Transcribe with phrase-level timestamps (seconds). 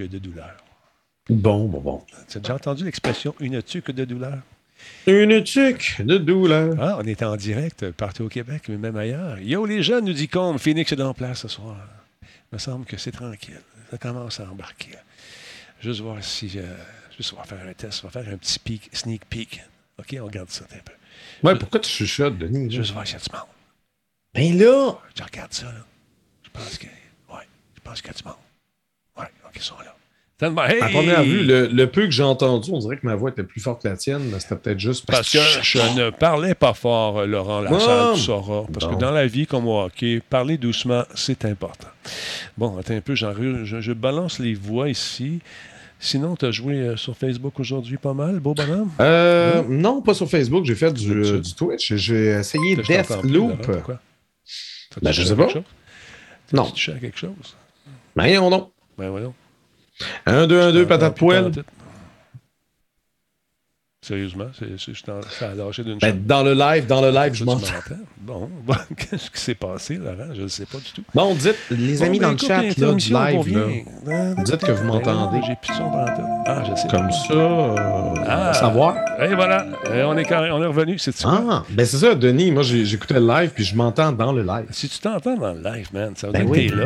[0.00, 0.56] tuque de douleur.
[1.28, 2.04] Bon, bon, bon.
[2.28, 4.38] Tu as déjà entendu l'expression une tuque de douleur?
[5.06, 6.74] Une tuque de douleur.
[6.80, 9.38] Ah, on est en direct partout au Québec, mais même ailleurs.
[9.38, 11.76] Yo, les jeunes, nous dit qu'on Phoenix est en place ce soir.
[12.22, 13.60] Il me semble que c'est tranquille.
[13.90, 14.92] Ça commence à embarquer.
[15.80, 16.50] Juste voir si.
[16.56, 16.62] euh,
[17.16, 18.02] juste on va faire un test.
[18.04, 19.62] On va faire un petit peek, sneak peek.
[19.98, 20.92] OK, on regarde ça un peu.
[21.46, 22.70] Ouais, pourquoi tu chuchotes, Denis?
[22.70, 23.46] Juste voir s'il y a du monde.
[24.32, 24.98] Ben là!
[25.16, 25.84] Je regarde ça, là.
[26.44, 26.86] Je pense que.
[26.86, 28.34] Ouais, je pense qu'il y a du monde.
[29.18, 29.94] Ouais, OK, ils sont là.
[30.38, 30.80] Tellement- Hey!
[30.80, 33.42] À première vue, le, le peu que j'ai entendu, on dirait que ma voix était
[33.42, 36.54] plus forte que la tienne, mais c'était peut-être juste parce, Parce que je ne parlais
[36.54, 38.64] pas fort, Laurent Lassalle, tu sauras.
[38.72, 41.88] Parce que dans la vie, comme au hockey, parler doucement, c'est important.
[42.56, 43.26] Bon, attends un peu, je,
[43.64, 45.40] je balance les voix ici.
[46.02, 48.88] Sinon, tu as joué euh, sur Facebook aujourd'hui pas mal, beau bonhomme?
[49.00, 50.64] Euh, non, pas sur Facebook.
[50.64, 51.92] J'ai fait du, euh, du Twitch.
[51.96, 53.66] J'ai essayé Deathloop.
[55.02, 55.42] Ben, je sais pas.
[55.44, 55.62] quelque chose?
[56.54, 56.64] Non.
[56.64, 57.56] Tu touché à quelque chose?
[58.16, 58.70] Ben, non, non.
[59.00, 59.34] Ben voyons.
[60.26, 61.52] 1, 2, 1, 2, Je t'entends patate poêle.
[64.10, 67.34] Sérieusement, c'est, c'est- t'en- ça a lâché d'une Ben, dans le live, dans le live,
[67.34, 67.66] je m'entends.
[68.22, 70.32] Bon, bon, qu'est-ce qui s'est passé, Laurent?
[70.34, 71.02] Je ne sais pas du tout.
[71.14, 73.66] Bon, dites, les amis Bon, dans ben, le chat, là, du live, là,
[74.06, 74.34] vient.
[74.42, 75.40] dites que vous m'entendez.
[75.46, 76.24] J'ai plus de son pantoute.
[76.46, 76.88] Ah, je sais.
[76.88, 78.54] comme ça, euh, Ah.
[78.54, 78.94] savoir.
[79.20, 80.96] Et voilà, Et on est, carré- on est revenu.
[80.98, 81.44] C'est quoi?
[81.50, 82.52] Ah, ben c'est ça, Denis.
[82.52, 84.64] Moi, j'écoutais le live, puis je m'entends dans le live.
[84.70, 86.66] Si tu t'entends dans le live, man, ça veut Ben dire oui.
[86.68, 86.84] que t'es là.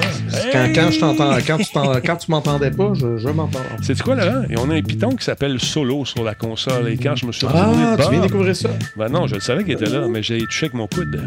[0.52, 3.60] Quand, quand je t'entends, quand tu quand tu m'entendais pas, je, je m'entends.
[3.82, 4.42] C'est quoi, Laurent?
[4.50, 6.88] Et on a un piton qui s'appelle Solo sur la console.
[7.04, 8.70] Quand je me suis Ah, retourné de tu viens découvrir ça?
[8.96, 11.22] Ben non, je le savais qu'il était là, mais j'ai touché avec mon coude.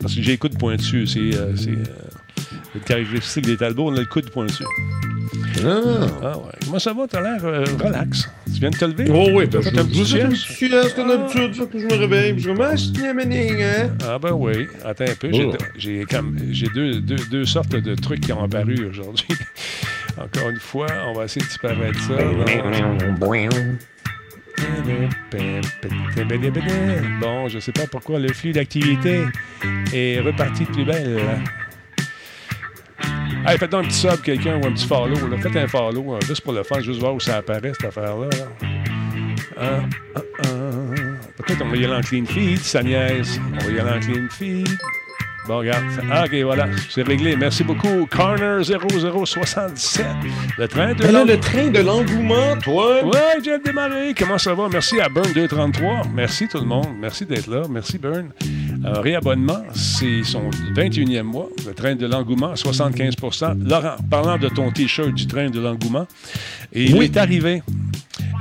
[0.00, 1.06] Parce que j'ai le coude pointu.
[1.06, 1.76] C'est euh, euh,
[2.74, 4.62] une caractéristique des Talbots, on a le coude pointu.
[5.64, 5.80] Ah.
[6.22, 6.44] Ah ouais.
[6.66, 7.06] Comment ça va?
[7.08, 8.28] T'as l'air euh, relax.
[8.52, 9.06] Tu viens de te lever?
[9.10, 10.32] Oh oui, petit je sieste?
[10.34, 13.62] suis sieste comme d'habitude, fait que je me réveille, je me ah, c'est une mening,
[13.62, 13.90] hein?
[14.06, 14.66] Ah ben oui.
[14.84, 15.30] Attends un peu.
[15.32, 16.16] J'ai, Oh.
[16.50, 19.26] j'ai deux, deux, deux sortes de trucs qui ont apparu aujourd'hui.
[20.18, 22.14] Encore une fois, on va essayer de disparaître ça.
[27.20, 29.24] Bon, je sais pas pourquoi le flux d'activité
[29.92, 31.20] est reparti de plus belle.
[33.46, 35.16] Hey, faites donc un petit sub, quelqu'un, ou un petit follow.
[35.38, 38.28] Faites un follow, hein, juste pour le fun, juste voir où ça apparaît, cette affaire-là.
[38.28, 38.68] là.
[39.56, 39.80] Ah,
[40.14, 40.48] ah, ah.
[41.36, 43.40] Peut-être on va y aller en clean feed, ça niaise.
[43.54, 44.68] On va y aller en clean feed.
[45.48, 45.84] Bon, regarde.
[46.10, 46.68] Ah, OK, voilà.
[46.88, 47.34] C'est réglé.
[47.36, 48.06] Merci beaucoup.
[48.08, 50.06] Corner 0077.
[50.56, 53.04] Le train de l'an- le train de l'engouement, toi?
[53.04, 54.14] Ouais, j'ai démarré.
[54.16, 54.68] Comment ça va?
[54.70, 56.04] Merci à Burn233.
[56.14, 56.86] Merci tout le monde.
[57.00, 57.62] Merci d'être là.
[57.68, 58.28] Merci Burn.
[58.84, 61.48] Un réabonnement, c'est son 21e mois.
[61.66, 66.06] Le train de l'engouement, 75% Laurent, parlant de ton T-shirt du train de l'engouement,
[66.72, 67.62] et il est arrivé.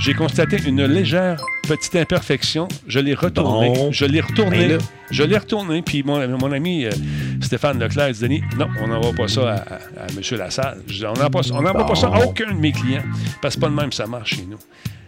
[0.01, 2.67] J'ai constaté une légère petite imperfection.
[2.87, 3.69] Je l'ai retourné.
[3.69, 3.91] Bon.
[3.91, 4.67] Je l'ai retourné.
[4.67, 4.77] Ben là.
[5.11, 5.83] je l'ai retourné.
[5.83, 6.91] Puis mon, mon ami euh,
[7.39, 10.37] Stéphane Leclerc dit Denis, non, on n'envoie pas ça à, à, à M.
[10.39, 10.81] Lassalle.
[10.87, 13.03] Je on n'envoie pas, ça à aucun de mes clients.
[13.43, 14.57] Parce que c'est pas de même ça marche chez nous.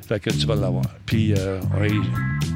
[0.07, 0.85] Fait que tu vas l'avoir.
[1.07, 1.99] Puis euh, oui,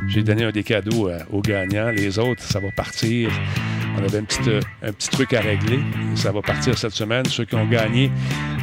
[0.10, 1.90] j'ai donné un des cadeaux euh, aux gagnants.
[1.90, 3.32] Les autres, ça va partir.
[3.98, 5.80] On avait euh, un petit truc à régler.
[6.16, 7.26] Ça va partir cette semaine.
[7.26, 8.12] Ceux qui ont gagné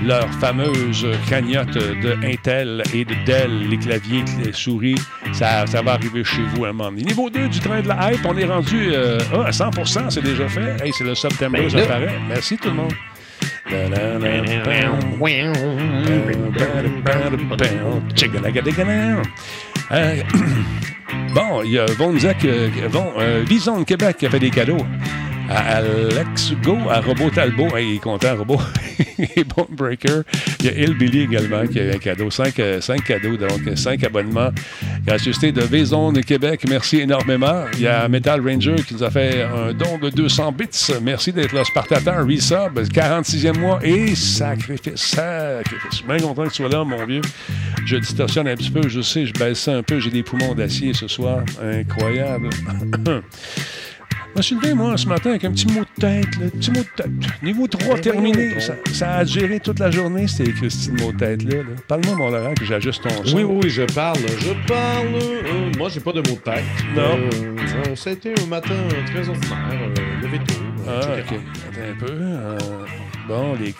[0.04, 4.96] leur fameuse cagnotte de Intel et de Dell, les claviers, les souris,
[5.32, 7.02] ça, ça va arriver chez vous à un moment donné.
[7.02, 10.48] Niveau 2 du train de la hype, on est rendu euh, à 100% c'est déjà
[10.48, 10.84] fait.
[10.84, 11.86] Hey, c'est le September, Ben ça là.
[11.86, 12.12] paraît.
[12.28, 12.92] Merci tout le monde.
[19.92, 20.22] Euh,
[21.34, 22.70] Bon, il y a Von Zach, euh,
[23.18, 24.78] euh, Vison Québec qui a fait des cadeaux.
[25.48, 27.76] À Alex Go, à Robot Talbot.
[27.76, 28.58] Hey, il est content, Robot.
[29.18, 30.22] Et Bone Breaker.
[30.60, 32.30] Il y a Hillbilly également qui a un cadeau.
[32.30, 34.50] Cinq, euh, cinq cadeaux, donc euh, cinq abonnements.
[35.06, 36.64] Gracieuseté de V-Zone Québec.
[36.68, 37.64] Merci énormément.
[37.74, 40.94] Il y a Metal Ranger qui nous a fait un don de 200 bits.
[41.02, 41.62] Merci d'être là.
[41.64, 43.80] Spartateur, resub, 46e mois.
[43.82, 45.90] Et sacrifice, sacrifice.
[45.90, 47.22] Je suis bien content que tu sois là, mon vieux.
[47.84, 48.88] Je distorsionne un petit peu.
[48.88, 50.00] Je sais, je baisse ça un peu.
[50.00, 51.40] J'ai des poumons d'acier ce soir.
[51.62, 52.48] Incroyable.
[54.34, 56.26] Je me suis levé, moi, ce matin, avec un petit mot de tête.
[56.40, 57.42] là, petit mot de tête.
[57.42, 58.58] Niveau 3 terminé.
[58.60, 61.58] Ça, ça a géré toute la journée, ces Christine mot de tête-là.
[61.58, 61.62] là.
[61.86, 63.36] Parle-moi, mon Laurent, que j'ajuste ton son.
[63.36, 64.18] Oui, oui, je parle.
[64.40, 65.14] Je parle.
[65.14, 66.64] euh, moi, j'ai pas de mots de tête.
[66.96, 67.16] Non.
[67.16, 68.74] Euh, ça a été un matin
[69.06, 69.58] très ordinaire.
[69.98, 70.54] Euh, levé tôt.
[70.88, 71.20] euh, Ah.
[71.20, 71.38] OK.
[71.70, 72.12] Attends un peu.
[72.12, 72.58] Euh,
[73.28, 73.72] bon, les...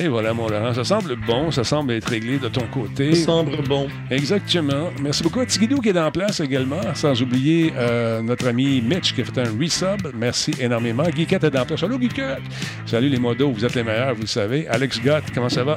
[0.00, 0.72] Et voilà, mon Laurent.
[0.74, 1.50] Ça semble bon.
[1.50, 3.14] Ça semble être réglé de ton côté.
[3.14, 3.88] Ça semble bon.
[4.10, 4.90] Exactement.
[5.00, 6.80] Merci beaucoup à Tigidou qui est en place également.
[6.94, 10.12] Sans oublier euh, notre ami Mitch qui a fait un resub.
[10.14, 11.04] Merci énormément.
[11.04, 11.80] Guiquette est en place.
[11.80, 12.42] Salut Guiquette.
[12.86, 13.50] Salut les modos.
[13.50, 14.68] Vous êtes les meilleurs, vous le savez.
[14.68, 15.76] Alex Gott, comment ça va?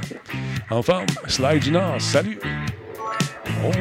[0.69, 1.05] En forme.
[1.27, 1.99] Slide du Nord.
[1.99, 2.39] Salut.
[3.63, 3.71] Oh,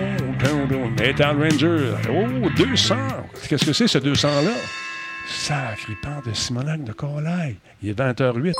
[0.42, 0.94] down, down.
[0.98, 1.94] Metal Ranger.
[2.10, 2.96] Oh, 200.
[3.48, 4.52] Qu'est-ce que c'est ce 200-là?
[5.28, 7.56] Sacré pan de Simonac de Corlaille.
[7.82, 8.52] Il est 20h08.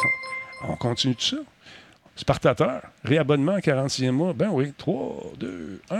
[0.62, 1.36] On, on continue tout ça?
[2.16, 4.32] Spartateur, réabonnement 46e mois.
[4.32, 5.96] Ben oui, 3, 2, 1.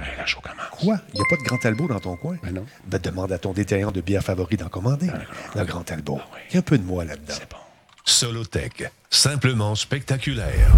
[0.00, 0.66] Hey, la show commence.
[0.72, 0.98] Quoi?
[1.12, 2.36] Il n'y a pas de Grand Talbot dans ton coin?
[2.42, 2.66] Ben non.
[2.86, 5.08] Ben, demande à ton détaillant de bière favori d'en commander.
[5.54, 6.20] Le Grand Talbot.
[6.50, 7.34] Il y a un peu de moi là-dedans.
[7.38, 7.56] C'est bon.
[8.04, 10.72] Solotech, simplement spectaculaire.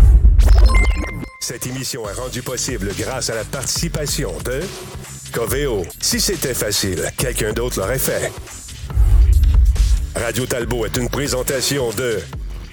[1.41, 4.61] Cette émission est rendue possible grâce à la participation de
[5.33, 5.85] Coveo.
[6.01, 8.31] Si c'était facile, quelqu'un d'autre l'aurait fait.
[10.17, 12.19] Radio Talbot est une présentation de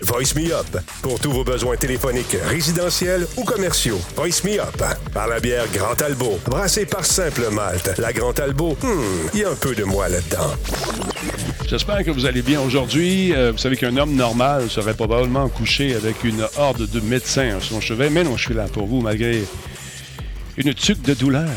[0.02, 4.00] Voice Me Up pour tous vos besoins téléphoniques résidentiels ou commerciaux.
[4.16, 4.84] Voice Me Up
[5.14, 7.98] par la bière Grand Talbot, brassée par Simple Malte.
[7.98, 10.54] La Grand Talbot, hmm, il y a un peu de moi là-dedans.
[11.68, 13.34] J'espère que vous allez bien aujourd'hui.
[13.34, 17.60] Euh, vous savez qu'un homme normal serait probablement couché avec une horde de médecins à
[17.60, 19.44] son chevet, mais non, je suis là pour vous malgré
[20.58, 21.48] une tuque de douleur.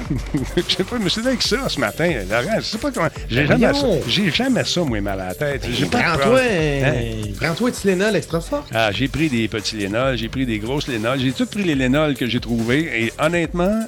[0.56, 2.56] Je sais pas, je me suis dit avec ça ce matin, Laurent.
[2.56, 3.08] Je sais pas comment.
[3.28, 3.86] J'ai jamais ça.
[4.08, 5.62] J'ai jamais ça, moi, mal à la tête.
[5.62, 7.32] De Prends-toi un...
[7.40, 8.66] Prends-toi Tylenol extra fort.
[8.72, 11.74] Ah, j'ai pris des petits Lénols, j'ai pris des grosses Lénols, j'ai tout pris les
[11.74, 13.86] Lénols que j'ai trouvés et honnêtement,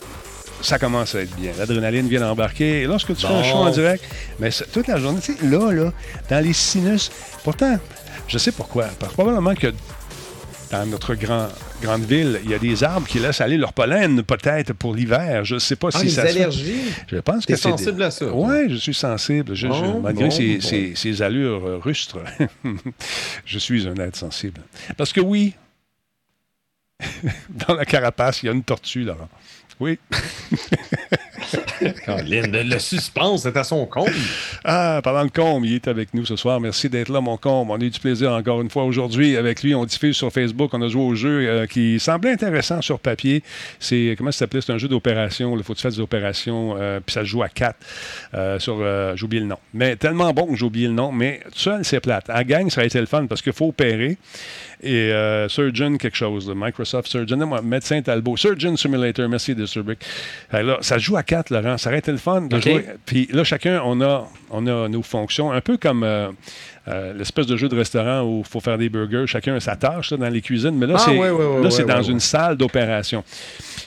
[0.62, 1.52] ça commence à être bien.
[1.58, 2.82] L'adrénaline vient d'embarquer.
[2.82, 4.04] Et lorsque tu fais un show en direct,
[4.38, 5.92] mais toute la journée, tu sais, là, là,
[6.30, 7.10] dans les sinus,
[7.44, 7.78] pourtant,
[8.28, 8.86] je sais pourquoi.
[8.98, 9.72] Parce que probablement que
[10.70, 11.48] dans notre grand,
[11.82, 15.44] grande ville, il y a des arbres qui laissent aller leur pollen, peut-être pour l'hiver.
[15.44, 16.40] Je ne sais pas Ah, si les ça se fait.
[16.42, 16.80] allergies?
[17.08, 18.26] Je pense T'es que c'est des- sensible à ça?
[18.32, 19.54] Oui, je suis sensible.
[19.54, 20.60] Je- je- Bon, malgré bon, ces, bon.
[20.60, 22.18] ces- ces allures rustres,
[23.46, 24.60] je suis un être sensible.
[24.96, 25.54] Parce que oui,
[27.68, 29.28] dans la carapace, il y a une tortue, Laurent.
[29.78, 29.98] Oui.
[32.08, 34.08] Le, le suspense est à son compte.
[34.64, 36.60] Ah, parlant de Combe, il est avec nous ce soir.
[36.60, 37.70] Merci d'être là, mon Combe.
[37.70, 39.74] On a eu du plaisir encore une fois aujourd'hui avec lui.
[39.74, 40.70] On diffuse sur Facebook.
[40.72, 43.42] On a joué au jeu euh, qui semblait intéressant sur papier.
[43.78, 44.60] C'est, comment ça s'appelait?
[44.60, 45.56] C'est un jeu d'opération.
[45.56, 46.76] Il faut que tu fasses des opérations.
[46.78, 47.78] euh, puis ça se joue à quatre.
[48.34, 49.58] euh, euh, j'ai oublié le nom.
[49.74, 51.12] Mais tellement bon que j'ai oublié le nom.
[51.12, 52.28] Mais tout seul, c'est plate.
[52.28, 54.16] À gang, ça a été le fun parce qu'il faut opérer.
[54.82, 55.10] Et
[55.48, 59.98] Surgeon quelque chose, Microsoft Surgeon, moi, médecin Talbot, Surgeon Simulator, merci de Surbrick.
[60.52, 62.84] Là, ça se joue à quatre, Laurent, ça aurait été le fun de jouer.
[63.04, 66.28] Puis là, chacun, on a, on a nos fonctions, un peu comme euh,
[66.88, 69.76] euh, l'espèce de jeu de restaurant où il faut faire des burgers, chacun a sa
[69.76, 71.92] tâche là, dans les cuisines, mais là, Ah, c'est, ouais, ouais, ouais, là, c'est ouais,
[71.92, 73.24] dans ouais, une salle d'opération.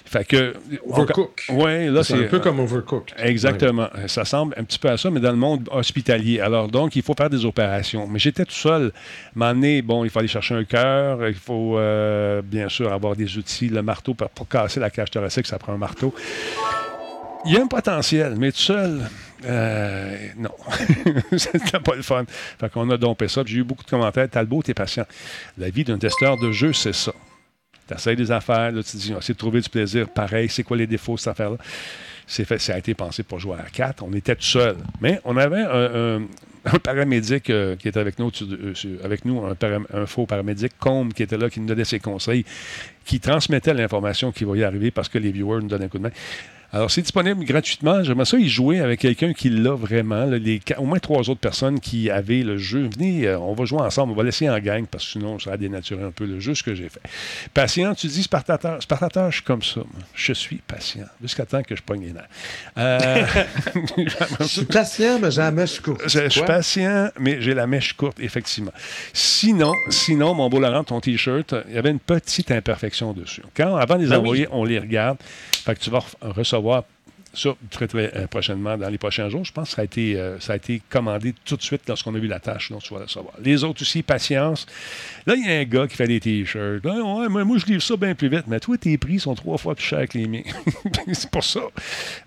[0.09, 0.55] Fait que.
[0.89, 1.45] Overcook.
[1.49, 3.13] Oui, là, C'est un peu comme Overcook.
[3.19, 3.89] Exactement.
[4.07, 6.39] Ça semble un petit peu à ça, mais dans le monde hospitalier.
[6.39, 8.07] Alors, donc, il faut faire des opérations.
[8.07, 8.91] Mais j'étais tout seul.
[9.35, 13.37] M'emmener, bon, il faut aller chercher un cœur, il faut euh, bien sûr avoir des
[13.37, 16.13] outils, le marteau pour, pour casser la cage thoracique, ça prend un marteau.
[17.45, 19.09] Il y a un potentiel, mais tout seul,
[19.45, 20.51] euh, non.
[21.37, 22.25] C'était pas le fun.
[22.59, 23.43] Fait qu'on a dompé ça.
[23.45, 24.29] J'ai eu beaucoup de commentaires.
[24.29, 25.05] Talbot, t'es patient.
[25.57, 27.13] La vie d'un testeur de jeu, c'est ça.
[27.87, 30.09] Tu essaies des affaires, là, tu te dis, on de trouver du plaisir.
[30.09, 31.57] Pareil, c'est quoi les défauts de cette affaire-là?
[32.27, 34.03] C'est fait, ça a été pensé pour jouer à 4.
[34.03, 34.75] On était tout seul.
[35.01, 36.27] Mais on avait un,
[36.83, 41.37] paramédic euh, qui était avec nous, euh, avec nous un, faux paramédic, Combe, qui était
[41.37, 42.45] là, qui nous donnait ses conseils,
[43.05, 45.97] qui transmettait l'information qui va y arriver parce que les viewers nous donnent un coup
[45.97, 46.11] de main.
[46.71, 48.03] Alors, c'est disponible gratuitement.
[48.03, 50.25] J'aimerais ça y jouer avec quelqu'un qui l'a vraiment.
[50.25, 52.87] là, les, au moins trois autres personnes qui avaient le jeu.
[52.95, 54.13] Venez, euh, on va jouer ensemble.
[54.13, 56.53] On va laisser en gang parce que sinon, ça va dénaturer un peu le jeu,
[56.53, 57.01] ce que j'ai fait.
[57.55, 58.81] Patient, tu dis Spartateur.
[58.83, 59.79] Spartateur, je suis comme ça.
[59.79, 60.03] moi.
[60.13, 61.05] Je suis patient.
[61.21, 62.27] Jusqu'à temps que je pogne les nerfs.
[62.77, 63.23] Euh,
[64.41, 65.97] Je suis patient, mais jamais je cours.
[66.05, 68.71] je, je suis patient, mais j'ai la mèche courte, effectivement.
[69.13, 73.41] Sinon, sinon, mon beau Laurent, ton T-shirt, il y avait une petite imperfection dessus.
[73.55, 74.21] Quand, avant de les Ben oui.
[74.21, 75.17] envoyer, on les regarde.
[75.63, 76.83] Fait que tu vas re- recevoir
[77.33, 79.45] ça très, très euh, prochainement, dans les prochains jours.
[79.45, 82.13] Je pense que ça a été, euh, ça a été commandé tout de suite lorsqu'on
[82.15, 82.71] a vu la tâche.
[82.71, 83.33] Donc, tu vas le recevoir.
[83.41, 84.65] Les autres aussi, patience.
[85.25, 86.83] Là, il y a un gars qui fait des T-shirts.
[86.83, 88.45] Ouais, moi, je livre ça bien plus vite.
[88.47, 90.43] Mais toi, tes prix sont trois fois plus chers que les miens.
[91.13, 91.61] C'est pour ça.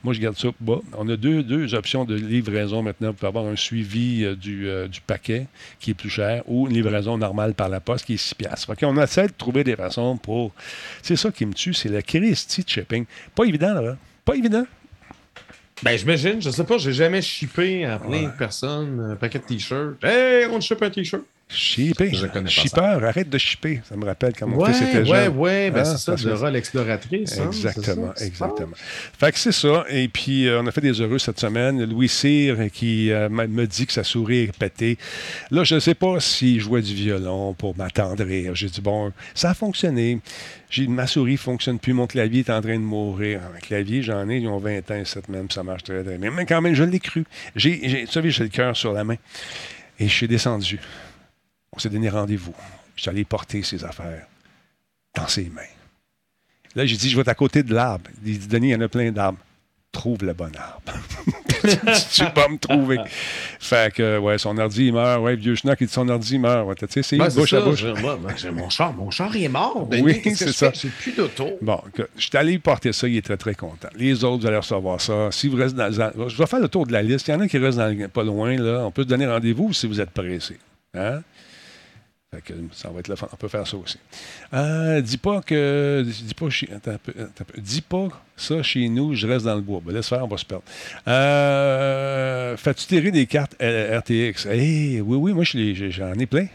[0.05, 0.49] Moi, je garde ça.
[0.97, 5.01] On a deux, deux options de livraison maintenant pour avoir un suivi euh, du, du
[5.01, 5.47] paquet
[5.81, 8.67] qui est plus cher ou une livraison normale par la poste qui est 6 piastres.
[8.67, 10.53] Fait qu'on essaie de trouver des façons pour...
[11.03, 13.05] C'est ça qui me tue, c'est le Christy de shipping.
[13.35, 13.97] Pas évident, là.
[14.25, 14.65] Pas évident.
[15.83, 19.45] Ben, j'imagine, je sais pas, j'ai jamais shippé à plein de personnes un paquet de
[19.45, 20.03] t-shirts.
[20.05, 21.25] Hey, on te ship un t-shirt.
[21.53, 22.11] Shipper.
[22.13, 23.81] Je connais pas Shipper, arrête de shipper.
[23.89, 25.37] Ça me rappelle quand mon Ouais, fils était jeune.
[25.37, 27.39] ouais, ben Ah, c'est ça, Dora l'exploratrice.
[27.39, 28.25] hein, Exactement, ça?
[28.25, 28.73] exactement.
[29.19, 29.85] Fait que c'est ça.
[29.89, 31.85] Et puis, euh, on a fait des heureux cette semaine.
[31.85, 34.99] Louis Cyr qui euh, me dit que sa souris est pétée.
[35.51, 38.55] Là, je ne sais pas s'il jouait du violon pour m'attendrir.
[38.55, 40.19] J'ai dit, bon, ça a fonctionné.
[40.71, 41.93] J'ai ma souris ne fonctionne plus.
[41.93, 43.41] Mon clavier est en train de mourir.
[43.55, 46.31] Un clavier, j'en ai, ils ont 20 ans, cette même, ça marche très, très bien.
[46.31, 47.25] Mais quand même, je l'ai cru.
[47.55, 49.17] J'ai, j'ai, tu savez, j'ai le cœur sur la main.
[50.01, 50.81] Et je suis descendu.
[51.75, 52.55] On s'est donné rendez-vous.
[52.97, 54.27] Je suis allé porter ses affaires
[55.17, 55.63] dans ses mains.
[56.75, 58.11] Là, j'ai dit, je vais être à côté de l'arbre.
[58.25, 59.39] Il dit, Denis, il y en a plein d'arbres.
[59.91, 60.81] Trouve le bon arbre.
[62.13, 62.99] tu vas me trouver.
[63.61, 65.21] Fait que, ouais, son ordi, il meurt.
[65.23, 66.67] Ouais, vieux schnock, il dit son ordi, il meurt.
[66.67, 67.85] Ouais, tu sais, c'est Ben, c'est bouche à ça, bouche.
[68.01, 69.87] moi, ben, j'ai mon char, mon char est mort.
[69.91, 70.73] Oui, c'est ça.
[70.73, 71.59] J'ai plus d'auto.
[71.61, 71.79] Bon,
[72.17, 73.89] je suis allé porter ça, il était très content.
[73.97, 75.31] Les autres, vous allez recevoir ça.
[75.31, 77.29] Si vous restez dans, dans- je vais faire le tour de la liste.
[77.29, 78.87] Il y en a qui restent dans- pas loin, là.
[78.87, 80.59] On peut se donner rendez-vous si vous êtes pressé.
[80.95, 81.21] Hein?
[82.41, 83.29] Que ça va être le fun.
[83.31, 83.99] On peut faire ça aussi.
[84.55, 86.03] Euh, dis pas que.
[86.03, 88.09] Dis pas, attends attends dis pas
[88.39, 89.83] ça chez nous, je reste dans le bois.
[89.85, 90.65] Ben, laisse faire, on va se perdre.
[91.09, 94.47] Euh, Fais-tu tirer des cartes euh, RTX?
[94.51, 96.47] Eh, oui, oui, moi, j'en ai plein.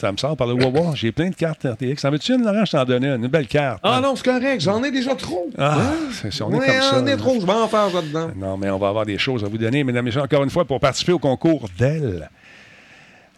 [0.00, 0.92] Ça me sort par le Wawa.
[0.96, 2.04] J'ai plein de cartes RTX.
[2.06, 2.64] En veux-tu une, Laurent?
[2.64, 3.80] Je t'en donnais une, une belle carte.
[3.84, 5.48] Ah non, c'est correct, j'en ai déjà trop.
[5.58, 5.92] Ah, Hein?
[6.30, 6.90] c'est- on est Ouais, comme ça.
[6.98, 8.30] J'en ai trop, je vais en faire là-dedans.
[8.34, 10.50] Non, mais on va avoir des choses à vous donner, mesdames et messieurs, encore une
[10.50, 12.28] fois, pour participer au concours Dell.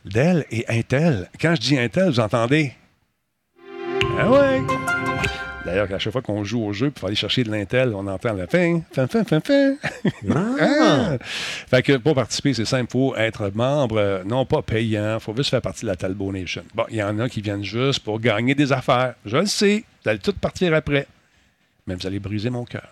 [0.05, 1.29] Dell et Intel.
[1.41, 2.73] Quand je dis Intel, vous entendez?
[4.19, 4.61] Ah ouais!
[5.65, 8.33] D'ailleurs, à chaque fois qu'on joue au jeu, pour aller chercher de l'Intel, on entend
[8.33, 9.77] la fin, fin, fin, fin, fin.
[10.61, 11.17] Ah!
[11.71, 15.21] Fait que pour participer, c'est simple, il faut être membre, euh, non pas payant, il
[15.21, 16.65] faut juste faire partie de la Talbot Nation.
[16.75, 19.15] Bon, il y en a qui viennent juste pour gagner des affaires.
[19.25, 21.07] Je le sais, vous allez tout partir après.
[21.87, 22.89] Mais vous allez briser mon cœur.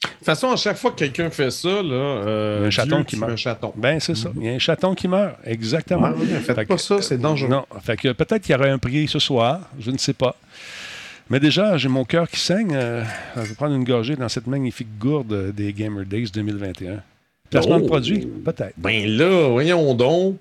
[0.00, 2.66] De toute façon, à chaque fois que quelqu'un fait ça, là, euh, Il y a
[2.68, 3.32] un chaton Dieu qui meurt.
[3.32, 3.72] Un chaton.
[3.76, 4.30] Ben, c'est ça.
[4.36, 5.34] Il y a un chaton qui meurt.
[5.44, 6.10] Exactement.
[6.10, 7.48] Ouais, ouais, faites Fait pas que- ça, c'est dangereux.
[7.50, 7.64] Non.
[7.82, 9.60] Fait que peut-être qu'il y aura un prix ce soir.
[9.80, 10.36] Je ne sais pas.
[11.30, 12.72] Mais déjà, j'ai mon cœur qui saigne.
[12.74, 13.02] Euh,
[13.36, 17.02] je vais prendre une gorgée dans cette magnifique gourde des Gamer Days 2021.
[17.50, 17.88] Placement de Oh.
[17.88, 18.20] produit?
[18.44, 18.74] Peut-être.
[18.76, 20.36] Ben là, voyons donc.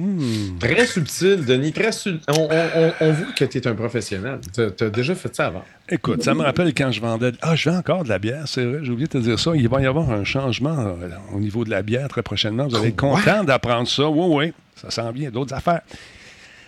[0.00, 0.58] Hmm.
[0.58, 1.72] Très subtil, Denis.
[1.72, 1.90] Très.
[2.28, 4.38] On, on- on- on voit que tu es un professionnel.
[4.54, 5.64] Tu as déjà fait ça avant.
[5.88, 7.32] Écoute, ça me rappelle quand je vendais.
[7.42, 9.52] Ah, je vends encore de la bière, c'est vrai, j'ai oublié de te dire ça.
[9.56, 12.66] Il va y avoir un changement euh, au niveau de la bière très prochainement.
[12.68, 14.08] Vous allez être content d'apprendre ça.
[14.08, 15.30] Oui, oui, ça s'en vient.
[15.30, 15.80] D'autres affaires.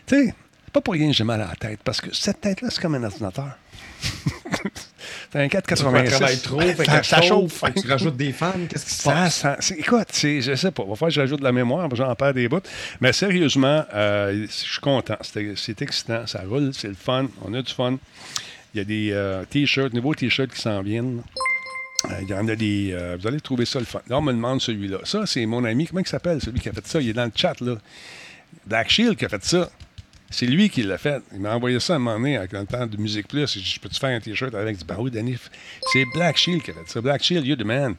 [0.07, 0.35] Tu sais,
[0.73, 2.95] pas pour rien que j'ai mal à la tête, parce que cette tête-là, c'est comme
[2.97, 3.57] un ordinateur.
[5.33, 6.11] c'est un Tu 486.
[6.17, 8.53] travailles trop, fait ça, chauffe, tu rajoutes des fans.
[8.69, 9.35] Qu'est-ce qui se passe?
[9.37, 10.83] ça- écoute, je sais pas.
[10.85, 12.61] Il va falloir que je rajoute de la mémoire, j'en perds des bouts.
[13.01, 15.17] Mais sérieusement, euh, je suis content.
[15.57, 16.27] C'est excitant.
[16.27, 17.27] Ça roule, c'est le fun.
[17.45, 17.97] On a du fun.
[18.75, 21.23] Il y a des euh, t-shirts, nouveaux t-shirts qui s'en viennent.
[22.11, 22.91] Euh, Il y en a des.
[22.93, 24.01] euh, vous allez trouver ça le fun.
[24.09, 24.99] Là, on me demande celui-là.
[25.05, 25.87] Ça, c'est mon ami.
[25.87, 27.01] Comment il s'appelle, celui qui a fait ça?
[27.01, 27.75] Il est dans le chat, là.
[28.67, 29.71] Black Shield qui a fait ça.
[30.33, 31.23] C'est lui qui l'a fait.
[31.33, 33.55] Il m'a envoyé ça à un moment donné, avec le temps de Musique Plus.
[33.55, 34.75] Il dit, Je peux-tu faire un t-shirt avec?
[34.77, 35.39] Je dis, Ben oui, Denis.
[35.93, 37.01] C'est Black Shield qui a fait ça.
[37.01, 37.95] Black Shield, you're the man.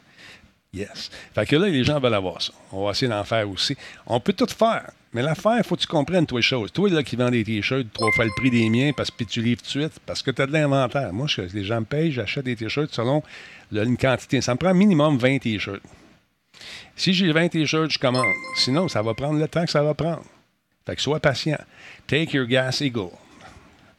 [0.74, 1.10] Yes.
[1.32, 2.52] Fait que là, les gens veulent avoir ça.
[2.72, 3.76] On va essayer d'en faire aussi.
[4.06, 4.90] On peut tout faire.
[5.12, 6.72] Mais l'affaire, il faut que tu comprennes toi les choses.
[6.72, 9.40] Toi, là, qui vends des t-shirts trois fois le prix des miens parce que tu
[9.40, 11.12] livres tout de suite, parce que tu as de l'inventaire.
[11.12, 13.22] Moi, les gens me payent, j'achète des t-shirts selon
[13.70, 14.40] une quantité.
[14.40, 15.82] Ça me prend minimum 20 t-shirts.
[16.96, 18.26] Si j'ai 20 t-shirts, je commande.
[18.56, 20.24] Sinon, ça va prendre le temps que ça va prendre.
[20.86, 21.58] Fait que sois patient.
[22.06, 23.10] Take your gas, Eagle.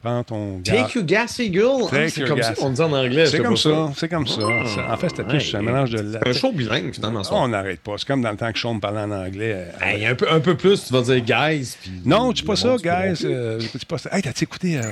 [0.06, 0.60] Prends ton.
[0.62, 1.64] Take your gas, Eagle.
[1.90, 2.44] Ah, c'est comme gas.
[2.44, 3.26] ça qu'on dit en anglais.
[3.26, 3.90] C'est comme ça.
[3.96, 4.40] C'est comme ça.
[4.88, 6.12] Ah, En fait, c'était plus un mélange de.
[6.22, 7.22] C'est un show bilingue, finalement.
[7.32, 7.94] On n'arrête pas.
[7.98, 9.66] C'est comme dans le temps que Sean parlait en anglais.
[9.82, 11.74] Hey, un, peu, un peu plus, tu vas dire guys.
[11.82, 13.24] Puis Non, dis pas ça, tu guys.
[13.24, 14.10] euh, dis pas ça.
[14.12, 14.78] Hey, t'as-tu écouté.
[14.78, 14.82] euh,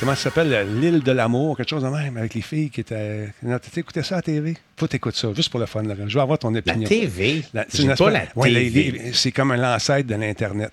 [0.00, 2.80] comment ça s'appelle euh, L'île de l'amour, quelque chose de même, avec les filles qui
[2.80, 3.28] étaient.
[3.44, 5.82] Non, T'as écouté ça à la TV Faut t'écouter ça, juste pour le fun.
[6.06, 6.88] Je veux avoir ton La opinion.
[6.88, 7.44] TV.
[7.54, 8.90] La- c'est pas la Ouais, TV.
[8.90, 10.72] les- c'est comme un l'ancêtre de l'Internet.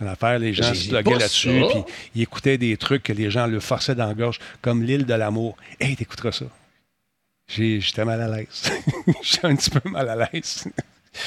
[0.00, 1.82] C'est une affaire, les gens se bloguaient là-dessus, puis
[2.14, 5.12] ils écoutaient des trucs que les gens le forçaient dans la gorge, comme l'île de
[5.14, 5.56] l'amour.
[5.78, 6.46] Hey, t'écouteras ça.
[7.48, 8.70] J'étais mal à l'aise.
[9.22, 10.64] J'étais un petit peu mal à l'aise.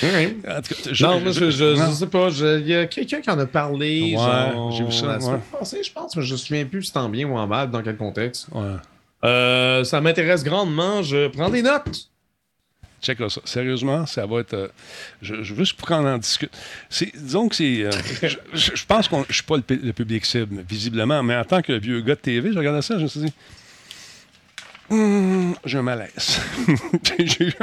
[0.01, 1.87] En tout cas, je- Non, moi, je, je, non.
[1.87, 2.29] je sais pas.
[2.29, 4.15] Il y a quelqu'un qui en a parlé.
[4.17, 5.21] Ouais, j'ai vu ça, la ouais.
[5.21, 7.45] semaine passée, je pense, mais je me souviens plus si c'est en bien ou en
[7.45, 8.47] mal, dans quel contexte.
[8.53, 8.75] Ouais.
[9.25, 11.03] Euh, ça m'intéresse grandement.
[11.03, 12.07] Je prends des notes.
[13.03, 13.41] Check ça.
[13.43, 14.53] Sérieusement, ça va être.
[14.53, 14.67] euh,
[15.21, 16.51] je, je veux juste qu'on en discute.
[17.15, 17.83] Disons que c'est.
[17.83, 17.91] euh,
[18.53, 21.43] je, pense que je ne suis pas le, pu- le public cible, visiblement, mais en
[21.43, 23.33] tant que vieux gars de TV, je regardais ça, je me suis dit.
[24.89, 26.39] Hum, j'ai un malaise.
[27.19, 27.53] j'ai eu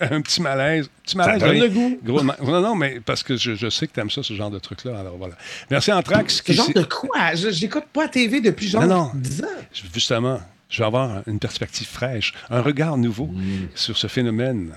[0.00, 0.88] un, petit malaise.
[1.02, 1.40] Petit malaise.
[1.40, 1.60] donne oui.
[1.60, 1.98] le goût.
[2.04, 4.50] Gros non, non, mais parce que je, je sais que tu aimes ça, ce genre
[4.50, 4.98] de truc-là.
[5.00, 5.34] Alors voilà.
[5.70, 6.42] Merci Anthrax.
[6.46, 7.34] Ce genre de quoi?
[7.34, 9.10] Je- J'écoute pas la TV depuis genre Non, non.
[9.14, 9.46] 10 ans.
[9.92, 13.68] Justement, je vais avoir une perspective fraîche, un regard nouveau Mm.
[13.74, 14.72] sur ce phénomène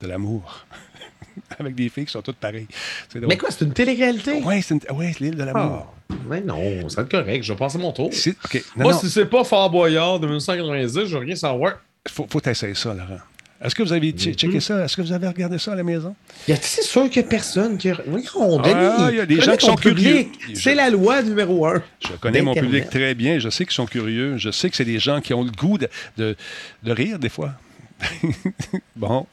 [0.00, 0.66] de l'amour.
[1.58, 2.66] Avec des filles qui sont toutes pareilles.
[3.14, 4.40] Mais quoi, c'est une télé-réalité?
[4.44, 5.92] Oui, c'est une- ouais, c'est l'île de l'amour.
[6.10, 7.42] Ah, mais non, ça va être correct.
[7.42, 8.10] Je vais passer mon tour.
[8.10, 11.74] Non, Moi, non, si c'est pas Fort Boyard de 1990, je veux rien savoir.
[12.08, 13.18] faut, faut essayer ça, Laurent.
[13.62, 14.34] Est-ce que vous avez che- Mm-hmm.
[14.36, 14.84] checké ça?
[14.84, 16.14] Est-ce que vous avez regardé ça à la maison?
[16.46, 17.88] C'est sûr qu'il y a personne qui.
[17.88, 18.28] Denis.
[18.38, 20.38] Ah, il y a des gens qui sont public.
[20.38, 20.56] curieux.
[20.58, 21.82] C'est la loi numéro un.
[22.06, 23.38] Je connais mon public très bien.
[23.38, 24.36] Je sais qu'ils sont curieux.
[24.36, 26.36] Je sais que c'est des gens qui ont le goût de, de,
[26.82, 27.52] de rire des fois.
[28.96, 29.26] bon.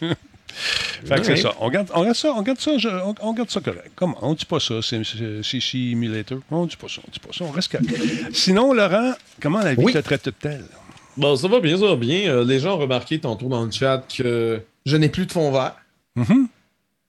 [0.00, 1.54] fait que c'est ça.
[1.60, 3.90] On garde, on garde ça, on garde ça, je- on, on garde ça correct.
[3.96, 4.18] Comment?
[4.22, 5.02] On dit pas ça, c'est
[5.60, 6.40] simulator.
[6.50, 7.88] On dit pas ça, on dit pas ça, on reste correct.
[8.34, 9.92] Sinon, Laurent, comment la vie Oui.
[9.92, 10.64] te traite-t-elle?
[11.16, 12.30] Bon, ça va bien, ça va bien.
[12.30, 15.50] Euh, les gens ont remarqué tantôt dans le chat que je n'ai plus de fond
[15.52, 15.74] vert.
[16.16, 16.48] Mhm.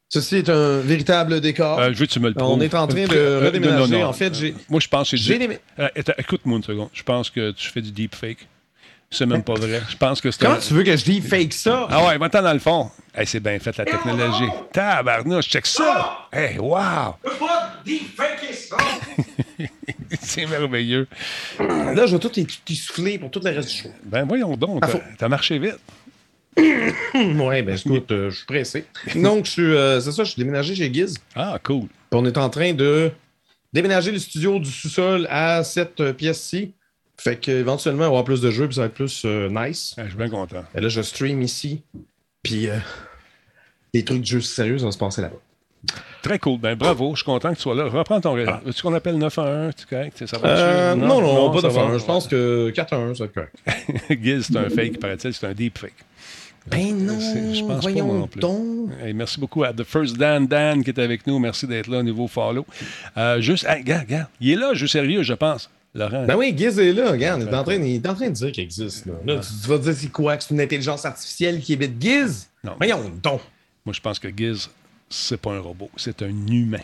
[0.10, 1.80] Ceci est un véritable décor.
[1.80, 2.64] Euh, je veux que tu me le On prouves.
[2.64, 3.92] est en train de redéménager.
[3.94, 4.06] non, non.
[4.08, 5.54] En fait, j'ai- Moi, je pense que c'est du...
[5.80, 6.90] Euh, attends, Écoute-moi une seconde.
[6.92, 8.46] Je pense que tu fais du deepfake.
[9.14, 9.82] C'est même pas vrai.
[9.90, 10.60] Je pense que c'est Comment un...
[10.60, 11.86] tu veux que je dise fake ça?
[11.90, 12.90] Ah ouais, va-t'en dans le fond.
[13.14, 14.48] Hey, c'est bien fait, la technologie.
[14.72, 16.30] Tabarnouche, check ça!
[16.32, 17.16] Hey, wow!
[20.22, 21.08] c'est merveilleux.
[21.60, 22.32] Là, je vais tout
[22.70, 23.90] essouffler pour tout le reste du show.
[24.06, 24.88] Ben voyons donc, Ah,
[25.18, 25.78] t'as- marché vite.
[26.58, 28.86] ouais, ben écoute, euh, je suis pressé.
[29.16, 31.18] Donc, je suis, euh, c'est ça, je suis déménagé chez Giz.
[31.34, 31.84] Ah, cool.
[31.88, 33.10] Puis on est en train de
[33.72, 36.74] déménager le studio du sous-sol à cette euh, pièce-ci.
[37.24, 39.94] Fait qu'éventuellement, on va avoir plus de jeux, puis ça va être plus euh, nice.
[39.98, 40.64] Ah, je suis bien content.
[40.76, 41.84] Et là, je stream ici.
[42.42, 42.78] Puis euh,
[43.94, 45.38] les trucs de jeux sérieux vont se passer là-bas.
[46.22, 46.60] Très cool.
[46.60, 47.86] Ben bravo, je suis content que tu sois là.
[47.86, 48.52] Reprends ton réseau.
[48.64, 49.74] Veux-tu qu'on appelle 911?
[49.76, 50.24] Tu correct?
[50.28, 51.74] Ça va Euh, non, non, pas de va.
[51.88, 51.98] fin.
[51.98, 53.56] Je pense que 4-1, ça va être correct.
[54.24, 55.94] Giz, c'est un fake, paraît-il, c'est un deep fake.
[56.68, 58.40] Ben non, C'est- je pense pas, moi non plus.
[58.40, 58.90] donc.
[59.04, 61.40] Hey, merci beaucoup à The First Dan Dan qui est avec nous.
[61.40, 62.66] Merci d'être là au niveau follow.
[63.18, 64.28] Euh, juste, hey, regarde, regarde.
[64.40, 65.70] Il est là, je suis sérieux, je pense.
[65.94, 66.26] Laurent?
[66.26, 68.34] Ben oui, Giz est là, regarde, il est en train, il est en train de
[68.34, 69.06] dire qu'il existe.
[69.06, 70.38] Là, Là, tu, tu vas dire c'est quoi?
[70.38, 72.48] Que c'est une intelligence artificielle qui évite Giz?
[72.64, 72.74] Non.
[72.78, 73.42] Voyons donc.
[73.86, 74.70] Moi, je pense que Giz,
[75.10, 76.84] c'est pas un robot, c'est un humain.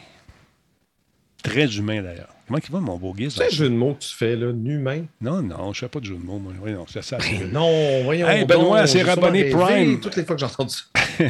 [1.43, 2.33] Très humain d'ailleurs.
[2.47, 3.33] Comment il va, mon beau Giz?
[3.33, 5.03] Tu sais le jeu de mots que tu fais, là, humain?
[5.21, 6.53] Non, non, je fais pas de jeu de mots, moi.
[6.59, 7.17] Voyons, c'est ça.
[7.17, 9.99] Ben non, voyons Hey, Benoît, c'est rabonné Prime.
[9.99, 10.96] Toutes les fois que j'ai entendu ça.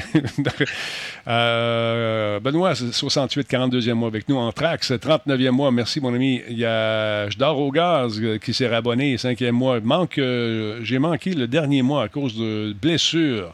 [1.30, 4.38] Euh, Benoît, c'est 68, 42e mois avec nous.
[4.38, 5.72] En Trax, 39e mois.
[5.72, 6.42] Merci, mon ami.
[6.48, 9.82] Il y a Je dors au gaz euh, qui s'est rabonné, 5e mois.
[9.82, 13.54] Manque, euh, j'ai manqué le dernier mois à cause de blessures.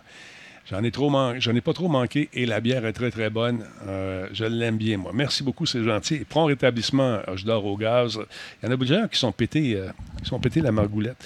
[0.72, 3.30] J'en ai, trop man- j'en ai pas trop manqué et la bière est très, très
[3.30, 3.66] bonne.
[3.88, 5.12] Euh, je l'aime bien, moi.
[5.14, 6.16] Merci beaucoup, c'est gentil.
[6.16, 8.18] Et prompt rétablissement, euh, je dors au gaz.
[8.62, 9.90] Il y en a plusieurs qui sont pétés, euh,
[10.24, 11.18] qui sont pétés la margoulette.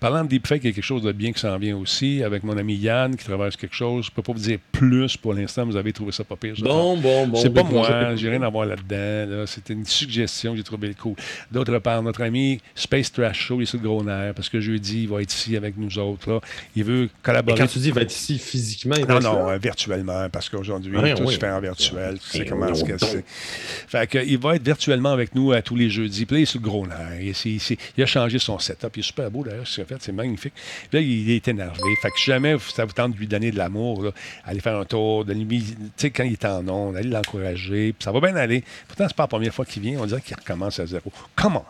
[0.00, 2.42] Parlant de deepfake, il y a quelque chose de bien qui s'en vient aussi avec
[2.42, 4.06] mon ami Yann qui travaille sur quelque chose.
[4.06, 5.66] Je peux pas vous dire plus pour l'instant.
[5.66, 6.54] Vous avez trouvé ça pas pire.
[6.60, 7.36] Bon, bon, bon.
[7.38, 9.30] C'est pas moi, j'ai rien à voir là-dedans.
[9.40, 9.46] là.
[9.46, 11.14] C'était une suggestion que j'ai trouvé le coup.
[11.52, 14.58] D'autre part, notre ami Space Trash Show, il est sur le gros nerf parce que
[14.58, 16.30] jeudi, il va être ici avec nous autres.
[16.30, 16.40] là.
[16.74, 17.58] Il veut Et collaborer.
[17.58, 21.22] quand tu dis il va être ici physiquement, Non, non, euh, virtuellement, parce qu'aujourd'hui, tout
[21.24, 21.34] oui.
[21.34, 22.18] se fait en virtuel.
[22.18, 23.24] Tu sais Et comment ce que c'est.
[23.26, 26.26] Fait que, il va être virtuellement avec nous à tous les jeudis.
[26.26, 27.20] Puis là, il est sur le gros nerf.
[27.20, 28.96] Il, a changé son setup.
[28.96, 29.96] Il est super beau, d'ailleurs, ce qu'il a fait.
[30.00, 30.54] C'est magnifique.
[30.90, 31.82] Puis là, il est énervé.
[32.00, 34.10] Fait que jamais ça vous tente de lui donner de l'amour, là,
[34.44, 37.92] aller faire un tour, de lui, tu sais, quand il est en onde, aller l'encourager.
[37.92, 38.64] Puis ça va bien aller.
[38.86, 39.98] Pourtant, c'est pas la première fois qu'il vient.
[40.00, 41.12] On dirait qu'il recommence à zéro.
[41.34, 41.64] Comment?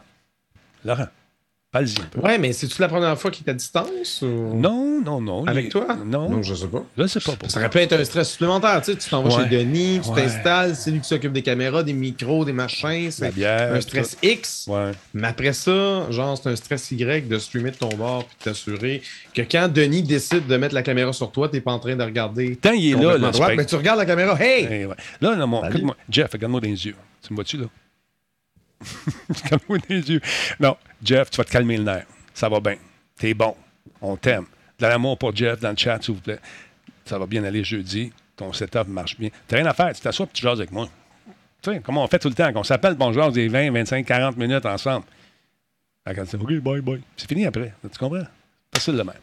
[0.85, 1.09] Laurent,
[1.79, 2.21] parle-y un peu.
[2.21, 4.23] Ouais, mais c'est-tu la première fois qu'il est à distance?
[4.23, 4.55] Ou...
[4.55, 5.45] Non, non, non.
[5.47, 5.87] Avec il- toi?
[6.05, 6.29] Non.
[6.31, 6.85] Non, je sais pas.
[6.97, 7.61] Je sais pas Ça pourquoi.
[7.61, 8.81] aurait pu être un stress supplémentaire.
[8.83, 9.49] Tu sais, tu t'en vas Ouais.
[9.49, 10.23] chez Denis, tu Ouais.
[10.23, 13.11] t'installes, c'est lui qui s'occupe des caméras, des micros, des machins.
[13.11, 14.67] C'est un stress X.
[14.69, 14.93] Ouais.
[15.15, 18.45] Mais après ça, genre, c'est un stress Y de streamer de ton bord puis de
[18.45, 19.03] t'assurer
[19.35, 22.03] que quand Denis décide de mettre la caméra sur toi, t'es pas en train de
[22.03, 22.57] regarder.
[22.57, 24.37] Tant il est là, spect- mais tu regardes la caméra.
[24.41, 24.87] Hey!
[24.87, 24.95] Ouais.
[25.21, 25.63] Là, là, mon.
[26.11, 26.95] Jeff, regarde-moi dans les yeux.
[27.23, 27.67] Tu me vois-tu, là?
[29.89, 30.21] Les yeux.
[30.61, 32.07] Non, Jeff, tu vas te calmer le nerf.
[32.35, 32.77] Ça va bien.
[33.19, 33.57] T'es bon.
[34.01, 34.47] On t'aime.
[34.79, 36.41] De l'amour pour Jeff dans le chat, s'il vous plaît.
[37.05, 38.13] Ça va bien aller jeudi.
[38.37, 39.31] Ton setup marche bien.
[39.49, 39.95] T'as rien à faire.
[39.95, 40.89] Tu t'assois et tu jases avec moi.
[41.63, 42.53] Tu sais, comment on fait tout le temps?
[42.53, 45.07] Qu'on s'appelle, bon, on jase des 20, 25, 40 minutes ensemble.
[46.09, 47.01] OK, bye, bye.
[47.17, 47.73] C'est fini après.
[47.83, 48.27] Tu comprends?
[48.73, 49.15] Facile de même.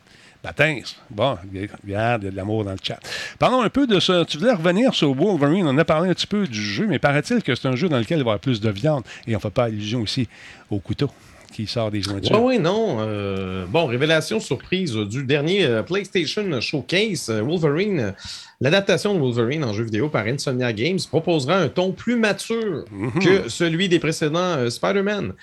[0.44, 0.82] Baptême.
[1.10, 3.00] Bon, regarde, il y a de l'amour dans le chat.
[3.40, 4.26] Parlons un peu de ça.
[4.28, 5.66] Tu voulais revenir sur Wolverine.
[5.66, 7.98] On a parlé un petit peu du jeu, mais paraît-il que c'est un jeu dans
[7.98, 9.04] lequel il va y avoir plus de viande.
[9.26, 10.28] Et on ne fait pas allusion aussi
[10.70, 11.10] au couteau
[11.54, 12.42] qui sort des jointures.
[12.44, 12.98] Oui, oui, non.
[13.00, 17.30] euh, bon, révélation surprise du dernier euh, PlayStation Showcase.
[17.30, 18.14] euh, Wolverine,
[18.60, 22.84] l'adaptation de Wolverine en jeu vidéo par Insomnia Games proposera un ton plus mature
[23.22, 25.34] que celui des précédents Spider-Man.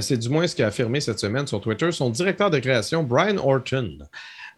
[0.00, 3.36] C'est du moins ce qu'a affirmé cette semaine sur Twitter son directeur de création, Brian
[3.36, 3.98] Orton.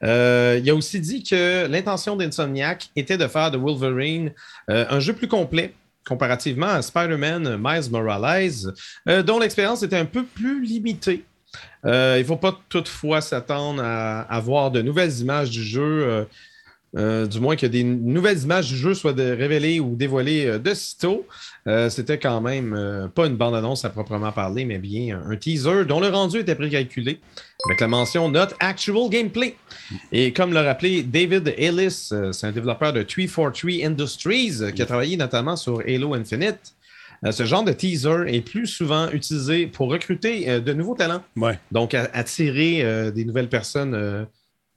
[0.03, 4.33] Euh, il a aussi dit que l'intention d'Insomniac était de faire de Wolverine
[4.71, 5.75] euh, un jeu plus complet
[6.07, 8.51] comparativement à Spider-Man Miles Morales,
[9.09, 11.25] euh, dont l'expérience était un peu plus limitée.
[11.85, 16.27] Il ne faut pas toutefois s'attendre à, à voir de nouvelles images du jeu,
[16.97, 20.59] euh, du moins que des nouvelles images du jeu soient de- révélées ou dévoilées euh,
[20.59, 21.27] de sitôt.
[21.67, 25.85] Euh, C'était quand même pas une bande-annonce à proprement parler, mais bien un, un teaser
[25.85, 27.21] dont le rendu était précalculé
[27.67, 29.55] avec la mention Not Actual Gameplay.
[30.13, 35.17] Et comme l'a rappelé David Ellis, c'est un développeur de 343 Industries qui a travaillé
[35.17, 36.75] notamment sur Halo Infinite.
[37.31, 41.23] Ce genre de teaser est plus souvent utilisé pour recruter de nouveaux talents.
[41.37, 41.59] Ouais.
[41.71, 44.27] Donc, à- attirer des nouvelles personnes,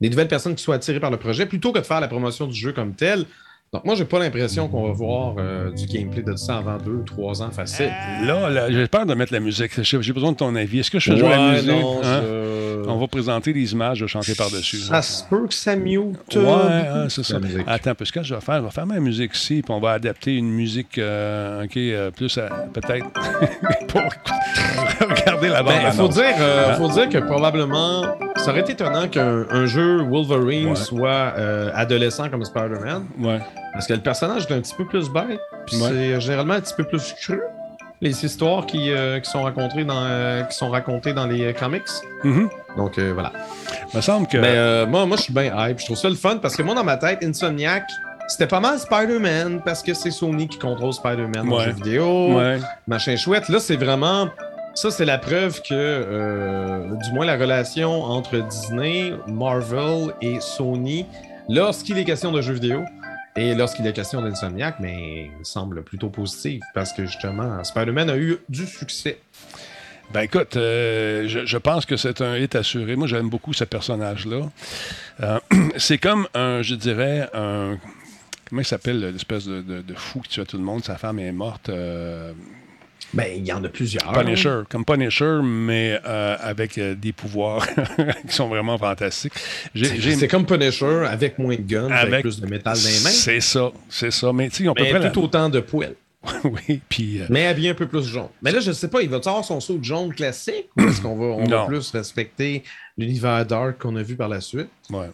[0.00, 2.46] des nouvelles personnes qui soient attirées par le projet, plutôt que de faire la promotion
[2.46, 3.26] du jeu comme tel.
[3.74, 6.92] Donc, moi, j'ai pas l'impression qu'on va voir euh, du gameplay de ça avant deux
[6.92, 7.90] ou trois ans facile.
[8.24, 9.72] Là, là, j'ai peur de mettre la musique.
[9.82, 10.78] J'ai besoin de ton avis.
[10.78, 11.68] Est-ce que je fais jouer la musique?
[11.70, 12.20] non, Hein?
[12.22, 14.76] je- On va présenter des images chantées par-dessus.
[14.76, 16.36] Ça se peut que ça mute.
[16.36, 17.40] Ouais, ah, c'est ça.
[17.40, 17.64] musique.
[17.66, 19.92] Attends, parce que je vais faire, je vais faire ma musique ici, puis on va
[19.92, 23.06] adapter une musique, euh, OK, euh, plus à- peut-être
[23.88, 24.02] pour
[25.00, 25.74] regarder la bande.
[25.82, 26.74] Ben, faut dire, euh, Hein?
[26.74, 28.02] faut dire que probablement,
[28.36, 30.76] ça aurait été étonnant qu'un un jeu Wolverine Ouais.
[30.76, 31.32] soit
[31.74, 33.40] adolescent comme Spider-Man, Ouais.
[33.74, 35.88] Parce que le personnage est un petit peu plus bête, puis Ouais.
[35.90, 37.40] c'est généralement un petit peu plus cru.
[38.00, 41.52] Les histoires qui, euh, qui sont racontées dans, euh, qui sont racontées dans les euh,
[41.52, 41.82] comics.
[42.22, 42.48] Mhm.
[42.76, 43.32] Donc voilà.
[43.92, 44.36] Il me semble que.
[44.38, 45.78] Mais euh, moi, moi je suis bien hype.
[45.78, 47.84] Je trouve ça le fun parce que moi, dans ma tête, Insomniac,
[48.26, 51.66] c'était pas mal Spider-Man parce que c'est Sony qui contrôle Spider-Man dans Ouais.
[51.66, 52.34] le jeu vidéo.
[52.36, 52.58] ouais.
[52.86, 53.48] machin chouette.
[53.48, 54.28] Là, c'est vraiment.
[54.74, 61.06] Ça, c'est la preuve que, euh, du moins, la relation entre Disney, Marvel et Sony,
[61.48, 62.80] lorsqu'il est question de jeux vidéo
[63.36, 68.16] et lorsqu'il est question d'Insomniac, mais il semble plutôt positive parce que, justement, Spider-Man a
[68.16, 69.18] eu du succès.
[70.12, 72.94] Ben écoute, euh, je, pense que c'est un hit assuré.
[72.94, 74.50] Moi, j'aime beaucoup ce personnage-là.
[75.20, 75.40] Euh,
[75.76, 77.78] c'est comme un, je dirais, un.
[78.48, 80.84] Comment il s'appelle l'espèce de fou qui tue tout le monde?
[80.84, 81.70] Sa femme est morte.
[81.70, 82.32] euh,
[83.14, 84.12] Ben, il y en a plusieurs.
[84.12, 84.60] Punisher.
[84.68, 87.66] Comme Punisher, mais euh, avec euh, des pouvoirs
[88.28, 89.32] qui sont vraiment fantastiques.
[89.74, 93.10] C'est comme Punisher avec moins de guns, avec, Avec- plus de métal dans les mains.
[93.10, 94.32] C'est ça, c'est ça.
[94.32, 95.94] Mais tu sais, on peut près tout autant de poils.
[96.44, 97.20] Oui, puis.
[97.20, 98.28] euh, Mais habillé un peu plus jaune.
[98.40, 101.02] Mais là, je sais pas, il va avoir son saut de jaune classique ou est-ce
[101.02, 102.62] qu'on va, on va plus respecter
[102.96, 104.68] l'univers dark qu'on a vu par la suite?
[104.90, 105.10] ouais.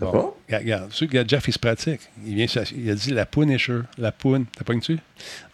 [0.00, 0.32] Bon.
[0.48, 2.00] Regarde, regarde, tu sais, Jeff, il se pratique.
[2.24, 3.80] Il, vient, il a dit la Punisher.
[3.98, 4.46] La poune.
[4.56, 4.98] T'as pas tu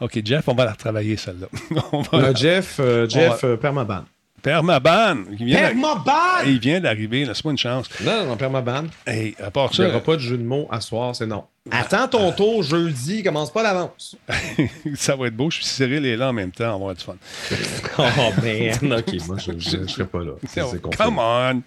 [0.01, 1.49] OK, Jeff, on va la retravailler, celle-là.
[1.93, 2.35] va Euh, la...
[2.35, 4.05] Jeff, euh, Jeff euh, Permaban.
[4.43, 5.25] Permaban.
[5.39, 6.45] Il vient, Permaban!
[6.47, 7.89] il vient d'arriver, laisse-moi une chance.
[8.05, 8.85] Non, non, Permaban.
[9.05, 11.27] Hey, à part Il n'y ça, aura pas de jeu de mots à soir, c'est
[11.27, 11.45] non.
[11.69, 14.17] Attends ton tour jeudi, commence pas d'avance.
[14.95, 15.51] ça va être beau.
[15.51, 17.17] Je suis Cyril est là en même temps, on va avoir du fun.
[17.99, 18.93] Oh, man.
[18.99, 20.33] OK, moi, je ne serai pas là.
[20.47, 20.81] C'est c'est.
[20.97, 21.63] Come on!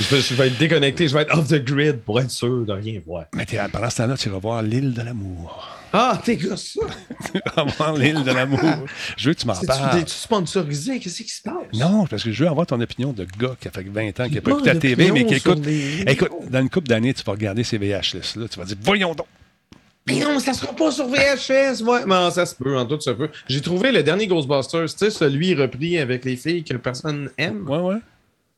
[0.00, 2.64] Je, vais- je vais être déconnecté, je vais être off the grid pour être sûr
[2.64, 3.24] de rien voir.
[3.34, 5.68] Mais pendant ce temps-là, tu vas voir l'île de l'amour.
[5.94, 6.80] Ah, t'es gars, ça!
[7.32, 8.60] Tu vas voir l'île de l'amour.
[9.16, 9.98] Je veux que tu m'en parles.
[9.98, 10.98] t'es-tu sponsorisé?
[10.98, 11.54] Qu'est-ce qui se passe?
[11.74, 14.28] Non, parce que je veux avoir ton opinion de gars qui a fait 20 ans,
[14.28, 15.64] qui n'a pas écouté la TV, mais qui écoute.
[15.66, 18.48] les- Écoute, dans une couple d'années, tu vas regarder ces VHS-là.
[18.48, 19.26] Tu vas dire, voyons donc.
[20.08, 22.04] Mais non, ça sera pas sur VHS, ouais.
[22.06, 23.28] Non, ça se peut, en tout ça peut.
[23.46, 27.68] J'ai trouvé le dernier Ghostbusters, tu sais, celui repris avec les filles que personne aime.
[27.68, 27.96] Ouais, ouais.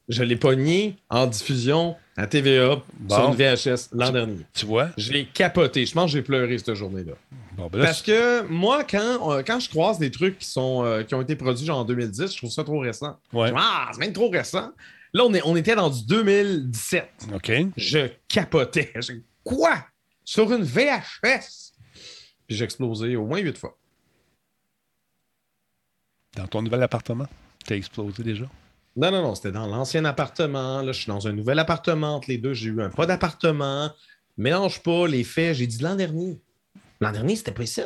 [0.09, 3.15] Je l'ai pogné en diffusion à TVA Bon.
[3.15, 4.45] sur une VHS l'an dernier.
[4.53, 4.91] Tu vois?
[4.99, 5.87] J'ai capoté.
[5.87, 7.15] Je pense que j'ai pleuré cette journée-là.
[7.57, 10.85] Bon, ben là, Parce que moi, quand, euh, quand je croise des trucs qui, sont,
[10.85, 13.19] euh, qui ont été produits genre en 2010, je trouve ça trop récent.
[13.33, 13.49] Ouais.
[13.49, 14.73] Je ah, c'est même trop récent.
[15.15, 17.29] Là, on, est, on était dans du 2017.
[17.35, 17.53] OK.
[17.77, 18.93] Je capotais.
[18.97, 19.13] Je
[19.45, 19.85] quoi?
[20.25, 21.73] Sur une VHS?
[22.47, 23.79] Puis j'ai explosé au moins huit fois.
[26.37, 27.27] Dans ton nouvel appartement,
[27.65, 28.45] t'as explosé déjà?
[28.97, 30.81] Non, non, non, c'était dans l'ancien appartement.
[30.83, 32.17] Là, je suis dans un nouvel appartement.
[32.17, 33.91] Entre les deux, j'ai eu un pas d'appartement.
[34.37, 35.57] Mélange pas les faits.
[35.57, 36.41] J'ai dit l'an dernier.
[37.01, 37.83] L'an dernier, c'était pas ici.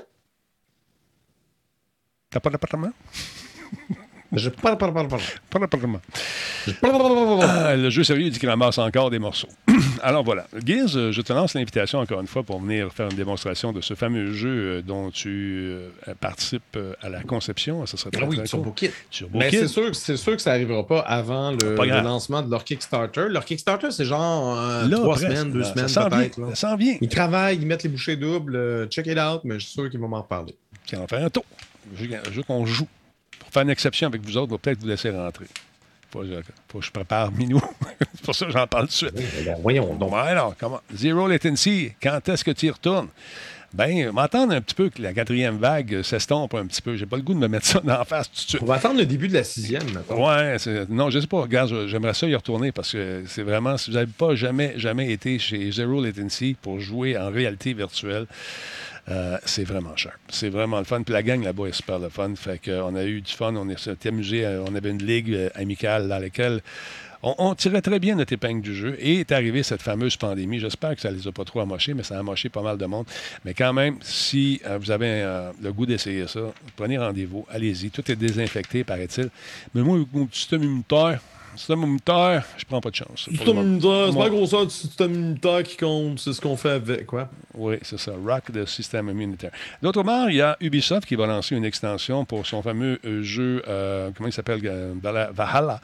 [2.31, 2.92] T'as pas d'appartement?
[4.33, 5.23] Je parle, parle, parle, parle.
[5.51, 7.41] Parle.
[7.43, 9.49] Ah, le jeu sérieux dit qu'il ramasse encore des morceaux.
[10.03, 10.47] Alors voilà.
[10.67, 13.81] Gears, euh, je te lance l'invitation encore une fois pour venir faire une démonstration de
[13.81, 15.31] ce fameux jeu euh, dont tu
[15.71, 15.88] euh,
[16.21, 17.87] participes à la conception.
[17.87, 18.73] Ça serait très, Ah oui, très sur cool.
[19.33, 19.67] Mais c'est
[20.17, 22.05] sûr, que ça n'arrivera pas avant le, Pas le grave.
[22.05, 23.29] lancement de leur Kickstarter.
[23.31, 26.49] Leur Kickstarter, c'est genre euh, Là, trois presque, semaines, deux là, semaines peut-être.
[26.51, 26.97] Ça s'en vient.
[27.01, 28.57] Ils travaillent, ils mettent les bouchées doubles.
[28.57, 30.55] euh, check it out, mais je suis sûr qu'ils vont m'en reparler.
[30.93, 31.45] On va faire un tour.
[31.97, 32.87] Je je veux qu'on joue.
[33.50, 35.46] Faire une exception avec vous autres, on va peut-être vous laisser rentrer.
[36.11, 36.32] Faut, que je-
[36.70, 37.61] faut que je prépare Minou.
[38.14, 39.12] c'est pour ça que j'en parle tout de suite.
[39.40, 40.12] Eh ben, voyons donc.
[40.14, 40.80] Alors, comment?
[40.94, 43.08] Zero latency, quand est-ce que tu y retournes?
[43.74, 46.96] Ben, m'entendre un petit peu que la quatrième vague s'estompe un petit peu.
[46.96, 48.62] J'ai pas le goût de me mettre ça la face tout de suite.
[48.62, 50.26] On va attendre le début de la sixième, maintenant.
[50.26, 50.56] Ouais,
[50.88, 51.42] non, je sais pas.
[51.42, 55.12] Regarde, j'aimerais ça y retourner parce que c'est vraiment, si vous n'avez pas jamais, jamais
[55.12, 58.24] été chez Zero Latency pour jouer en réalité virtuelle,
[59.11, 60.18] euh, c'est vraiment cher.
[60.29, 61.03] C'est vraiment le fun.
[61.03, 62.35] Puis la gang là-bas est super le fun.
[62.37, 64.44] Fait qu'on a eu du fun, on est- s'est amusé.
[64.44, 66.61] euh, On avait une ligue euh, amicale dans laquelle
[67.23, 68.97] on, tirait très bien notre épingle du jeu.
[69.01, 70.61] Et est arrivée cette fameuse pandémie.
[70.61, 72.87] J'espère que ça les a pas trop amochés, mais ça a amoché pas mal de
[72.87, 73.07] monde.
[73.44, 76.40] Mais quand même, si euh, vous avez euh, le goût d'essayer ça,
[76.77, 77.90] prenez rendez-vous, allez-y.
[77.90, 79.31] Tout est désinfecté, paraît-il.
[79.75, 81.21] Mais moi, mon système immunitaire,
[81.59, 83.27] système immunitaire, je prends pas de chance.
[83.29, 86.71] Système immunitaire, c'est pas la grosseur du système immunitaire qui compte, c'est ce qu'on fait
[86.71, 87.29] avec, quoi.
[87.55, 88.12] Oui, c'est ça.
[88.25, 89.51] Rock de système immunitaire.
[89.83, 93.23] D'autre part, il y a Ubisoft qui va lancer une extension pour son fameux euh,
[93.23, 94.94] jeu, euh, comment il s'appelle euh,
[95.33, 95.81] Valhalla.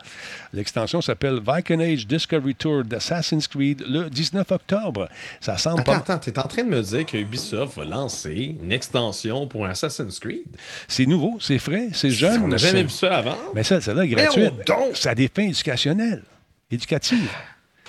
[0.53, 5.09] L'extension s'appelle Viking Age Discovery Tour d'Assassin's Creed le 19 octobre.
[5.41, 5.97] Ça semble Attends, pas.
[6.15, 10.19] attends, t'es en train de me dire que Ubisoft va lancer une extension pour Assassin's
[10.21, 10.45] Creed?
[10.87, 12.43] C'est nouveau, c'est frais, c'est jeune.
[12.45, 13.37] On n'a jamais c'est- vu ça avant.
[13.55, 14.53] Mais ça, celle-là est gratuite.
[14.67, 14.97] Voyons donc!
[14.97, 16.22] Ça a des fins éducationnelles.
[16.70, 17.31] éducative.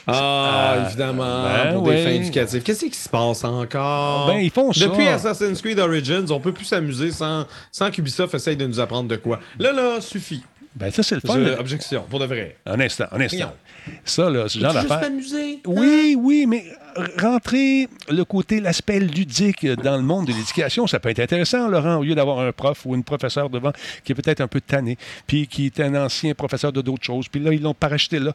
[0.08, 1.96] Ah, Euh, évidemment, ben pour ouais.
[1.96, 2.62] des fins éducatives.
[2.62, 4.28] Qu'est-ce qui se passe encore?
[4.28, 4.86] Ben, ils font ça.
[4.86, 9.10] Depuis Assassin's Creed Origins, on peut plus s'amuser sans, sans qu'Ubisoft essaye de nous apprendre
[9.10, 9.40] de quoi.
[9.58, 10.44] Là, là, suffit.
[10.76, 11.36] Ben, ça, c'est le fun.
[11.44, 12.58] Je- objection, pour de vrai.
[12.68, 13.54] Un instant, un instant.
[14.04, 15.02] Ça, là, ce genre d'affaires.
[15.02, 15.60] t'amuser?
[15.66, 16.66] Oui, oui, mais
[17.20, 21.98] rentrer le côté, l'aspect ludique dans le monde de l'éducation, ça peut être intéressant, Laurent,
[21.98, 23.72] au lieu d'avoir un prof ou une professeure devant
[24.04, 27.28] qui est peut-être un peu tanné, puis qui est un ancien professeur de d'autres choses,
[27.28, 28.34] puis là, ils l'ont paracheté là.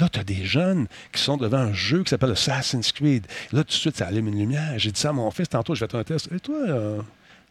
[0.00, 3.26] Là, tu as des jeunes qui sont devant un jeu qui s'appelle Assassin's Creed.
[3.52, 4.72] Là, tout de suite, ça allume une lumière.
[4.76, 6.28] J'ai dit ça à mon fils tantôt, je vais faire un test.
[6.34, 6.98] Et toi, euh,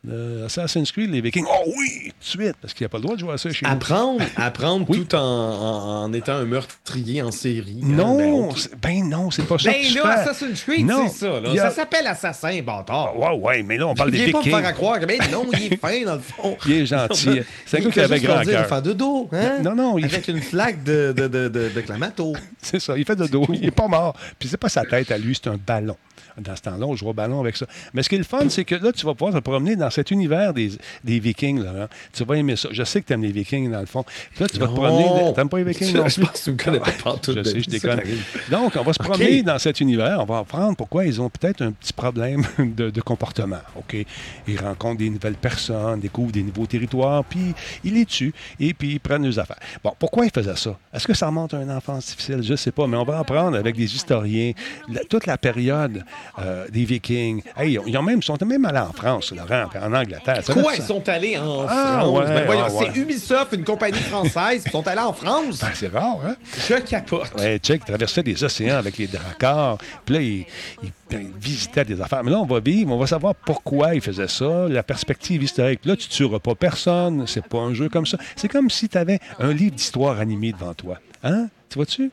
[0.05, 2.97] le Assassin's Creed, les Vikings, oh oui, tout de suite, parce qu'il n'y a pas
[2.97, 3.71] le droit de jouer à ça chez nous.
[3.71, 5.05] Apprendre, apprendre Oui.
[5.05, 7.79] tout en, en- en étant un meurtrier en série.
[7.81, 8.57] hein, Non, ben, ok.
[8.57, 9.71] c'est- ben non, c'est pas ça.
[9.71, 10.29] Ben que tu là, fais.
[10.29, 11.39] Assassin's Creed, Non, c'est ça.
[11.39, 11.49] Là.
[11.49, 13.17] il y a- Ça s'appelle Assassin, bâtard.
[13.17, 14.59] Ouais, ouais, mais là, on parle des Viens pas me Vikings.
[14.59, 16.57] faire à croire que ben non, il est fin dans le fond.
[16.65, 17.39] Il est gentil.
[17.65, 18.67] C'est un Il gars qui fait avait grand cœur.
[18.67, 19.59] faire de dos, hein?
[19.63, 22.33] Non, non, il Avec une flaque de, de, de, de, de Clamato.
[22.61, 23.45] C'est ça, il fait de dos.
[23.53, 24.15] Il est pas mort.
[24.37, 25.95] Puis c'est pas sa tête à lui, c'est un ballon.
[26.37, 27.65] Dans ce temps-là, on joue au ballon avec ça.
[27.93, 29.89] Mais ce qui est le fun, c'est que là, tu vas pouvoir te promener dans
[29.89, 30.71] cet univers des,
[31.03, 31.87] des Vikings, Laurent.
[32.11, 32.69] Tu vas aimer ça.
[32.71, 34.03] Je sais que tu aimes les Vikings, dans le fond.
[34.03, 35.33] Puis là, tu vas te promener.
[35.35, 36.25] T'aimes pas les Vikings Je, non je plus?
[36.25, 37.33] pense que tu me connais pas partout.
[37.35, 38.01] Je sais, je déconne.
[38.49, 40.17] Donc, on va se promener dans cet univers.
[40.19, 43.59] On va apprendre pourquoi ils ont peut-être un petit problème de, de comportement.
[43.75, 43.95] OK?
[44.47, 48.93] Ils rencontrent des nouvelles personnes, découvrent des nouveaux territoires, puis ils les tuent et puis
[48.93, 49.59] ils prennent leurs affaires.
[49.83, 50.77] Bon, pourquoi ils faisaient ça?
[50.93, 52.41] Est-ce que ça remonte à une enfance difficile?
[52.41, 54.53] Je ne sais pas, mais on va apprendre avec des historiens
[54.89, 56.03] la- toute la période
[56.39, 57.41] euh, des Vikings.
[57.57, 60.41] Hey, ils, ont même, sont même allés en France, Laurent, en Angleterre.
[60.43, 62.17] Ça Quoi, ils sont allés en Ah, France?
[62.19, 62.91] ouais, Ben voyons, ah, ouais.
[62.93, 65.59] C'est Ubisoft, une compagnie française, ils sont allés en France.
[65.59, 66.35] Ben, c'est rare, hein?
[66.67, 67.31] Je capote.
[67.37, 69.77] Ouais, check, traversait des océans avec les dracars.
[70.05, 70.45] Puis là, il,
[70.83, 72.23] il- il visitait des affaires.
[72.23, 75.81] Mais là, on va vivre, on va savoir pourquoi il faisait ça, la perspective historique.
[75.85, 78.17] Là, tu ne tueras pas personne, c'est pas un jeu comme ça.
[78.35, 80.97] C'est comme si tu avais un livre d'histoire animé devant toi.
[81.23, 81.49] Hein?
[81.69, 82.09] Tu vois-tu?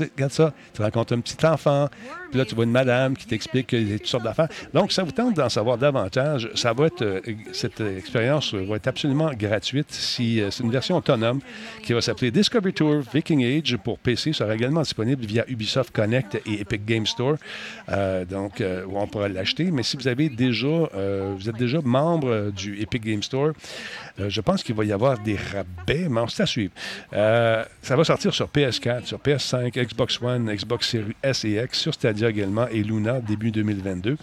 [0.00, 1.88] Regarde ça, tu rencontres un petit enfant,
[2.30, 4.48] puis là, tu vois une madame qui t'explique toutes sortes d'affaires.
[4.72, 6.50] Donc, ça vous tente d'en savoir davantage.
[6.54, 7.20] Ça va être, euh,
[7.52, 9.86] cette expérience va être absolument gratuite.
[9.90, 11.40] Si, euh, c'est une version autonome
[11.82, 14.32] qui va s'appeler Discovery Tour Viking Age pour PC.
[14.32, 17.36] sera également disponible via Ubisoft Connect et Epic Game Store.
[17.88, 19.70] Euh, donc, on pourra l'acheter.
[19.70, 20.88] Mais si vous avez déjà,
[21.36, 23.52] vous êtes déjà membre du Epic Game Store,
[24.20, 26.72] euh, je pense qu'il va y avoir des rabais, mais c'est à suivre.
[27.12, 31.80] Euh, ça va sortir sur PS4, sur PS5, Xbox One, Xbox Series S et X,
[31.80, 34.16] sur Stadia également et Luna début 2022.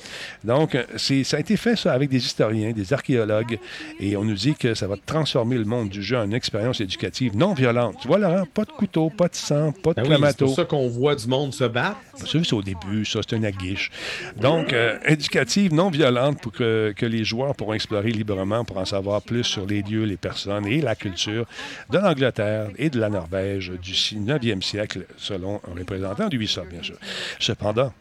[0.45, 3.59] Donc, euh, ça a été fait ça avec des historiens, des archéologues,
[3.99, 6.79] et on nous dit que ça va transformer le monde du jeu en une expérience
[6.79, 7.97] éducative non violente.
[8.01, 10.47] Tu vois, Laurent, pas de couteau, pas de sang, pas de Ben oui, c'est clamato.
[10.47, 11.97] ça qu'on voit du monde se battre.
[12.15, 13.91] Ça, c'est au début, ça, c'est un aguiche.
[14.39, 18.85] Donc, euh, éducative, non violente, pour que, que les joueurs pourront explorer librement pour en
[18.85, 21.45] savoir plus sur les lieux, les personnes et la culture
[21.89, 26.97] de l'Angleterre et de la Norvège du 9e siècle, selon un représentant d'Ubisoft, bien sûr.
[27.39, 27.93] Cependant,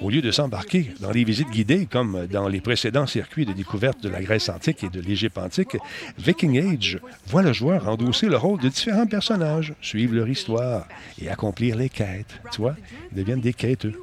[0.00, 4.02] au lieu de s'embarquer dans des visites guidées comme dans les précédents circuits de découverte
[4.02, 5.76] de la Grèce antique et de l'Égypte antique,
[6.18, 10.88] Viking Age voit le joueur endosser le rôle de différents personnages, suivre leur histoire
[11.20, 12.40] et accomplir les quêtes.
[12.50, 12.76] Tu vois,
[13.12, 13.94] ils deviennent des quêteux.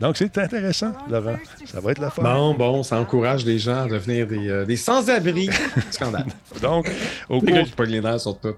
[0.00, 1.36] Donc, c'est intéressant, Laurent.
[1.66, 2.22] Ça va être la fin.
[2.22, 5.48] Bon, bon, ça encourage les gens à devenir des, euh, des sans-abri.
[5.90, 6.26] Scandale.
[6.60, 6.90] Donc,
[7.28, 7.48] au cours,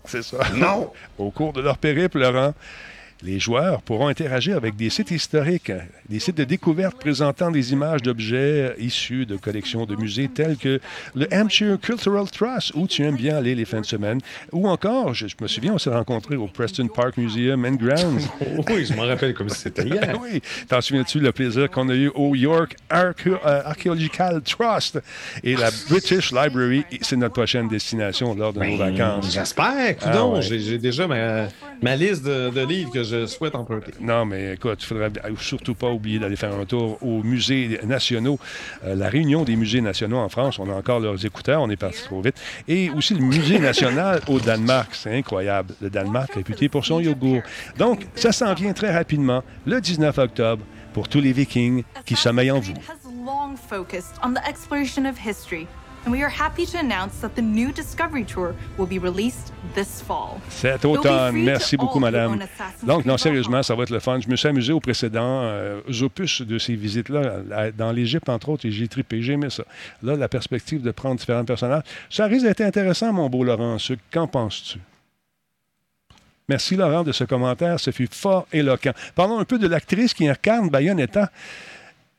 [0.07, 0.38] c'est ça.
[0.55, 0.90] Non!
[1.18, 2.55] Au cours de leur périple, Laurent,
[3.22, 5.72] les joueurs pourront interagir avec des sites historiques,
[6.09, 10.81] des sites de découverte présentant des images d'objets issus de collections de musées tels que
[11.14, 14.20] le Hampshire Cultural Trust, où tu aimes bien aller les fins de semaine,
[14.53, 18.29] ou encore, je, je me souviens, on s'est rencontrés au Preston Park Museum and Grounds.
[18.68, 20.00] Oui, je m'en rappelle comme si c'était hier.
[20.00, 23.12] Ben oui, t'en souviens-tu le plaisir qu'on a eu au York euh,
[23.64, 25.00] Archaeological Trust?
[25.42, 29.33] Et la British Library, c'est notre prochaine destination lors de nos vacances.
[29.33, 30.42] J'espère, Ah ouais.
[30.42, 31.48] J'ai j'ai déjà ma,
[31.83, 33.92] ma liste de, de livres que je souhaite emprunter.
[34.00, 38.38] Non, mais écoute, il faudrait surtout pas oublier d'aller faire un tour aux musées nationaux.
[38.84, 41.76] Euh, la réunion des musées nationaux en France, on a encore leurs écouteurs, on est
[41.76, 42.36] parti trop vite.
[42.68, 45.74] Et aussi le musée national au Danemark, c'est incroyable.
[45.80, 47.42] Le Danemark réputé pour son yogourt.
[47.78, 52.52] Donc, ça s'en vient très rapidement, le 19 octobre, pour tous les Vikings qui sommeillent
[52.52, 52.74] en vous.
[56.04, 60.00] And we are happy to announce that the new Discovery Tour will be released this
[60.00, 60.40] fall.
[60.48, 62.44] Cet automne, merci beaucoup, madame.
[62.82, 64.20] Donc, non, sérieusement, ça va être le fun.
[64.20, 67.70] Je me suis amusé aux précédents euh, opus de ces visites-là.
[67.76, 69.64] Dans l'Égypte, entre autres, et j'ai trippé, j'ai aimé ça.
[70.02, 73.76] Là, la perspective de prendre différents personnages, ça risque d'être intéressant, mon beau Laurent.
[74.12, 74.78] Qu'en penses-tu?
[76.48, 77.80] Merci, Laurent, de ce commentaire.
[77.80, 78.92] Ce fut fort éloquent.
[79.14, 81.30] Parlons un peu de l'actrice qui incarne Bayonetta.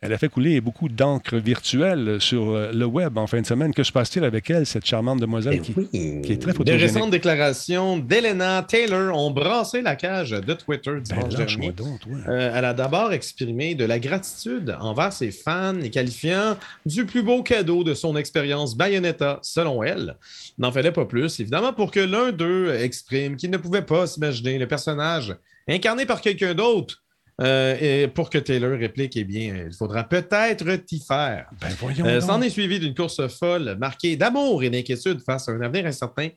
[0.01, 3.73] Elle a fait couler beaucoup d'encre virtuelle sur euh, le web en fin de semaine.
[3.73, 6.81] Que se passe-t-il avec elle, cette charmante demoiselle qui, qui est très photogénique?
[6.81, 11.71] récentes déclarations d'Elena Taylor ont brassé la cage de Twitter Ben, dimanche dernier.
[11.71, 12.01] donc.
[12.27, 17.23] Euh, elle a d'abord exprimé de la gratitude envers ses fans et qualifiant du plus
[17.23, 20.17] beau cadeau de son expérience Bayonetta, selon elle.
[20.57, 24.57] N'en fallait pas plus, évidemment, pour que l'un d'eux exprime qu'il ne pouvait pas s'imaginer
[24.59, 25.35] le personnage
[25.67, 27.01] incarné par quelqu'un d'autre.
[27.41, 31.49] Euh, et pour que Taylor réplique, eh bien, il faudra peut-être t'y faire.
[31.59, 32.21] Ben, voyons Euh.
[32.21, 36.29] S'en est suivi d'une course folle marquée d'amour et d'inquiétude face à un avenir incertain.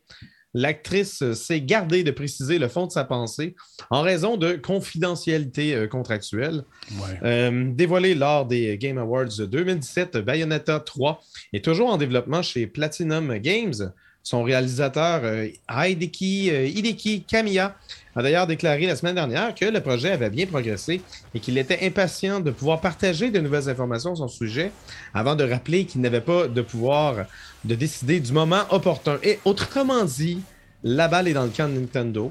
[0.54, 3.54] L'actrice s'est gardée de préciser le fond de sa pensée
[3.90, 6.64] en raison de confidentialité euh, contractuelle.
[6.92, 7.18] Ouais.
[7.22, 13.36] Euh, dévoilé lors des Game Awards 2017, Bayonetta 3 est toujours en développement chez Platinum
[13.38, 13.92] Games.
[14.28, 17.74] Son réalisateur, euh, Hideki, euh, Hideki Kamiya,
[18.14, 21.00] a d'ailleurs déclaré la semaine dernière que le projet avait bien progressé
[21.34, 24.70] et qu'il était impatient de pouvoir partager de nouvelles informations sur son sujet
[25.14, 27.24] avant de rappeler qu'il n'avait pas de pouvoir
[27.64, 29.18] de décider du moment opportun.
[29.22, 30.42] Et autrement dit,
[30.82, 32.30] la balle est dans le camp de Nintendo.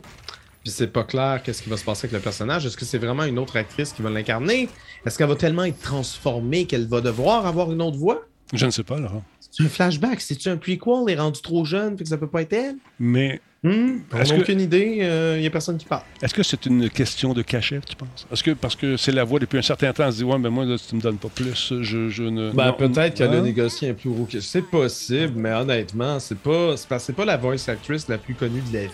[0.64, 2.64] Puis c'est pas clair qu'est-ce qui va se passer avec le personnage.
[2.64, 4.70] Est-ce que c'est vraiment une autre actrice qui va l'incarner?
[5.04, 8.24] Est-ce qu'elle va tellement être transformée qu'elle va devoir avoir une autre voix?
[8.54, 9.24] Je ne sais pas, Laurent.
[9.58, 10.22] C'est un flashback?
[10.22, 10.94] C'est-tu un prequel?
[11.08, 12.76] Elle est rendue trop jeune, fait que ça peut pas être elle?
[13.00, 14.02] Mais Hmm?
[14.14, 14.98] On Est-ce n'a que- aucune idée.
[15.36, 16.04] Il n'y a personne qui parle.
[16.22, 18.28] est-ce que c'est une question de cachet, tu penses?
[18.32, 20.38] Est-ce que parce que c'est la voix depuis un certain temps, elle se dit Ouais,
[20.38, 22.52] mais moi, là, si tu me donnes pas plus, je, je ne.
[22.52, 24.40] Ben, peut-être qu'elle a négocié un plus gros que.
[24.42, 28.78] C'est possible, mais honnêtement, c'est pas, c'est pas, la voice actress la plus connue de
[28.78, 28.92] la vie.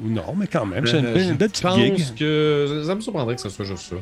[0.00, 2.14] Non, mais quand même, c'est une, Euh, belle- je une belle petite pense gig.
[2.16, 3.96] que ça me surprendrait que ce soit juste ça.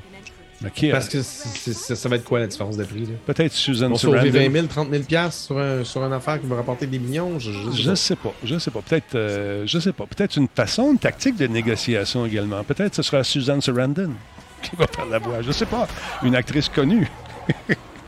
[0.63, 3.01] Parce euh, que c'est- c'est- ça va être quoi la différence de prix?
[3.01, 3.13] Là?
[3.27, 4.39] Peut-être Susan On sauver Sarandon.
[4.39, 7.39] 20 000, 30 000 piastres sur, un, sur une affaire qui va rapporter des millions?
[7.39, 8.81] Je, je- Je sais pas, je sais pas.
[8.81, 10.05] Peut-être, euh, je sais pas.
[10.07, 12.63] Peut-être une façon, une tactique de négociation également.
[12.65, 14.11] Peut-être ce sera Susan Sarandon
[14.63, 15.43] qui va faire la voix.
[15.43, 15.89] Je sais pas.
[16.23, 17.11] Une actrice connue.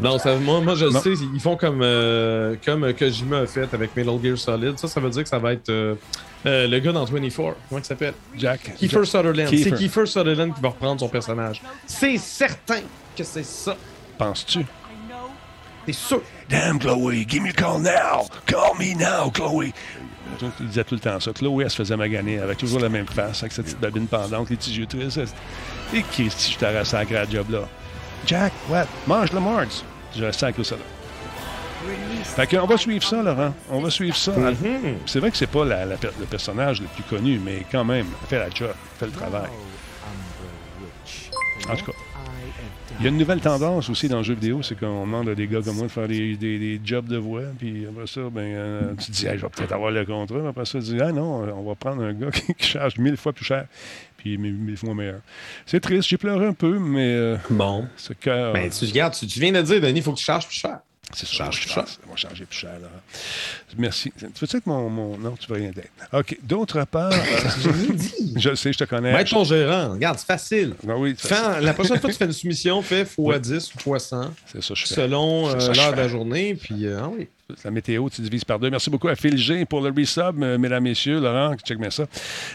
[0.00, 1.00] Non, ça, moi, moi je le Non.
[1.00, 4.76] sais, ils font comme, euh, comme Kojima a fait avec Metal Gear Solid.
[4.78, 5.94] Ça, ça veut dire que ça va être euh,
[6.46, 7.36] euh, le gars dans 24.
[7.68, 8.14] Comment il s'appelle?
[8.36, 8.74] Jack.
[8.76, 9.48] Kiefer Sutherland.
[9.48, 11.62] C'est Kiefer Sutherland qui va reprendre son personnage.
[11.86, 12.80] C'est certain
[13.16, 13.76] que c'est ça.
[14.18, 14.64] Penses-tu?
[15.86, 16.22] C'est sûr?
[16.48, 18.26] Damn, Chloé, give me a call now.
[18.46, 19.72] Call me now, Chloé.
[20.60, 21.32] Il disait tout le temps ça.
[21.32, 24.50] Chloé, elle se faisait maganer avec toujours la même face, avec sa petite babine pendante,
[24.50, 25.34] les petits yeux tristes.
[25.92, 27.68] Et Christy, je sacré à la job là.
[28.26, 28.86] Jack, what?
[29.06, 29.84] Mange le Mars.
[30.16, 30.82] Je sacré ça là.
[32.24, 33.54] Fait qu'on va suivre ça, Laurent.
[33.70, 34.32] On va suivre ça.
[34.32, 34.96] Mhm.
[35.06, 35.96] C'est vrai que c'est pas la- le
[36.28, 39.48] personnage le plus connu, mais quand même, elle fait la job, elle fait le travail.
[41.68, 41.92] En tout cas.
[43.00, 45.34] Il y a une nouvelle tendance aussi dans le jeu vidéo, c'est qu'on demande à
[45.34, 48.20] des gars comme moi de faire des, des- des jobs de voix, puis après ça,
[48.30, 50.78] ben, euh, tu te dis, Hey, je vais peut-être avoir le contrat, mais après ça,
[50.78, 53.44] tu dis, ah non, on va prendre un gars qui, qui charge mille fois plus
[53.44, 53.66] cher,
[54.16, 55.20] puis mille, mille fois meilleur.
[55.66, 57.86] C'est triste, j'ai pleuré un peu, mais euh, Bon.
[57.96, 58.52] ce cœur.
[58.52, 60.56] Ben, tu regardes, tu, tu viens de dire, Denis, il faut que tu charges plus
[60.56, 60.78] cher.
[61.14, 62.00] C'est Charge ça, plus pense.
[62.06, 62.88] On va charger plus cher, là.
[63.78, 64.12] Merci.
[64.18, 65.16] Tu veux-tu être mon, mon...
[65.18, 65.90] Non, tu veux rien d'être.
[66.12, 66.36] OK.
[66.42, 67.12] D'autre part...
[67.12, 67.16] euh,
[68.36, 69.10] je le sais, je te connais.
[69.12, 69.90] Être ton gérant.
[69.92, 70.74] Regarde, c'est facile.
[70.84, 74.30] Oui, c'est Fais- la prochaine fois que tu fais une soumission, fais x10 ou x100
[74.46, 74.94] c'est ça, je fais.
[74.94, 76.54] selon euh, que l'heure de la journée.
[76.54, 77.28] Puis, euh, ah oui.
[77.62, 78.70] La météo, tu divises par deux.
[78.70, 81.20] Merci beaucoup à Phil G pour le resub, euh, mesdames, messieurs.
[81.20, 82.06] Laurent, check bien ça.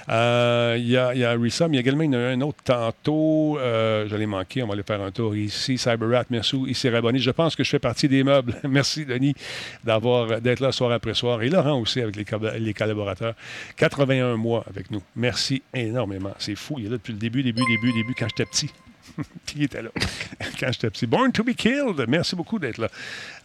[0.09, 1.67] Euh, Il y, y a un resub.
[1.71, 3.59] Il y a également un autre tantôt.
[3.59, 4.63] Euh, je l'ai manqué.
[4.63, 5.77] On va aller faire un tour ici.
[5.77, 6.59] CyberRat, merci.
[6.65, 7.19] Il s'est rabonné.
[7.19, 8.55] Je pense que je fais partie des meubles.
[8.67, 9.35] merci, Denis,
[9.83, 11.43] d'avoir, d'être là soir après soir.
[11.43, 12.25] Et Laurent aussi avec les,
[12.59, 13.35] les collaborateurs.
[13.77, 15.03] 81 mois avec nous.
[15.15, 16.33] Merci énormément.
[16.39, 16.77] C'est fou.
[16.79, 18.71] Il est là depuis le début, début, début, début, quand j'étais petit.
[19.45, 19.89] Puis il était là
[20.59, 21.07] quand j'étais petit.
[21.07, 22.05] Born to be killed.
[22.07, 22.89] Merci beaucoup d'être là.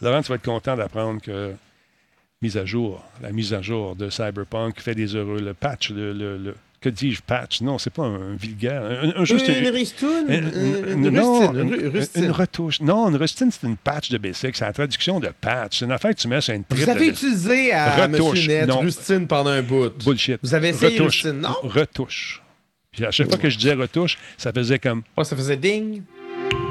[0.01, 1.53] Laurent, tu vas être content d'apprendre que
[2.41, 5.39] mise à jour, la mise à jour de Cyberpunk fait des heureux.
[5.41, 7.61] Le patch, le, le- le- que dis-je, patch?
[7.61, 8.83] Non, c'est pas un vulgaire.
[8.83, 12.23] Un, un juste- Une ristoune, une- une, une- non, rustine, une une- rustine.
[12.25, 12.79] une retouche.
[12.81, 14.55] Non, une rustine, c'est une patch de basic.
[14.55, 15.79] C'est la traduction de patch.
[15.79, 18.31] C'est une affaire que tu mets sur une Vous trip avez de- utilisé à Retouche,
[18.33, 18.79] Monsieur Net non.
[18.81, 19.89] Rustine pendant un bout.
[20.03, 20.37] Bullshit.
[20.43, 21.23] Vous avez essayé retouche.
[21.23, 21.55] Rustine, non?
[21.63, 22.41] Retouche.
[22.95, 25.03] Puis à chaque fois que je disais retouche, ça faisait comme.
[25.17, 26.01] Ouais, ça faisait ding.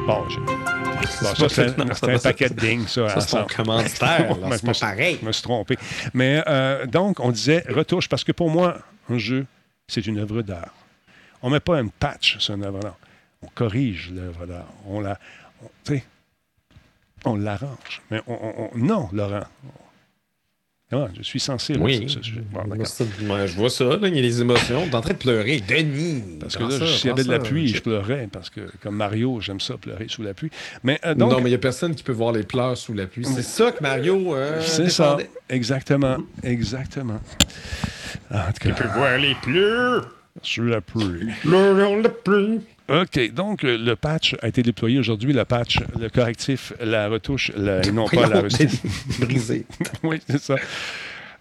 [0.07, 3.09] Bon, pas ça, c'est un, paquet de ding, ça.
[3.09, 4.37] Ça, c'est ton commanditaire.
[4.53, 5.19] C'est je pas pareil.
[5.21, 5.77] Je me suis trompé.
[6.13, 8.79] Mais euh, donc, on disait retouche parce que pour moi,
[9.11, 9.47] un jeu,
[9.87, 10.75] c'est une œuvre d'art.
[11.43, 12.97] On ne met pas un patch sur une œuvre d'art.
[13.43, 14.69] On corrige l'œuvre d'art.
[14.87, 15.19] On la.
[15.63, 16.05] on- Tu sais,
[17.25, 18.03] on l'arrange.
[18.11, 19.45] Mais on, on- on- non, Laurent.
[20.91, 21.09] Comment?
[21.17, 22.05] Je suis sensible Oui.
[22.05, 22.43] à ce sujet.
[22.53, 22.61] Bon,
[23.23, 24.87] moi, je vois ça, là, il y a des émotions.
[24.89, 25.61] T'es en train de pleurer.
[25.67, 26.23] Denis!
[26.39, 28.29] Parce que là, s'il y avait de la pluie, je pleurais.
[28.31, 30.51] Parce que, comme Mario, j'aime ça, pleurer sous la pluie.
[30.83, 32.93] Mais euh, donc, non, mais il n'y a personne qui peut voir les pleurs sous
[32.93, 33.25] la pluie.
[33.25, 34.35] C'est ça que Mario.
[34.37, 35.17] euh, c'est ça.
[35.49, 36.19] Exactement.
[36.43, 37.21] Exactement.
[38.31, 40.11] En tout cas, voir les pleurs.
[40.43, 41.31] Sur la pluie.
[41.45, 42.61] Le le pluie.
[42.89, 47.81] OK, donc le patch a été déployé aujourd'hui, le patch, le correctif, la retouche, la-
[47.87, 48.69] et non pas la rustine.
[49.21, 49.65] Brisé.
[50.03, 50.57] oui, c'est ça.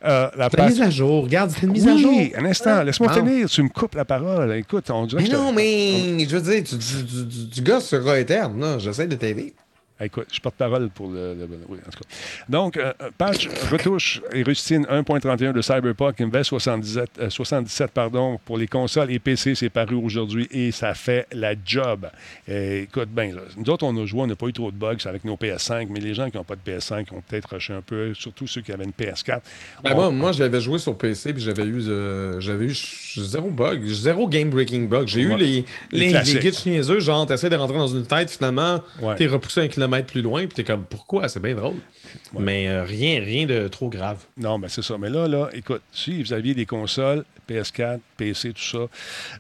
[0.06, 1.24] Euh, la mise à jour.
[1.24, 2.12] Regarde, c'est une mise à jour.
[2.16, 3.26] Oui, un instant, laisse-moi Bon.
[3.26, 3.50] finir.
[3.50, 4.54] Tu me coupes la parole.
[4.56, 7.50] Écoute, on dirait Mais que je te- non, mais je veux dire, tu, tu, tu,
[7.50, 8.80] tu- gosses sur Eterne, là.
[8.80, 9.54] J'essaie de t'aider.
[10.02, 11.34] Écoute, je porte parole pour le.
[11.36, 12.06] le- oui, en tout cas.
[12.50, 18.68] Donc, euh, patch, retouche et rustine 1.31 de Cyberpunk MV77, euh, 77 pardon, pour les
[18.68, 22.10] consoles et PC, c'est paru aujourd'hui et ça fait la job.
[22.50, 24.98] Euh, écoute, bien, nous autres, on a joué, on n'a pas eu trop de bugs
[25.06, 27.82] avec nos PS5, mais les gens qui n'ont pas de PS5 ont peut-être rushé un
[27.82, 29.42] peu, surtout ceux qui avaient une PS4.
[29.84, 32.76] Ben, On- moi, moi j'avais joué sur PC puis j'avais eu, euh, j'avais eu
[33.16, 35.08] zéro bug, zéro game-breaking bug.
[35.08, 35.34] J'ai Ouais.
[35.34, 36.24] eu les, Les les,
[36.74, 39.16] les, genre t'essaies de rentrer dans une tête, finalement, Ouais.
[39.16, 41.30] t'es repoussé un kilomètre plus loin puis t'es comme, pourquoi?
[41.30, 41.76] C'est bien drôle.
[42.40, 44.18] Mais euh, rien, rien de trop grave.
[44.38, 44.98] Non, mais c'est ça.
[44.98, 48.78] Mais là, là, écoute, si vous aviez des consoles, PS4, PC, tout ça,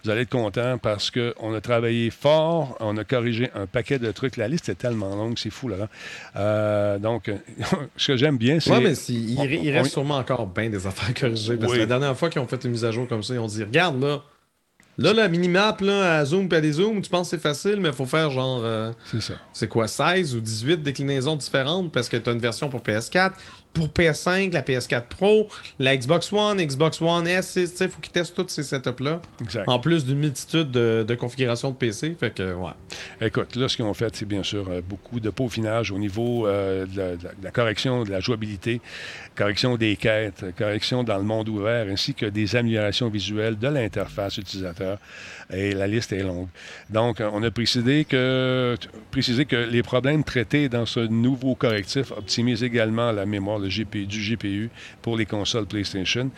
[0.04, 4.12] vous allez être content parce qu'on a travaillé fort, on a corrigé un paquet de
[4.12, 4.36] trucs.
[4.38, 5.88] La liste est tellement longue, c'est fou, là.
[6.36, 7.32] Euh, donc,
[7.98, 8.72] ce que j'aime bien, c'est.
[8.72, 11.56] Ouais, mais si, il, on- il on- reste sûrement encore bien des affaires corrigées.
[11.58, 11.78] Parce Oui.
[11.78, 13.48] que la dernière fois qu'ils ont fait une mise à jour comme ça, ils ont
[13.48, 14.22] dit Regarde là,
[14.98, 17.78] là, la minimap, là, à zoom puis à des zooms, tu penses que c'est facile,
[17.80, 18.62] mais il faut faire genre.
[18.64, 19.34] euh, C'est ça.
[19.54, 23.32] c'est quoi, 16 ou 18 déclinaisons différentes parce que tu as une version pour PS4,
[23.74, 25.48] pour PS5, la PS4 Pro,
[25.80, 29.20] la Xbox One, Xbox One S, il faut qu'ils testent tous ces setups-là.
[29.42, 29.68] Exact.
[29.68, 32.16] En plus d'une multitude de, de configurations de PC.
[32.20, 32.72] Fait que, ouais.
[33.28, 36.46] Écoute, là, ce qu'ils ont fait, c'est bien sûr euh, beaucoup de peaufinage au niveau
[36.46, 38.80] euh, de, la, de la- de la correction de la jouabilité,
[39.36, 44.38] correction des quêtes, correction dans le monde ouvert, ainsi que des améliorations visuelles de l'interface
[44.38, 45.00] utilisateur.
[45.52, 46.48] Et la liste est longue.
[46.90, 48.76] Donc, euh, on a précisé que,
[49.12, 54.70] précisé que les problèmes traités dans ce nouveau correctif optimisent également la mémoire du GPU
[55.02, 56.30] pour les consoles PlayStation.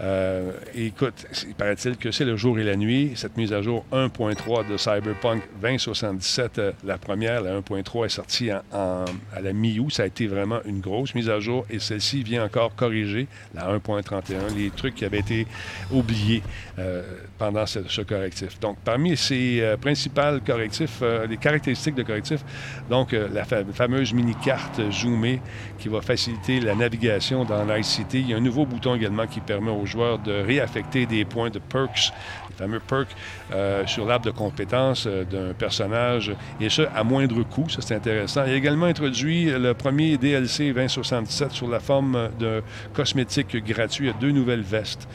[0.00, 3.12] Euh, écoute, il paraît-il que c'est le jour et la nuit.
[3.16, 8.50] Cette mise à jour 1.3 de Cyberpunk 2077, euh, la première, la 1.3 est sortie
[8.50, 9.04] à
[9.40, 9.92] la mi-août.
[9.92, 13.76] Ça a été vraiment une grosse mise à jour et celle-ci vient encore corriger la
[13.76, 15.46] 1.31, les trucs qui avaient été
[15.90, 16.42] oubliés
[16.78, 17.02] euh,
[17.38, 18.49] pendant ce correctif.
[18.60, 22.40] Donc, parmi ces euh, principales correctifs, euh, les caractéristiques de correctif,
[22.88, 25.40] donc euh, la fa- fameuse mini-carte zoomée
[25.78, 28.14] qui va faciliter la navigation dans l'ICT.
[28.14, 31.50] Il y a un nouveau bouton également qui permet aux joueurs de réaffecter des points
[31.50, 32.12] de perks,
[32.50, 33.14] les fameux perks,
[33.86, 37.68] sur l'arbre de compétences d'un personnage, et ce, à moindre coût.
[37.68, 38.44] Ça, c'est intéressant.
[38.46, 44.06] Il a également introduit le premier DLC 2077 sur la forme de cosmétique gratuit.
[44.06, 45.08] Y a deux nouvelles vestes.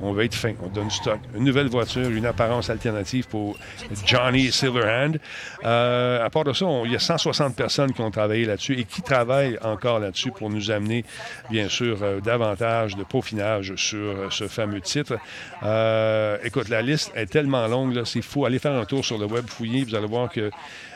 [0.00, 1.18] On va être fin, on donne stock.
[1.36, 2.81] Une nouvelle voiture, une apparence alternative
[3.28, 3.58] pour
[4.04, 5.18] Johnny Silverhand.
[5.64, 8.84] Euh, à part de ça, il y a 160 personnes qui ont travaillé là-dessus et
[8.84, 11.04] qui travaillent encore là-dessus pour nous amener,
[11.50, 15.18] bien sûr, euh, davantage de peaufinage sur euh, ce fameux titre.
[15.62, 18.44] Euh, écoute, la liste est tellement longue, c'est fou.
[18.46, 20.50] Allez faire un tour sur le web, fouiller, vous allez voir que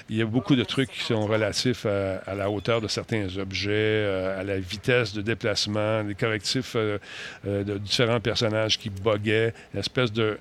[0.09, 3.73] il y a beaucoup de trucs qui sont relatifs à, la hauteur de certains objets,
[3.73, 6.99] euh, à la vitesse de déplacement, des correctifs euh,
[7.47, 10.39] euh, de différents personnages qui buguaient, l'espèce de-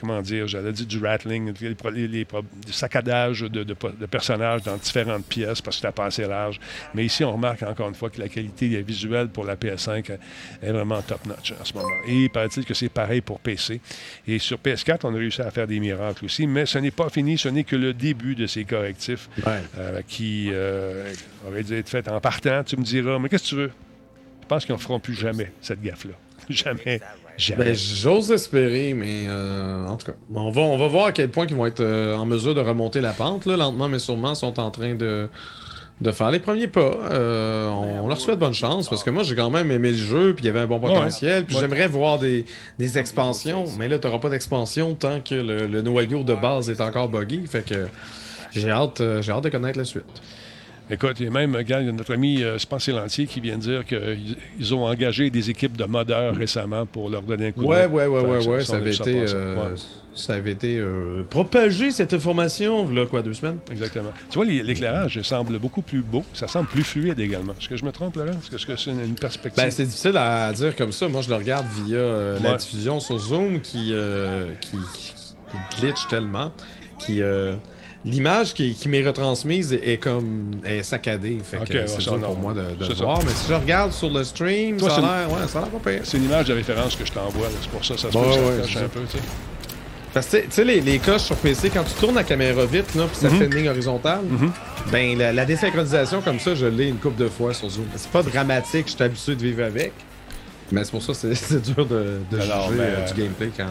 [0.00, 5.24] comment dire, j'allais dire du rattling, les, les- de, de po- de personnages dans différentes
[5.26, 6.60] pièces parce que c'était pas assez large.
[6.94, 10.18] Mais ici, on remarque encore une fois que la qualité visuelle pour la PS5
[10.62, 11.88] est vraiment top-notch en ce moment.
[12.06, 13.80] Et il paraît-il que c'est pareil pour PC.
[14.26, 17.08] Et sur PS4, on a réussi à faire des miracles aussi, mais ce n'est pas
[17.08, 19.60] fini, ce n'est que le début de ces correctifs Ouais.
[19.78, 21.12] euh, qui euh,
[21.46, 22.62] auraient dû être faits en partant.
[22.64, 23.72] Tu me diras, mais qu'est-ce que tu veux?
[24.42, 26.12] Je pense qu'ils ne feront plus jamais cette gaffe-là.
[26.50, 27.00] Jamais.
[27.56, 31.30] Ben, j'ose espérer, mais euh, en tout cas, on va, on va voir à quel
[31.30, 33.46] point ils vont être euh, en mesure de remonter la pente.
[33.46, 35.28] Là, lentement, mais sûrement, ils sont en train de,
[36.00, 36.92] de faire les premiers pas.
[37.10, 39.96] Euh, on, on leur souhaite bonne chance parce que moi, j'ai quand même aimé le
[39.96, 41.44] jeu, puis il y avait un bon potentiel.
[41.44, 41.62] Puis Ouais.
[41.62, 42.44] j'aimerais voir des,
[42.78, 46.70] des expansions, mais là, tu n'auras pas d'expansion tant que le, le noyau de base
[46.70, 47.44] est encore buggy.
[47.48, 47.88] Fait que
[48.52, 50.04] j'ai hâte, euh, j'ai hâte de connaître la suite.
[50.90, 53.40] Écoute, il y a même, regarde, il y a notre ami euh, Spencer Lantier qui
[53.40, 57.46] vient de dire qu'ils ils ont engagé des équipes de modeurs récemment pour leur donner
[57.48, 57.86] un coup de main.
[57.86, 58.64] ouais, ouais, Fait ouais, que ouais.
[58.64, 59.74] ça, avait été, euh, Ouais,
[60.14, 63.56] ça avait été euh, propagé, cette information, là, quoi, deux semaines?
[63.72, 64.12] exactement.
[64.28, 66.22] Tu vois, l'éclairage semble beaucoup plus beau.
[66.34, 67.54] Ça semble plus fluide également.
[67.58, 68.32] Est-ce que je me trompe, Laurent?
[68.52, 69.64] Est-ce que- c'est une, une perspective?
[69.64, 71.08] Ben, c'est difficile à dire comme ça.
[71.08, 73.94] Moi, je le regarde via euh, la diffusion sur Zoom qui,
[74.60, 74.76] qui,
[75.80, 76.52] glitch tellement.
[76.98, 77.22] Qui,
[78.04, 81.38] L'image qui, qui m'est retransmise est, comme est saccadée.
[81.42, 83.02] Fait Ok, que ouais, c'est ça, dur pour moi de, ça.
[83.04, 83.18] voir.
[83.24, 85.90] Mais si je regarde sur le stream, Toi, ça a ouais, ça a l'air pas
[85.90, 86.00] pire.
[86.04, 87.48] C'est une image de référence que je t'envoie.
[87.62, 89.00] C'est pour ça ça se peut que ça ouais, un peu.
[89.10, 89.22] tu sais.
[90.12, 92.94] Parce que tu sais, les, les coches sur PC, quand tu tournes la caméra vite,
[92.94, 93.38] là, puis ça Mhm.
[93.38, 94.20] fait une ligne horizontale,
[94.92, 97.86] ben la, la désynchronisation comme ça, je l'ai une couple de fois sur Zoom.
[97.96, 99.92] C'est pas dramatique, je suis habitué de vivre avec.
[100.72, 103.50] Mais c'est pour ça que c'est- dur de, de Alors, juger ben, euh, du gameplay
[103.56, 103.66] quand.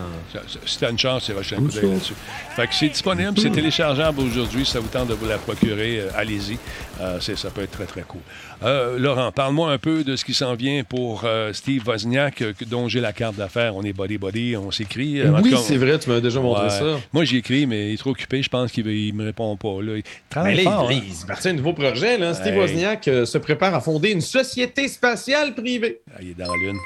[0.66, 2.14] Si t'as une chance, c'est un coup d'œil là-dessus.
[2.56, 4.66] Fait que c'est disponible, c'est téléchargeable aujourd'hui.
[4.66, 6.58] Si ça vous tente de vous la procurer, euh, allez-y.
[7.02, 8.22] Euh, ça peut être très, très cool.
[8.64, 12.53] Euh, Laurent, parle-moi un peu de ce qui s'en vient pour euh, Steve Wozniak, euh,
[12.68, 13.76] dont j'ai la carte d'affaires.
[13.76, 15.20] On est body-body, on s'écrit.
[15.22, 16.70] Euh, oui, c'est vrai, tu m'as déjà montré Ouais.
[16.70, 16.99] ça.
[17.11, 18.41] Moi, j'ai écrit, mais il est trop occupé.
[18.41, 19.82] Je pense qu'il ne me répond pas.
[19.82, 19.97] Là.
[19.97, 20.91] Il Mais travaille fort.
[20.91, 21.01] il, hein.
[21.05, 22.18] il est parti un nouveau projet.
[22.18, 22.34] Là.
[22.34, 22.59] Steve Hey.
[22.59, 26.01] Wozniak euh, se prépare à fonder une société spatiale privée.
[26.16, 26.78] Ah, il est dans la lune.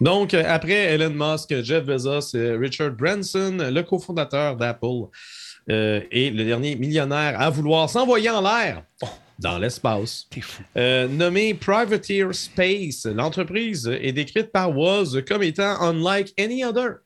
[0.00, 4.86] Donc, après Elon Musk, Jeff Bezos et Richard Branson, le cofondateur d'Apple,
[5.70, 8.82] euh, et le dernier millionnaire à vouloir s'envoyer en l'air
[9.38, 10.28] dans l'espace.
[10.76, 17.00] Euh, nommé Privateer Space, l'entreprise est décrite par Woz comme étant unlike any other.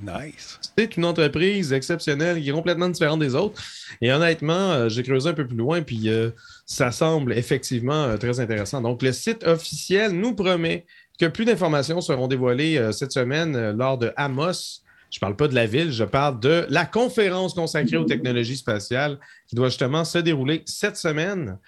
[0.00, 0.60] Nice.
[0.76, 3.60] C'est une entreprise exceptionnelle qui est complètement différente des autres.
[4.00, 6.30] Et honnêtement, euh, j'ai creusé un peu plus loin, puis euh,
[6.66, 8.80] ça semble effectivement euh, très intéressant.
[8.80, 10.86] Donc, le site officiel nous promet
[11.18, 14.82] que plus d'informations seront dévoilées cette semaine lors de Amos.
[15.10, 18.58] Je ne parle pas de la ville, je parle de la conférence consacrée aux technologies
[18.58, 21.58] spatiales qui doit justement se dérouler cette semaine.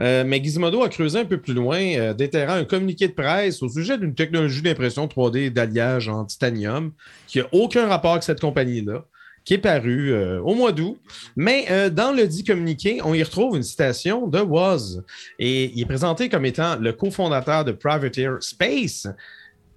[0.00, 3.62] Euh, mais Gizmodo a creusé un peu plus loin, euh, déterrant un communiqué de presse
[3.62, 6.92] au sujet d'une technologie d'impression 3D d'alliage en titanium
[7.26, 9.04] qui n'a aucun rapport avec cette compagnie-là,
[9.44, 10.98] qui est parue euh, au mois d'août.
[11.34, 15.02] Mais dans le dit communiqué, on y retrouve une citation de Woz.
[15.40, 19.08] Et il est présenté comme étant le cofondateur de Privateer Space.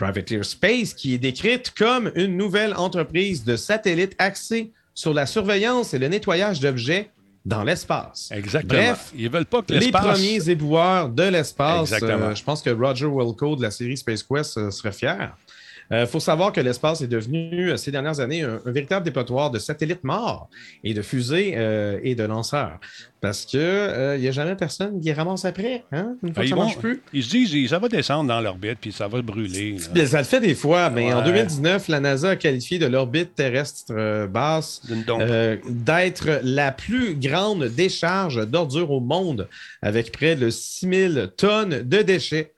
[0.01, 5.93] Privateer Space, qui est décrite comme une nouvelle entreprise de satellites axée sur la surveillance
[5.93, 7.11] et le nettoyage d'objets
[7.45, 8.29] dans l'espace.
[8.31, 8.81] Exactement.
[8.81, 11.91] Bref, ils veulent pas que les premiers éboueurs de l'espace.
[11.91, 12.25] Exactement.
[12.27, 15.35] euh, je pense que Roger Wilco de la série Space Quest euh, serait fier.
[15.91, 19.51] Il faut savoir que l'espace est devenu, euh, ces dernières années, un, un véritable dépotoir
[19.51, 20.49] de satellites morts
[20.83, 22.79] et de fusées euh, et de lanceurs.
[23.19, 26.69] Parce qu'il n'y a jamais personne qui ramasse après, hein, une fois Ah, que vont-
[26.71, 27.01] plus.
[27.13, 29.73] ils se disent, ça va descendre dans l'orbite, puis ça va brûler.
[29.77, 29.85] là.
[29.93, 31.25] Bien, Ça le fait des fois, mais en Ouais.
[31.25, 37.65] 2019, la NASA a qualifié de l'orbite terrestre euh, basse euh, d'être la plus grande
[37.65, 39.47] décharge d'ordures au monde,
[39.83, 42.53] avec près de 6000 tonnes de déchets.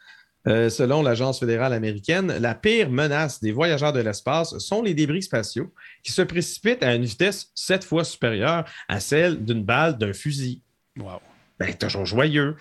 [0.48, 5.24] Euh, selon l'Agence fédérale américaine, la pire menace des voyageurs de l'espace sont les débris
[5.24, 5.72] spatiaux
[6.04, 10.62] qui se précipitent à une vitesse sept fois supérieure à celle d'une balle d'un fusil.
[10.98, 11.22] Wow.
[11.60, 12.58] Ben, toujours joyeux.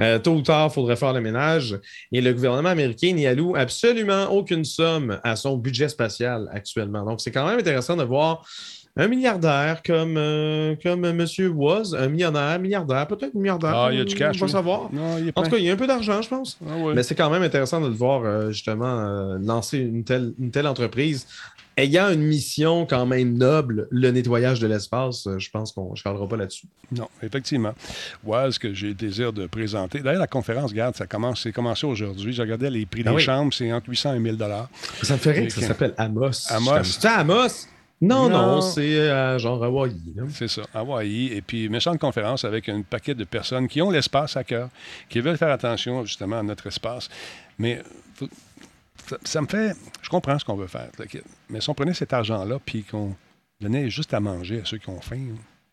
[0.00, 1.78] Euh, tôt ou tard, il faudrait faire le ménage.
[2.12, 7.04] Et le gouvernement américain n'y alloue absolument aucune somme à son budget spatial actuellement.
[7.04, 8.46] Donc, c'est quand même intéressant de voir
[8.96, 11.26] un milliardaire comme, euh, comme M.
[11.54, 13.76] Woz, un millionnaire, milliardaire, peut-être milliardaire.
[13.76, 14.36] Ah, il y a du cash.
[14.36, 14.52] On va oui.
[14.52, 14.92] savoir.
[14.92, 16.58] Non, En tout cas, il y a un peu d'argent, je pense.
[16.66, 16.94] Ah ouais.
[16.94, 20.50] Mais c'est quand même intéressant de le voir, euh, justement, euh, lancer une telle, une
[20.50, 21.26] telle entreprise
[21.76, 25.26] ayant une mission quand même noble, le nettoyage de l'espace.
[25.26, 26.66] Euh, je pense qu'on ne parlera pas là-dessus.
[26.90, 27.74] Non, effectivement.
[28.24, 30.00] Waz, que j'ai le désir de présenter.
[30.00, 32.32] D'ailleurs, la conférence, regarde, ça commence, c'est commencé aujourd'hui.
[32.32, 33.22] Je regardais les prix Ah des oui.
[33.22, 34.38] chambres, c'est entre 800 et 1000
[35.02, 36.50] Ça me fait rire que ça s'appelle Amos.
[36.50, 37.04] Amos.
[37.04, 37.68] Amos?
[38.00, 38.60] Non, non, Non.
[38.60, 39.96] c'est euh, genre Hawaii.
[40.14, 40.24] là.
[40.30, 41.32] C'est ça, Hawaï.
[41.32, 44.68] Et puis, méchante conférence avec un paquet de personnes qui ont l'espace à cœur,
[45.08, 47.08] qui veulent faire attention justement à notre espace.
[47.58, 47.80] Mais
[49.08, 49.72] ça, ça me fait.
[50.02, 50.90] Je comprends ce qu'on veut faire.
[51.48, 53.14] Mais si on prenait cet argent-là puis qu'on
[53.60, 55.28] donnait juste à manger à ceux qui ont faim,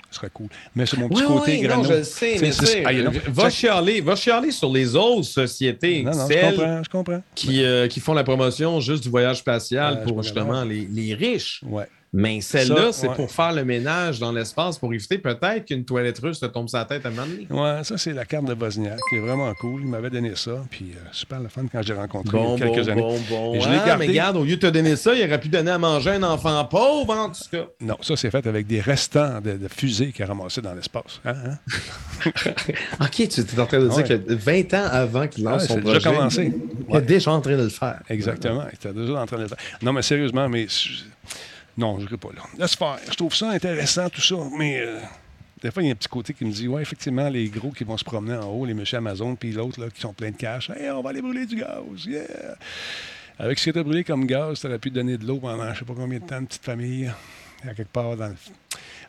[0.09, 0.47] ce serait cool.
[0.76, 1.84] Mais c'est mon petit Oui, côté oui, grano.
[1.84, 2.91] non, je le sais, mais c'est- Ah,
[3.32, 7.24] va, chialer, va chialer sur les autres sociétés, Non, non, je celles comprends, je comprends.
[7.36, 11.59] qui, euh, qui font la promotion juste du voyage spatial pour justement les, les riches.
[11.65, 11.88] Ouais.
[12.16, 13.16] Mais celle-là, c'est ouais.
[13.16, 16.78] pour faire le ménage dans l'espace pour éviter peut-être qu'une toilette russe te tombe sur
[16.78, 17.47] la tête à un moment donné.
[17.49, 19.82] Ouais, ça, c'est la carte de Bosniak, qui est vraiment cool.
[19.82, 22.64] Il m'avait donné ça, puis euh, super le fun quand j'ai rencontré Bon, il y
[22.64, 23.01] a quelques bon, années.
[23.01, 23.55] bon, bon.
[23.55, 24.05] Et je l'ai Ah, gardé.
[24.05, 26.22] mais regarde, au lieu de te donner ça, il aurait pu donner à manger un
[26.24, 27.66] enfant pauvre, en tout cas.
[27.82, 31.20] Non, ça, c'est fait avec des restants de, de fusées qu'il a ramassés dans l'espace.
[31.26, 31.57] Hein, hein?
[33.01, 34.03] OK, tu es en train de dire Ouais.
[34.03, 36.53] que 20 ans avant qu'il lance Ouais, son projet, déjà commencé.
[36.89, 38.01] il est déjà en train de le faire.
[38.09, 38.64] Exactement.
[38.72, 39.57] Il était déjà en train de le faire.
[39.82, 40.68] Non, mais sérieusement, mais.
[40.68, 41.03] je-
[41.78, 42.41] Non, je ne pas là.
[42.57, 42.99] Laisse faire.
[43.09, 44.80] Je trouve ça intéressant, tout ça, mais.
[44.80, 44.99] euh,
[45.61, 47.71] Des fois, il y a un petit côté qui me dit Ouais, effectivement, les gros
[47.71, 50.32] qui vont se promener en haut, les messieurs Amazon, puis l'autre là, qui sont pleins
[50.32, 50.69] de cash.
[50.69, 52.05] Hey, on va aller brûler du gaz.
[52.05, 52.24] Yeah!
[53.39, 55.69] Avec ce qui était brûlé comme gaz, tu aurais pu donner de l'eau pendant je
[55.69, 57.11] ne sais pas combien de temps, une petite famille,
[57.67, 58.36] à quelque part dans le,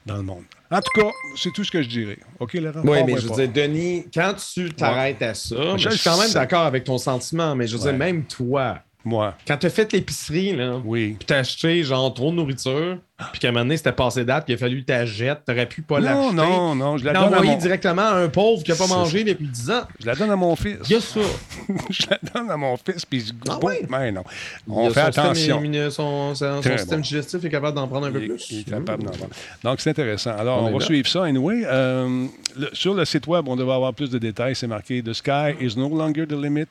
[0.07, 0.45] dans le monde.
[0.71, 2.19] En tout cas, c'est tout ce que je dirais.
[2.41, 2.81] OK, Laurent?
[2.85, 6.09] Oui, mais ben, je veux dire, Denis, quand tu t'arrêtes à ça, Je je suis
[6.09, 7.91] quand même d'accord avec ton sentiment, mais je veux Ouais.
[7.91, 11.17] dire, même toi, Moi, quand tu as fait l'épicerie, là, oui.
[11.19, 12.97] puis t'as acheté genre trop de nourriture,
[13.33, 15.41] puis qu'à un moment donné, c'était passé date, puis il a fallu que tu jettes,
[15.47, 16.35] t'aurais pu pas Non, l'acheter.
[16.37, 17.57] non, non, je la donne à mon...
[17.59, 19.83] directement à un pauvre qui n'a pas mangé depuis 10 ans.
[20.01, 20.79] Je la donne à mon fils.
[20.87, 21.21] Il y a ça.
[21.91, 23.75] je la donne à mon fils, puis je Ah bon, oui?
[23.91, 24.25] mais non.
[24.67, 25.91] Il On a fait système attention.
[25.91, 27.03] son, son- système bon.
[27.03, 28.47] digestif est capable d'en prendre un peu Il, plus.
[28.51, 29.35] il est capable d'en prendre.
[29.63, 30.37] Donc, c'est intéressant.
[30.37, 30.85] Alors, On va là.
[30.85, 31.25] suivre ça.
[31.25, 32.27] Anyway, euh,
[32.57, 34.57] le- sur le site web, on devrait avoir plus de détails.
[34.57, 36.67] C'est marqué The sky is no longer the limit.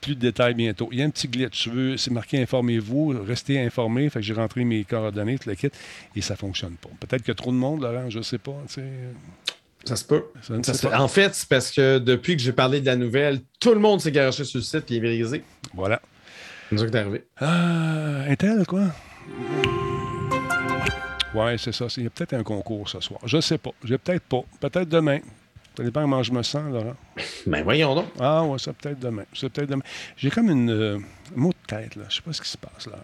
[0.00, 0.88] Plus de détails bientôt.
[0.92, 1.62] Il y a un petit glitch.
[1.64, 4.08] Tu veux, c'est marqué informez-vous, restez informés.
[4.10, 5.70] Fait que j'ai rentré mes coordonnées, tout le kit,
[6.16, 6.88] et ça fonctionne pas.
[7.00, 8.56] Peut-être qu'il y a trop de monde, Laurent, je sais pas.
[9.84, 10.24] Ça se peut.
[10.42, 11.00] Ça ne Ça sait se- pas.
[11.00, 14.00] En fait, c'est parce que depuis que j'ai parlé de la nouvelle, tout le monde
[14.00, 15.42] s'est garoché sur le site et est vérifié.
[15.74, 16.00] Voilà.
[16.68, 17.24] C'est ça qui est arrivé.
[17.38, 18.84] Ah, Intel, quoi?
[21.34, 21.86] Ouais, c'est ça.
[21.96, 23.20] Il y a peut-être un concours ce soir.
[23.24, 23.70] Je sais pas.
[23.84, 24.42] J'ai peut-être pas.
[24.60, 25.20] Peut-être demain.
[25.76, 26.96] Ça dépend comment je me sens, Laurent.
[27.46, 28.06] Ben voyons donc.
[28.18, 29.22] Ah, ouais, ça peut-être demain.
[29.32, 29.82] C'est peut-être demain.
[30.16, 30.98] J'ai comme une euh,
[31.34, 32.02] mot de tête, là.
[32.08, 32.98] Je sais pas ce qui se passe, là.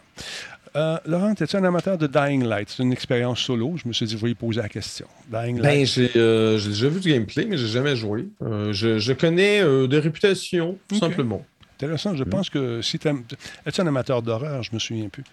[0.75, 2.69] Euh, Laurent, es-tu un amateur de Dying Light?
[2.69, 3.77] C'est une expérience solo.
[3.83, 5.07] Je me suis dit, je vais lui poser la question.
[5.31, 5.87] Dying Ben, Light.
[5.87, 8.29] j'ai euh, j'ai déjà vu du gameplay, mais j'ai jamais joué.
[8.43, 11.47] Euh, je, je connais de réputation, tout simplement.
[11.77, 12.15] Intéressant.
[12.17, 14.63] Je pense que si tu Es-tu un amateur d'horreur?
[14.63, 15.25] Je me souviens plus.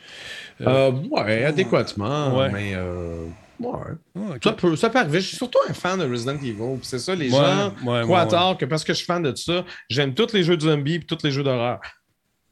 [0.61, 2.38] Euh, ouais, adéquatement.
[2.38, 2.49] Ouais.
[2.51, 3.25] Mais euh,
[3.64, 3.95] ouais.
[4.16, 4.36] Ah.
[4.43, 5.22] Ça peut, ça peut arriver.
[5.22, 6.80] Je suis surtout un fan de Resident Evil.
[6.82, 9.24] C'est ça, les Ouais, gens ouais, croient à tort que parce que je suis fan
[9.24, 11.80] de ça, j'aime tous les jeux de zombies et tous les jeux d'horreur.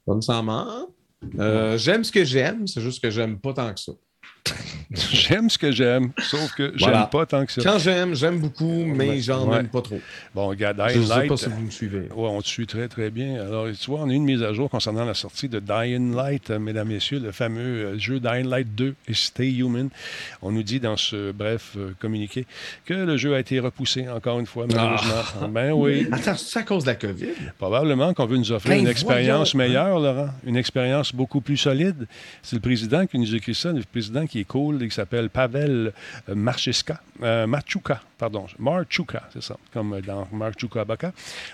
[0.05, 0.87] Pas nécessairement.
[1.37, 3.91] Euh, j'aime ce que j'aime, c'est juste que j'aime pas tant que ça.
[4.91, 7.05] J'aime ce que j'aime, sauf que j'aime Voilà.
[7.05, 7.61] pas tant que ça.
[7.63, 9.59] Quand j'aime, j'aime beaucoup, mais j'en ouais.
[9.59, 9.99] aime pas trop.
[10.35, 11.99] Bon, regarde, Je Dying sais pas si vous me suivez.
[12.13, 13.39] Ouais, on te suit très, très bien.
[13.39, 16.13] Alors, tu vois, on a eu une mise à jour concernant la sortie de Dying
[16.13, 19.89] Light, euh, mesdames, messieurs, le fameux euh, jeu Dying Light 2 et Stay Human.
[20.41, 22.45] On nous dit dans ce bref euh, communiqué
[22.85, 25.47] que le jeu a été repoussé encore une fois, malheureusement.
[25.49, 26.07] Ben oui.
[26.11, 27.27] Attends, c'est à cause de la COVID?
[27.57, 29.69] Probablement qu'on veut nous offrir Ben, une expérience voyons.
[29.69, 30.29] meilleure, Laurent.
[30.45, 32.07] Une expérience beaucoup plus solide.
[32.41, 35.29] C'est le président qui nous écrit ça, le président qui est cool et qui s'appelle
[35.29, 35.91] Pavel
[36.29, 37.01] euh, Marcheska.
[37.21, 38.45] Euh, Machuka, pardon.
[38.57, 41.11] Marchuka, c'est ça, comme dans Marchuka Baka.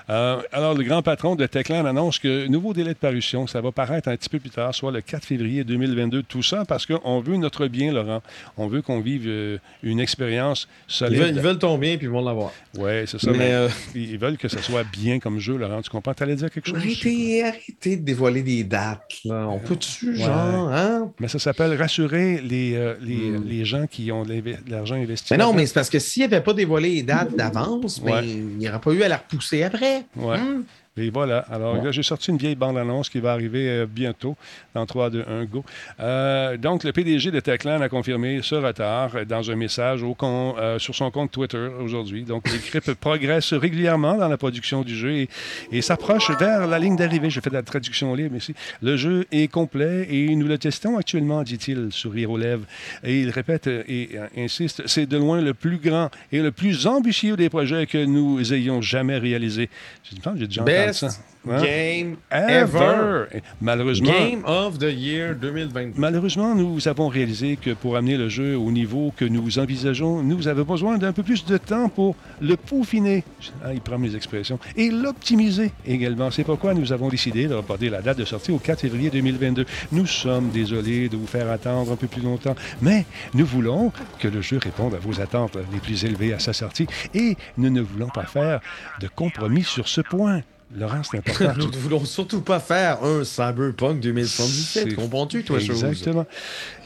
[0.09, 3.71] Euh, alors, le grand patron de Techland annonce que nouveau délai de parution, ça va
[3.71, 6.23] paraître un petit peu plus tard, soit le 4 février 2022.
[6.23, 8.21] Tout ça parce qu'on veut notre bien, Laurent.
[8.57, 11.19] On veut qu'on vive euh, une expérience Ils solide.
[11.19, 12.51] veulent, ils veulent ton bien puis ils vont l'avoir.
[12.77, 13.31] Oui, c'est ça.
[13.31, 15.81] Mais, mais Ils veulent que ça soit bien comme jeu, Laurent.
[15.81, 16.13] Tu comprends?
[16.13, 16.77] Tu allais dire quelque chose?
[16.77, 19.17] Arrêtez, arrêtez de dévoiler des dates.
[19.25, 19.47] Là.
[19.49, 20.15] On peut-tu, Ouais.
[20.25, 21.11] genre, hein?
[21.19, 25.33] Mais ça s'appelle rassurer les, euh, les, les gens qui ont de l'argent investi.
[25.33, 25.37] Hmm.
[25.37, 28.11] Mais non, mais c'est parce que s'il n'avait pas dévoilé les dates d'avance, Ouais.
[28.11, 30.03] ben, il n'y aurait pas eu à la repousser après.
[30.15, 30.37] Ouais.
[30.37, 30.63] Hum.
[30.97, 31.39] Et voilà.
[31.51, 31.83] Alors Ouais.
[31.83, 34.35] là, j'ai sorti une vieille bande-annonce qui va arriver euh, bientôt,
[34.73, 35.63] dans 3, 2, 1, go.
[35.99, 40.55] Euh, donc, le PDG de Techland a confirmé ce retard dans un message au con-
[40.57, 42.23] euh, sur son compte Twitter aujourd'hui.
[42.23, 45.29] Donc, l'équipe progresse régulièrement dans la production du jeu et,
[45.71, 47.29] et s'approche vers la ligne d'arrivée.
[47.29, 48.53] Je fais de la traduction libre ici.
[48.81, 52.65] Le jeu est complet et nous le testons actuellement, dit-il, sourire aux lèvres.
[53.03, 57.35] Et il répète et insiste, c'est de loin le plus grand et le plus ambitieux
[57.35, 59.67] des projets que nous ayons jamais réalisés.
[59.67, 61.03] Que J'ai déjà entendu Best.
[61.03, 61.09] Hein?
[61.55, 63.27] game Ever.
[63.61, 65.93] Malheureusement, Game of the Year 2022.
[65.97, 70.47] malheureusement, nous avons réalisé que pour amener le jeu au niveau que nous envisageons, nous
[70.47, 73.23] avons besoin d'un peu plus de temps pour le peaufiner.
[73.63, 74.59] Ah, il prend mes expressions.
[74.75, 76.31] Et l'optimiser également.
[76.31, 79.65] C'est pourquoi nous avons décidé de reporter la date de sortie au 4 février 2022.
[79.91, 84.27] Nous sommes désolés de vous faire attendre un peu plus longtemps, mais nous voulons que
[84.27, 87.81] le jeu réponde à vos attentes les plus élevées à sa sortie et nous ne
[87.81, 88.59] voulons pas faire
[88.99, 90.41] de compromis sur ce point.
[90.75, 91.53] Laurent, c'est important.
[91.57, 94.89] Nous ne voulons surtout pas faire un Cyberpunk 2077.
[94.89, 95.83] C'est- Comprends-tu, toi, chose?
[95.83, 96.25] Exactement.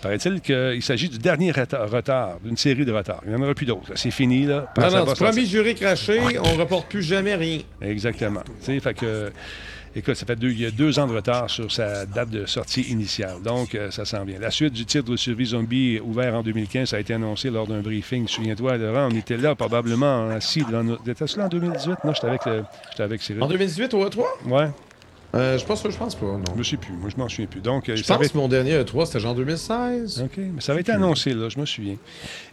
[0.02, 3.22] Paraît-il qu'il s'agit du dernier reta- retard, d'une série de retards.
[3.26, 3.92] Il n'y en aura plus d'autres.
[3.96, 4.72] C'est fini, là.
[4.78, 5.44] Non, sortir.
[5.46, 7.60] juré craché, on reporte plus jamais rien.
[7.82, 8.42] Exactement.
[8.60, 9.32] Tu sais, fait que...
[9.94, 12.46] Écoute, ça fait deux, il y a deux ans de retard sur sa date de
[12.46, 13.42] sortie initiale.
[13.44, 14.40] Donc, euh, ça s'en vient.
[14.40, 17.68] La suite du titre de Survie Zombie, ouvert en 2015, ça a été annoncé lors
[17.68, 18.26] d'un briefing.
[18.26, 20.64] Souviens-toi, Laurent, on était là probablement assis.
[20.72, 21.10] Dans notre...
[21.10, 22.06] Était-ce là en 2018?
[22.06, 22.64] Non, j'étais avec, le...
[22.92, 23.44] j'étais avec Cyril.
[23.44, 24.24] En 2018 au E3?
[24.46, 24.70] Ouais,
[25.34, 26.44] Euh, je pense que je pense pas, non.
[26.54, 26.92] je me suis plus.
[26.94, 27.62] Moi, je m'en souviens plus.
[27.62, 30.24] Donc, euh, Je ça pense que mon dernier E3, c'était genre 2016.
[30.26, 30.38] OK.
[30.38, 31.96] Mais ça avait été annoncé, là, je me souviens.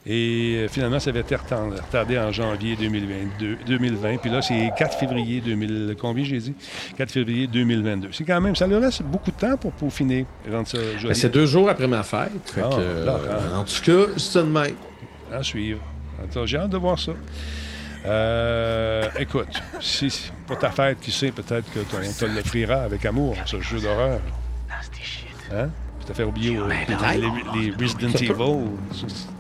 [0.07, 4.19] Et euh, finalement, ça avait été retardé, en janvier 2022, 2020.
[4.19, 5.97] Puis là, c'est 4 février 2000.
[6.01, 6.55] Combien j'ai dit
[6.97, 8.11] 4 février 2022.
[8.13, 10.25] C'est quand même, ça leur laisse beaucoup de temps pour peaufiner.
[10.49, 12.31] Ben, c'est deux jours après ma fête.
[12.45, 13.59] Fait Ah, que, euh, d'accord.
[13.59, 14.75] en tout cas, c'est de même.
[15.33, 15.81] À suivre.
[16.45, 17.13] J'ai hâte de voir ça.
[18.07, 19.49] Euh, écoute,
[19.81, 23.37] si si- pour ta fête, qui sait, peut-être que ton- on te l'offrira avec amour,
[23.45, 24.21] ce jeu d'horreur.
[25.53, 25.69] Hein?
[26.01, 26.69] Tu t'as fait oublier euh,
[27.55, 28.69] les, les Resident Evil.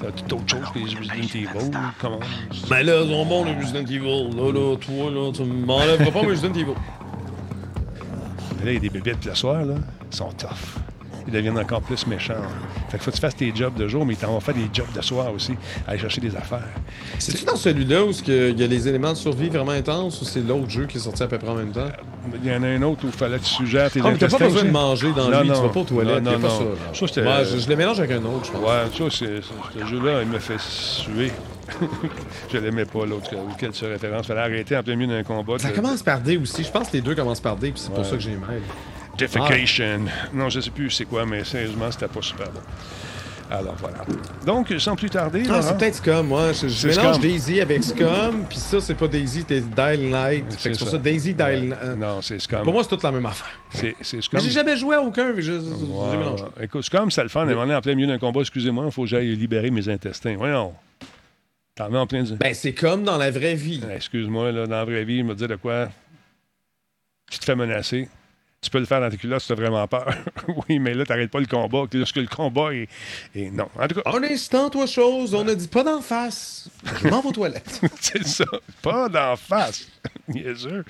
[0.00, 1.70] T'as tout autre chose que les Resident Evil.
[2.00, 2.18] Comment?
[2.68, 4.36] Ben là, ils sont bons, les Resident Evil.
[4.36, 6.74] Là, là, toi, là, tu m'enlèveras pas mes Resident Evil?
[8.58, 9.74] Mais là, il y a des bébés de le soir, là,
[10.10, 10.78] ils sont tough.
[11.28, 12.32] Ils deviennent encore plus méchants.
[12.88, 14.54] Fait qu'il faut que tu fasses tes jobs de jour, mais ils t'en vont faire
[14.54, 15.52] des jobs de soir aussi,
[15.86, 16.62] aller chercher des affaires.
[17.18, 20.40] C'est-tu dans celui-là où il y a les éléments de survie vraiment intenses ou c'est
[20.40, 21.88] l'autre jeu qui est sorti à peu près en même temps?
[22.42, 24.16] Il y en a un autre où il fallait que tu suggères tes Ah, mais
[24.16, 25.62] t'as pas besoin de manger dans Non, lui, tu non.
[25.62, 26.58] vas pas aux toilettes, Non, non, pas non.
[26.58, 26.64] ça.
[26.64, 26.70] là.
[26.94, 28.60] Ça, c'était- Ouais, je, je le mélange avec un autre, je pense.
[28.62, 31.30] Ouais, ça, c'est, ce jeu-là, il me fait suer.
[32.52, 34.26] je l'aimais pas, l'autre auquel tu références.
[34.26, 35.58] Fallait arrêter en plein milieu d'un combat.
[35.58, 36.64] Ça de- commence par D aussi.
[36.64, 38.60] Je pense que les deux commencent par D, puis c'est pour ça que j'ai mal.
[39.18, 40.00] Defecation.
[40.32, 42.60] Non, je sais plus c'est quoi, mais sérieusement, c'était pas super bon.
[43.50, 44.04] Alors voilà.
[44.44, 46.52] Donc, sans plus tarder, Ah, c'est peut-être Scum, moi.
[46.52, 47.22] Je, je mélange Scum.
[47.22, 50.90] Daisy avec Scum, puis ça, c'est pas Daisy, c'est Dial que C'est pour ça.
[50.90, 51.96] ça, Daisy, Dial Ouais.
[51.96, 52.62] Non, c'est Scum.
[52.62, 53.48] Pour moi, c'est toute la même affaire.
[53.70, 54.40] c'est c'est Mais Scum.
[54.40, 56.64] j'ai jamais joué à aucun, mais je, ouais.
[56.64, 57.38] Écoute, Scum, ça le fait.
[57.38, 58.40] On est en plein milieu d'un combat.
[58.40, 60.36] Excusez-moi, il faut que j'aille libérer mes intestins.
[60.36, 60.74] Voyons.
[61.74, 62.24] T'en mets en plein.
[62.38, 63.80] Ben, c'est comme dans la vraie vie.
[63.94, 65.88] Excuse-moi, là, dans la vraie vie, il me dit de quoi?
[67.30, 68.08] Tu te fais menacer.
[68.60, 70.12] Tu peux le faire dans tes culottes si tu as vraiment peur.
[70.68, 71.84] oui, mais là, t'arrêtes pas le combat.
[71.92, 72.88] Lorsque le combat est.
[73.52, 73.68] Non.
[73.78, 76.68] En tout cas, Un instant, toi, chose, on a dit pas d'en face.
[77.00, 77.80] Je m'en vais aux toilettes.
[78.00, 78.44] c'est ça.
[78.82, 79.86] Pas d'en face.
[80.28, 80.82] Bien sûr.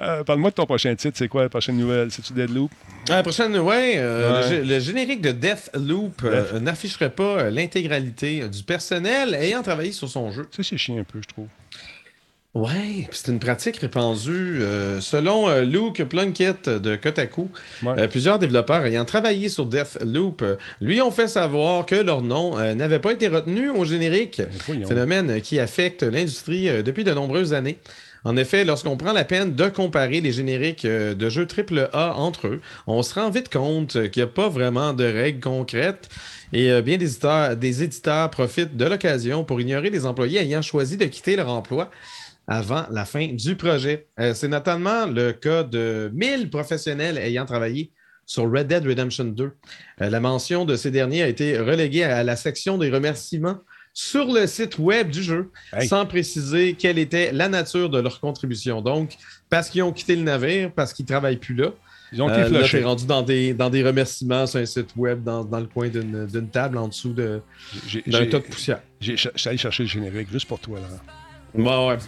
[0.00, 1.18] Euh, Parle-moi de ton prochain titre.
[1.18, 2.10] C'est quoi la prochaine nouvelle?
[2.10, 2.70] C'est-tu Deadloop?
[3.08, 4.50] La prochaine, ouais, euh, Ouais.
[4.60, 9.92] Le, gé- le générique de Deathloop euh, n'afficherait pas euh, l'intégralité du personnel ayant travaillé
[9.92, 10.48] sur son jeu.
[10.50, 11.48] Ça, c'est chiant un peu, je trouve.
[12.54, 14.58] Ouais, puis c'est une pratique répandue.
[14.60, 17.48] euh, selon euh, Luke Plunkett de Kotaku,
[17.82, 17.94] Ouais.
[17.98, 22.58] euh, plusieurs développeurs ayant travaillé sur Deathloop euh, lui ont fait savoir que leur nom
[22.58, 24.42] euh, n'avait pas été retenu au générique.
[24.66, 24.86] voyons.
[24.86, 27.78] Phénomène qui affecte l'industrie euh, depuis de nombreuses années.
[28.24, 32.60] En effet, lorsqu'on prend la peine de comparer les génériques de jeux AAA entre eux,
[32.86, 36.08] on se rend vite compte qu'il n'y a pas vraiment de règles concrètes
[36.52, 40.96] et bien des éditeurs, des éditeurs profitent de l'occasion pour ignorer les employés ayant choisi
[40.96, 41.90] de quitter leur emploi
[42.48, 44.06] avant la fin du projet.
[44.20, 47.90] Euh, C'est notamment le cas de 1000 professionnels ayant travaillé
[48.26, 49.44] sur Red Dead Redemption 2.
[50.00, 53.58] Euh, la mention de ces derniers a été reléguée à la section des remerciements
[53.94, 55.86] sur le site web du jeu, Hey.
[55.86, 58.80] sans préciser quelle était la nature de leur contribution.
[58.80, 59.16] Donc,
[59.50, 61.72] parce qu'ils ont quitté le navire, parce qu'ils ne travaillent plus là,
[62.10, 62.78] Ils ont euh, été là, flushés.
[62.78, 65.88] t'es rendu dans des, dans des remerciements sur un site web, dans, dans le coin
[65.88, 67.42] d'une d'une table en dessous de-
[67.86, 68.80] J'ai- d'un j'ai- tas de poussière.
[68.98, 70.86] j'ai- Je suis allé chercher le générique juste pour toi, là.
[71.54, 71.98] Bon, ouais.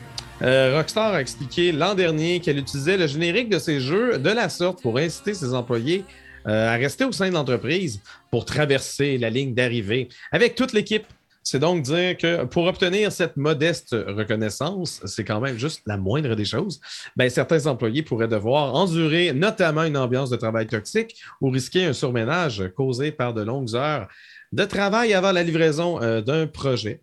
[0.42, 4.48] Euh, Rockstar a expliqué l'an dernier qu'elle utilisait le générique de ses jeux de la
[4.48, 6.04] sorte pour inciter ses employés
[6.46, 11.06] euh, à rester au sein de l'entreprise pour traverser la ligne d'arrivée avec toute l'équipe.
[11.44, 16.34] C'est donc dire que pour obtenir cette modeste reconnaissance, c'est quand même juste la moindre
[16.34, 16.80] des choses,
[17.16, 21.92] ben, certains employés pourraient devoir endurer notamment une ambiance de travail toxique ou risquer un
[21.92, 24.08] surménage causé par de longues heures
[24.52, 27.00] de travail avant la livraison euh, d'un projet.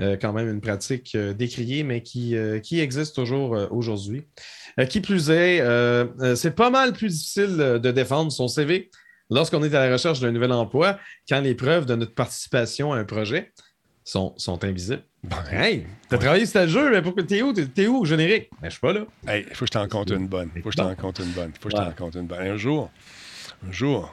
[0.00, 4.24] Euh, quand même une pratique euh, décriée, mais qui, euh, qui existe toujours aujourd'hui.
[4.88, 5.62] Qui plus est,
[6.34, 8.90] c'est pas mal plus difficile de défendre son CV
[9.30, 12.98] lorsqu'on est à la recherche d'un nouvel emploi quand les preuves de notre participation à
[12.98, 13.52] un projet
[14.02, 15.04] sont, sont invisibles.
[15.48, 17.52] Hey, t'as travaillé sur tel jeu, mais pourquoi t'es où?
[17.52, 18.50] T'es où au générique?
[18.60, 19.06] Ben, je suis pas là.
[19.28, 20.50] Hey, il faut que je t'en compte une bonne.
[20.56, 21.52] faut que je t'en compte une bonne.
[21.60, 22.40] faut que je t'en compte une bonne.
[22.44, 22.90] Un jour,
[23.66, 24.12] un jour,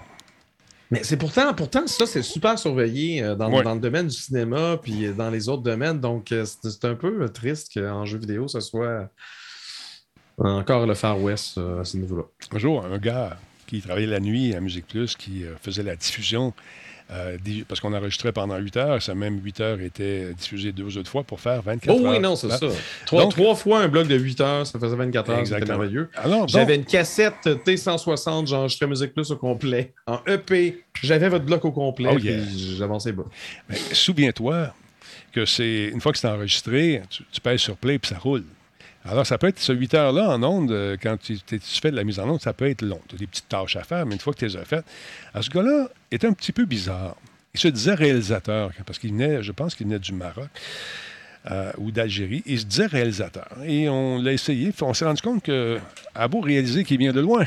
[0.92, 3.64] Mais c'est pourtant, pourtant, ça, c'est super surveillé euh, dans, Ouais.
[3.64, 6.00] dans le domaine du cinéma puis euh, dans les autres domaines.
[6.02, 9.10] Donc, euh, c'est un peu triste qu'en jeu vidéo, ce soit
[10.38, 12.24] encore le Far West à ce niveau-là.
[12.52, 13.38] un jour, un gars
[13.68, 16.54] qui travaillait la nuit à Musique Plus, qui faisait la diffusion,
[17.12, 20.98] euh, des- parce qu'on enregistrait pendant 8 heures, ça même 8 heures était diffusé deux
[20.98, 22.12] autres fois pour faire 24 Oh heures.
[22.14, 22.58] oui, non, c'est Là.
[22.58, 22.68] ça.
[23.06, 25.80] Trois, Donc- trois fois un bloc de 8 heures, ça faisait 24 heures, c'était Exactement.
[25.80, 26.10] merveilleux.
[26.48, 29.94] J'avais une cassette T160, j'enregistrais Musique Plus au complet.
[30.08, 32.40] En EP, j'avais votre bloc au complet, Oh, yeah.
[32.78, 33.26] j'avançais bas.
[33.68, 34.74] mais souviens-toi
[35.34, 38.44] que c'est une fois que c'est enregistré, tu, tu pèses sur play puis ça roule.
[39.06, 41.38] Alors, ça peut être ce 8 heures-là en onde, euh, quand tu,
[41.82, 43.02] fais de la mise en onde, ça peut être long.
[43.08, 44.86] Tu as des petites tâches à faire, mais une fois que tu les as faites,
[45.34, 47.16] alors, ce gars-là est un petit peu bizarre.
[47.54, 50.48] Il se disait réalisateur, parce qu'il venait, je pense qu'il venait du Maroc
[51.50, 52.44] euh, ou d'Algérie.
[52.46, 53.50] Il se disait réalisateur.
[53.66, 55.80] Et on l'a essayé, on s'est rendu compte que,
[56.14, 57.46] à beau réaliser qu'il vient de loin.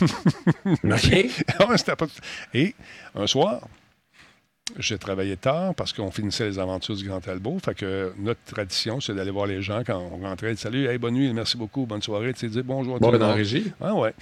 [0.64, 0.80] OK.
[1.58, 2.06] Ah, c'était pas-
[2.54, 2.74] Et
[3.14, 3.66] un soir,
[4.78, 7.58] j'ai travaillé tard parce qu'on finissait les aventures du Grand Talbot.
[7.64, 10.54] Fait que notre tradition, c'est d'aller voir les gens quand on rentrait.
[10.56, 12.32] Salut, hey, bonne nuit, merci beaucoup, bonne soirée.
[12.32, 13.34] Tu sais, dire bonjour à Bon, tout ben, le monde.
[13.36, 13.72] régie.
[13.80, 14.14] Ah ouais.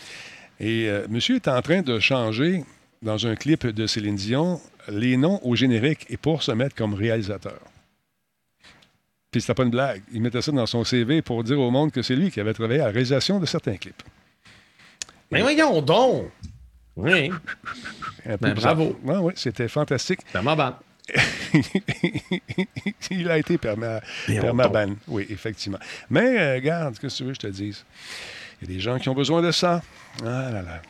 [0.59, 2.65] Et euh, monsieur est en train de changer
[3.03, 6.95] dans un clip de Céline Dion les noms au générique et pour se mettre comme
[6.95, 7.61] réalisateur.
[9.31, 10.03] Puis c'était pas une blague.
[10.13, 12.53] Il mettait ça dans son CV pour dire au monde que c'est lui qui avait
[12.55, 14.03] travaillé à la réalisation de certains clips.
[15.31, 16.25] Mais voyons donc!
[16.97, 17.31] Oui,
[18.41, 18.99] Ben, bravo.
[19.05, 20.21] Ouais, ouais, c'était fantastique.
[20.33, 20.75] c'est ma bande.
[23.11, 24.95] il a été perma- permaban.
[25.09, 25.79] Oui, effectivement.
[26.09, 27.85] Mais, euh, regarde, qu'est-ce que tu veux que je te dise?
[28.63, 29.83] Il y a des gens qui ont besoin de ça.
[30.23, 30.83] Ah là là.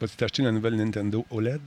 [0.00, 1.60] Vas-tu t'acheter la nouvelle Nintendo OLED?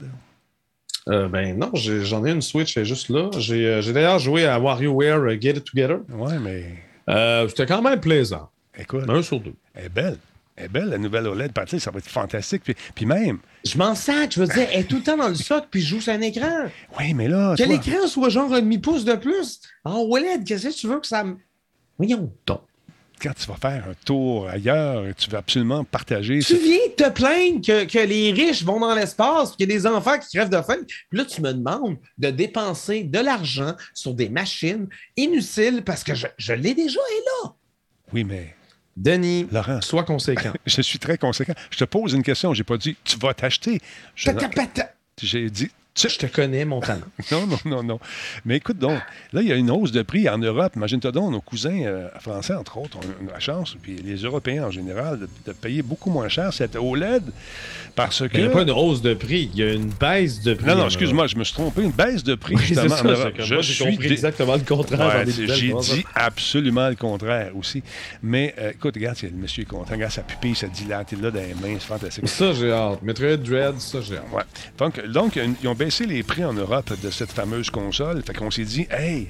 [1.08, 3.30] Euh, ben non, j'en ai une Switch, elle est juste là.
[3.38, 5.98] J'ai euh, d'ailleurs joué à WarioWare Get It Together.
[6.08, 8.50] Ouais, mais C'était quand même plaisant.
[8.76, 9.54] écoute, Un sur deux.
[9.74, 10.18] elle est belle.
[10.56, 11.52] Est belle, la nouvelle OLED.
[11.52, 12.62] Partir, ça va être fantastique.
[12.62, 15.28] Puis, puis même, Je m'en sac, je veux dire, elle est tout le temps dans
[15.28, 16.66] le soc puis je joue sur un écran.
[17.00, 19.60] oui, mais là, Que toi, l'écran soit genre un demi-pouce de plus.
[19.84, 21.36] En OLED, qu'est-ce que tu veux que ça me.
[21.98, 22.60] Voyons donc.
[23.20, 26.38] quand tu vas faire un tour ailleurs, tu veux absolument partager.
[26.38, 29.74] Tu ce- viens te plaindre que, que les riches vont dans l'espace, qu'il y a
[29.74, 30.78] des enfants qui crèvent de faim.
[31.10, 34.86] Puis là, tu me demandes de dépenser de l'argent sur des machines
[35.16, 37.54] inutiles parce que je, je l'ai déjà et là.
[38.12, 38.54] Oui, mais
[38.96, 40.52] Denis, Laurent, sois conséquent.
[40.66, 41.54] je suis très conséquent.
[41.70, 42.54] Je te pose une question.
[42.54, 43.80] J'ai pas dit tu vas t'acheter.
[44.14, 44.30] Je-.
[45.20, 47.00] J'ai dit tu- Je te connais, mon talent.
[47.30, 48.00] Non, non, non, non.
[48.44, 48.98] Mais écoute donc,
[49.32, 50.72] là, il y a une hausse de prix en Europe.
[50.76, 54.70] Imagine-toi donc, nos cousins euh, français, entre autres, ont la chance, puis les Européens en
[54.70, 57.22] général, de, de payer beaucoup moins cher cette OLED
[57.94, 58.36] parce que.
[58.36, 60.66] Il n'y a pas une hausse de prix, il y a une baisse de prix.
[60.66, 61.82] Non, non, excuse-moi, je me suis trompé.
[61.82, 62.54] Une baisse de prix.
[62.56, 63.32] Oui, justement, ça, en Europe.
[63.38, 65.24] Je moi, suis compris dé- exactement le contraire.
[65.26, 67.82] Ouais, J'ai dit absolument le contraire aussi.
[68.22, 69.92] Mais euh, écoute, regarde, c'est- le monsieur est content.
[69.92, 71.76] Regarde sa pupille, ça dilate là dans les mains.
[71.78, 72.28] C'est fantastique.
[72.28, 73.02] Ça, j'ai hâte.
[73.02, 74.24] Metroid Dread, ça, j'ai hâte.
[74.32, 74.42] Ouais.
[74.78, 78.22] Donc, donc, ils ont baissé les prix en Europe de cette fameuse console.
[78.22, 79.26] Fait qu'on s'est dit, hey,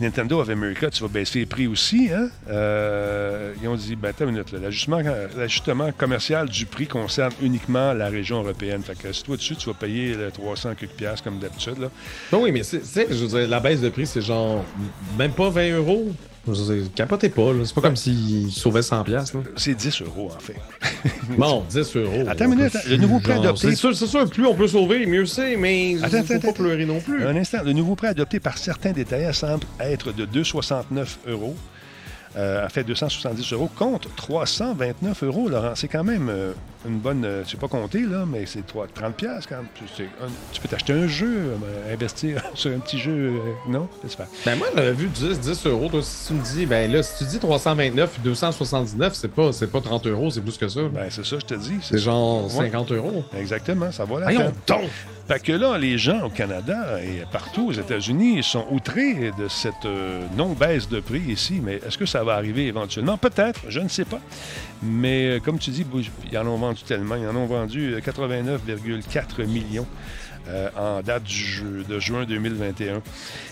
[0.00, 2.30] Nintendo of America, tu vas baisser les prix aussi, hein?
[2.48, 8.08] Euh, ils ont dit, ben, attends une minute, l'ajustement, commercial du prix concerne uniquement la
[8.08, 8.82] région européenne.
[8.82, 11.90] Fait que si toi dessus, tu vas payer le 300 quelques piastres comme d'habitude, là.
[12.32, 12.80] Non, oui, mais c'est-
[13.10, 14.64] je veux dire, la baisse de prix, c'est genre
[15.18, 16.14] même pas 20 euros?
[16.94, 17.64] Capotez pas, là.
[17.64, 19.42] C'est pas comme s'ils sauvaient 100 piastres, là.
[19.56, 20.56] C'est 10 euros, en fait.
[21.38, 22.24] Bon, 10 euros.
[22.28, 25.26] Attends une minute, le nouveau Genre, adopté- C'est sûr, sûr, plus on peut sauver, mieux
[25.26, 26.52] c'est, mais Attends, faut attends, pas attends.
[26.62, 27.24] pleurer non plus.
[27.26, 31.54] Un instant, le nouveau prix adopté par certains détaillants semble être de 2,69 euros.
[32.36, 35.72] Euh, en fait, 270 euros contre 329 euros, Laurent.
[35.74, 36.52] C'est quand même euh,
[36.86, 37.24] une bonne.
[37.24, 39.66] euh, tu sais pas compter, là, mais c'est trois- 30 pièces quand même.
[39.96, 41.54] C'est un- tu peux t'acheter un jeu,
[41.92, 43.32] investir sur un petit jeu.
[43.68, 43.88] non?
[44.08, 44.26] Faire.
[44.46, 45.88] Ben moi, j'avais vu 10, 10 euros.
[45.88, 49.52] Toi, si tu me dis, ben là, si tu dis 329 et 279, c'est pas,
[49.52, 50.82] c'est pas 30 euros, c'est plus que ça.
[50.92, 51.78] Ben, c'est ça, je te dis.
[51.82, 52.66] c'est genre Ouais.
[52.66, 53.24] 50 euros.
[53.36, 54.52] Exactement, ça va la peine.
[54.68, 54.80] donc!
[55.30, 59.84] Fait que là, les gens au Canada et partout aux États-Unis sont outrés de cette
[59.84, 61.60] euh, non-baisse de prix ici.
[61.62, 63.16] Mais est-ce que ça va arriver éventuellement?
[63.16, 64.18] Peut-être, je ne sais pas.
[64.82, 65.86] Mais euh, comme tu dis,
[66.32, 67.14] ils en ont vendu tellement.
[67.14, 69.86] Ils en ont vendu euh, 89,4 millions
[70.48, 73.00] euh, en date du jeu- de juin 2021.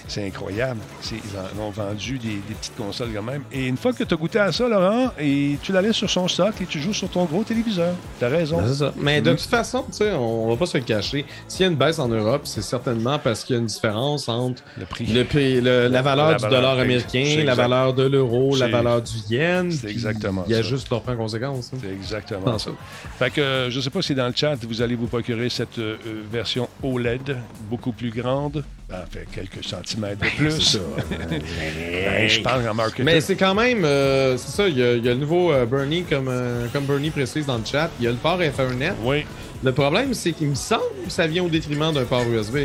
[0.06, 0.80] C'est incroyable.
[1.12, 1.18] Ils
[1.60, 3.42] en ont vendu des, des petites consoles quand même.
[3.52, 6.08] Et une fois que tu as goûté à ça, Laurent, et tu la laisses sur
[6.08, 7.94] son stock et tu joues sur ton gros téléviseur.
[8.18, 8.58] T'as raison.
[8.62, 8.94] Ben, ça.
[8.96, 9.36] Mais de Mhm.
[9.36, 11.26] toute façon, tu sais, on va pas se le cacher.
[11.46, 14.28] S'il y a une baisse en Europe, c'est certainement parce qu'il y a une différence
[14.30, 15.04] entre Le prix.
[15.06, 18.68] le prix- le- la valeur La du valeur, dollar américain, la valeur de l'euro, la
[18.68, 19.70] valeur du yen.
[19.70, 20.68] c'est exactement Il y a ça.
[20.68, 21.70] juste leur prend conséquence.
[21.74, 21.78] hein.
[21.82, 22.70] C'est exactement ça.
[22.70, 22.76] ça.
[23.18, 25.50] Fait que euh, je ne sais pas si dans le chat vous allez vous procurer
[25.50, 25.96] cette euh,
[26.32, 27.36] version OLED
[27.70, 28.64] beaucoup plus grande.
[28.88, 30.78] Ben, fait quelques centimètres de plus.
[31.28, 33.04] Ben, je parle en marketing.
[33.04, 35.52] Mais c'est quand même, euh, c'est ça, il y, a il y a le nouveau
[35.52, 38.42] euh, Bernie, comme, euh, comme Bernie précise dans le chat, il y a le port
[38.42, 38.92] Ethernet.
[39.02, 39.24] Oui.
[39.62, 42.56] Le problème, c'est qu'il me semble que ça vient au détriment d'un port USB.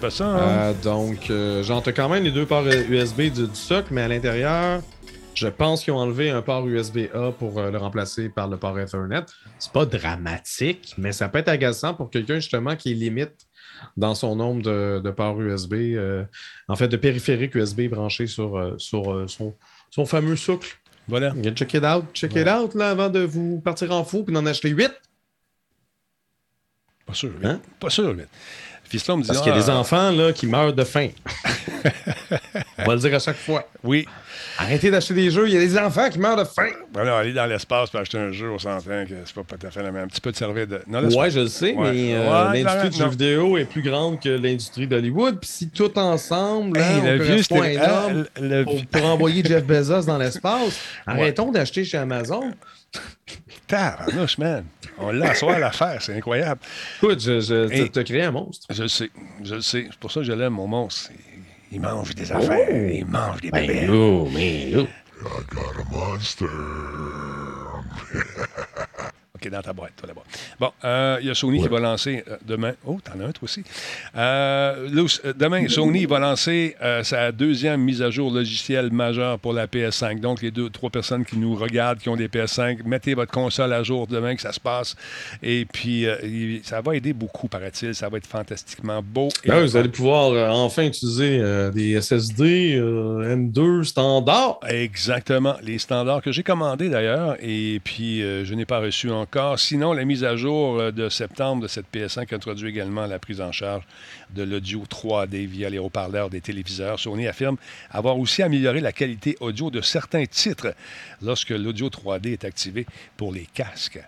[0.00, 0.38] Pas ça, hein?
[0.40, 4.02] Euh, donc, euh, genre, t'as quand même les deux ports USB du, du socle, mais
[4.02, 4.80] à l'intérieur,
[5.38, 8.78] je pense qu'ils ont enlevé un port USB-A pour euh, le remplacer par le port
[8.78, 9.24] Ethernet.
[9.58, 13.46] C'est pas dramatique, mais ça peut être agaçant pour quelqu'un justement qui limite
[13.96, 16.24] dans son nombre de, de ports USB, euh,
[16.66, 19.54] en fait, de périphériques USB branchés sur, euh, sur son,
[19.90, 20.76] son fameux socle.
[21.06, 21.32] Voilà.
[21.54, 24.44] Check it out, check it out là, avant de vous partir en fou puis d'en
[24.44, 24.90] acheter 8.
[27.06, 27.30] Pas sûr.
[27.44, 27.60] Hein?
[27.78, 28.12] Pas sûr.
[28.12, 28.24] lui.
[28.84, 31.10] Fiston me dit Parce qu'il y a des ah, enfants là, qui meurent de faim.
[32.78, 33.68] On va le dire à chaque fois.
[33.82, 34.06] Oui.
[34.58, 36.68] Arrêtez d'acheter des jeux, il y a des enfants qui meurent de faim.
[36.92, 39.70] Voilà, aller dans l'espace pour acheter un jeu, on s'entend que c'est pas tout à
[39.70, 40.04] fait la même.
[40.04, 40.80] Un petit peu de servir de.
[40.86, 41.92] Non, Ouais, je le sais, Ouais.
[41.92, 45.38] mais euh, Ouais, l'industrie du jeu vidéo est plus grande que l'industrie d'Hollywood.
[45.40, 50.18] Puis si tout ensemble, Hey, le vieux, énorme le- pour, pour envoyer Jeff Bezos dans
[50.18, 52.52] l'espace, arrêtons d'acheter chez Amazon.
[53.66, 54.64] Tabarnouche, man.
[54.98, 56.60] On l'a à l'affaire, c'est incroyable.
[57.02, 57.90] Écoute, je, je, Hey.
[57.90, 58.66] t'as créé un monstre.
[58.70, 59.10] Je le sais,
[59.44, 59.86] je le sais.
[59.90, 61.10] C'est pour ça que je l'aime, mon monstre.
[61.70, 63.88] Il, mange des affaires, il mange des bébés.
[63.90, 64.86] oh, mais oh.
[69.40, 70.22] OK, dans ta boîte, toi là-bas.
[70.58, 72.72] Bon, euh, il y a Sony qui va lancer euh, demain.
[72.84, 73.62] Oh, t'en as un, toi aussi.
[74.16, 79.52] Euh, Luce, euh, demain, Sony va lancer sa deuxième mise à jour logicielle majeure pour
[79.52, 80.20] la PS5.
[80.20, 83.72] Donc, les deux, trois personnes qui nous regardent, qui ont des PS5, mettez votre console
[83.72, 84.96] à jour demain que ça se passe.
[85.42, 86.06] Et puis,
[86.64, 87.94] ça va aider beaucoup, paraît-il.
[87.94, 89.28] Ça va être fantastiquement beau.
[89.44, 91.40] Et Ah, vous allez pouvoir enfin utiliser
[91.72, 94.58] des SSD euh, M2 standard.
[94.66, 95.56] Exactement.
[95.62, 100.04] Les standards que j'ai commandés d'ailleurs, et puis je n'ai pas reçu encore Sinon, la
[100.04, 103.84] mise à jour euh, de septembre de cette PS5 introduit également la prise en charge
[104.30, 106.98] de l'audio 3D via les haut-parleurs des téléviseurs.
[106.98, 107.56] Sony affirme
[107.90, 110.74] avoir aussi amélioré la qualité audio de certains titres
[111.20, 114.00] lorsque l'audio 3D est activé pour les casques.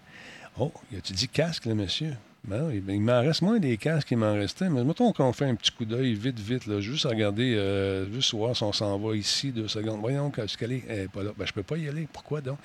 [0.59, 0.73] Oh,
[1.05, 2.15] tu dit casque, là, monsieur?
[2.45, 5.45] Ben ben, il m'en reste moins des casques qu'il m'en restait, mais mettons qu'on fait
[5.45, 8.99] un petit coup d'œil vite, vite, là, juste regarder, euh, juste voir si on s'en
[8.99, 10.01] va ici, deux secondes.
[10.01, 11.33] Voyons, qu'elle est, est pas là.
[11.37, 12.09] Ben, je peux pas y aller.
[12.11, 12.59] Pourquoi donc?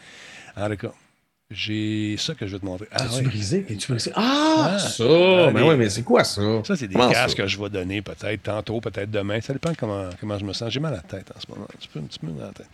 [1.52, 2.88] J'ai ça que je vais te montrer.
[2.91, 3.22] Ah, tu ouais.
[3.22, 3.64] brisé?
[3.78, 4.12] tu brisé?
[4.16, 5.04] Ah, Ah, ça!
[5.04, 6.41] ah, ben des- oui, mais c'est quoi ça?
[6.64, 7.43] Ça, c'est des Comment casques ça?
[7.43, 9.39] que je vais donner peut-être tantôt, peut-être demain.
[9.41, 10.72] Ça dépend comment, comment je me sens.
[10.72, 11.66] J'ai mal à la tête en ce moment.
[11.72, 12.68] Un petit peu, un petit peu mal à la tête.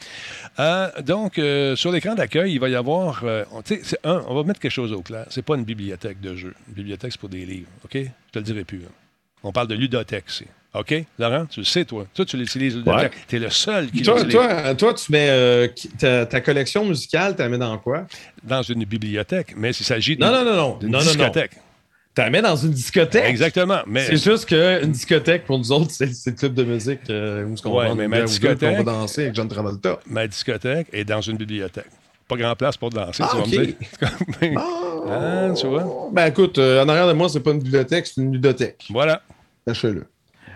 [0.60, 3.22] Euh, donc, euh, sur l'écran d'accueil, il va y avoir.
[3.26, 5.26] euh, on, tu sais, c'est un, on va mettre quelque chose au clair.
[5.30, 6.54] C'est pas une bibliothèque de jeux.
[6.70, 7.68] Une bibliothèque, c'est pour des livres.
[7.84, 7.94] OK?
[7.96, 8.84] Je te le dirai plus.
[8.86, 8.92] hein.
[9.44, 10.48] On parle de ludothèque, c'est.
[10.74, 11.04] OK?
[11.20, 12.06] Laurent, tu le sais, toi.
[12.14, 13.14] Toi, tu l'utilises, ludothèque.
[13.28, 14.36] Tu es le seul qui Toi, l'utilise.
[14.36, 15.68] toi, toi, tu mets euh,
[16.00, 18.08] ta, ta collection musicale, tu la mets dans quoi?
[18.44, 19.54] Dans une bibliothèque.
[19.58, 20.78] Mais s'il s'agit Non, d'une non, non, non.
[20.78, 21.12] d'une Non, non, non.
[21.12, 21.52] discothèque.
[22.16, 23.26] Tu la mets dans une discothèque?
[23.26, 23.80] Exactement.
[23.86, 27.46] Mais C'est juste qu'une discothèque, pour nous autres, c'est c'est le club de musique euh,
[27.46, 30.00] où on Ouais, va mais ma on discothèque- va danser avec John Travolta.
[30.08, 31.86] ma discothèque est dans une bibliothèque.
[32.30, 33.52] Pas grand place pour danser, Ah, tu vas OK.
[33.52, 33.76] me dire.
[35.10, 36.10] Ah, tu vois?
[36.14, 38.86] Ben écoute, euh, en arrière de moi, c'est pas une bibliothèque, c'est une ludothèque.
[38.90, 39.22] Voilà.
[39.68, 40.06] Sachez-le.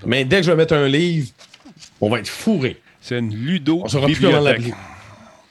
[0.06, 1.30] Mais dès que je vais mettre un livre,
[2.02, 2.78] on va être fourré.
[3.02, 4.58] C'est une ludo On saura plus comment bibliothèque.
[4.68, 4.74] l'appeler.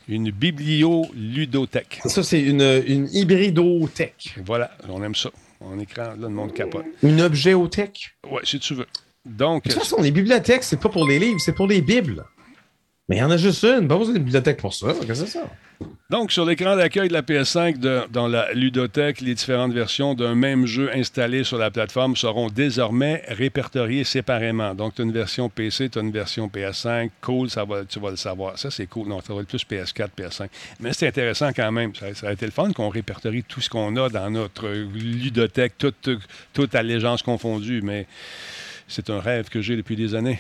[0.09, 2.01] Une biblio-ludothèque.
[2.05, 4.35] Ça, c'est une, une hybridothèque.
[4.45, 5.31] Voilà, on aime ça.
[5.61, 6.85] En écran, là, le monde capote.
[7.03, 8.15] Une objet-othèque.
[8.31, 8.87] Ouais, si tu veux.
[9.25, 12.25] Donc, De toute façon, les bibliothèques, c'est pas pour les livres, c'est pour les bibles.
[13.09, 14.87] Mais il y en a juste une, pas besoin d'une bibliothèque pour ça.
[14.95, 15.47] Qu'est-ce que c'est ça?
[16.09, 20.35] donc, sur l'écran d'accueil de la PS5, de- dans la ludothèque, les différentes versions d'un
[20.35, 24.75] même jeu installé sur la plateforme seront désormais répertoriées séparément.
[24.75, 27.11] Donc, tu as une version PC, tu as une version PS5.
[27.21, 28.59] Cool, ça tu vas le savoir.
[28.59, 29.09] Ça, c'est cool.
[29.09, 30.49] Non, ça va être plus PS4, PS5.
[30.81, 31.95] Mais c'est intéressant quand même.
[31.95, 35.77] Ça, ça a été le fun qu'on répertorie tout ce qu'on a dans notre ludothèque,
[35.77, 36.09] toute,
[36.55, 37.83] toute allégeance confondue.
[37.83, 38.07] Mais
[38.89, 40.39] c'est un rêve que j'ai depuis des années.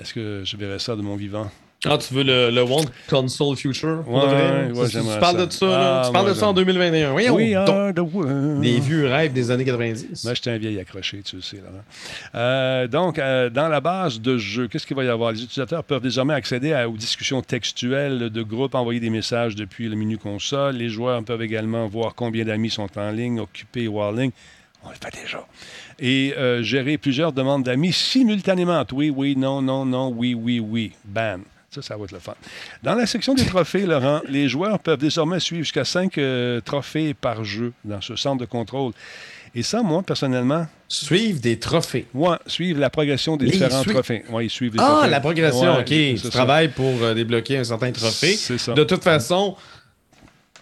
[0.00, 1.48] Est-ce que je verrai ça de mon vivant?
[1.86, 2.84] Ah, tu veux le, le One?
[3.08, 4.04] Console Future?
[4.06, 5.46] Ouais, ouais, Ça, tu- tu parles ça.
[5.46, 6.00] de ça, là?
[6.00, 6.66] Ah, Tu parles de ça en j'aime.
[6.66, 7.10] 2021.
[7.12, 7.36] Voyons
[7.94, 8.60] the world.
[8.60, 10.24] Des vieux rêves des années 90.
[10.24, 11.82] Moi, j'étais un vieil accroché, tu le sais, Laurent.
[12.34, 15.32] Euh, donc, euh, dans la base de jeu, qu'est-ce qu'il va y avoir?
[15.32, 19.88] Les utilisateurs peuvent désormais accéder à- aux discussions textuelles de groupe, envoyer des messages depuis
[19.88, 20.74] le menu console.
[20.76, 24.32] Les joueurs peuvent également voir combien d'amis sont en ligne, occupés ou en ligne.
[24.84, 25.46] On le fait déjà.
[25.98, 28.84] Et euh, gérer plusieurs demandes d'amis simultanément.
[28.92, 30.92] Oui, oui, non, non, non, oui, oui, oui.
[31.06, 31.42] Bam.
[31.72, 32.34] Ça, ça va être le fun.
[32.82, 36.18] Dans la section des trophées, Laurent, les joueurs peuvent désormais suivre jusqu'à 5
[36.64, 38.92] trophées par jeu dans ce centre de contrôle.
[39.54, 42.06] Et ça, moi, personnellement, Suivre des trophées.
[42.12, 44.24] moi, suivre la progression des différents trophées.
[44.30, 45.10] Oui, ils suivent les Ah, trophées.
[45.10, 45.80] la progression, Ouais,
[46.14, 46.20] OK.
[46.22, 48.34] Tu travailles pour euh, débloquer un certain trophée.
[48.34, 48.72] C'est ça.
[48.74, 49.56] De toute façon,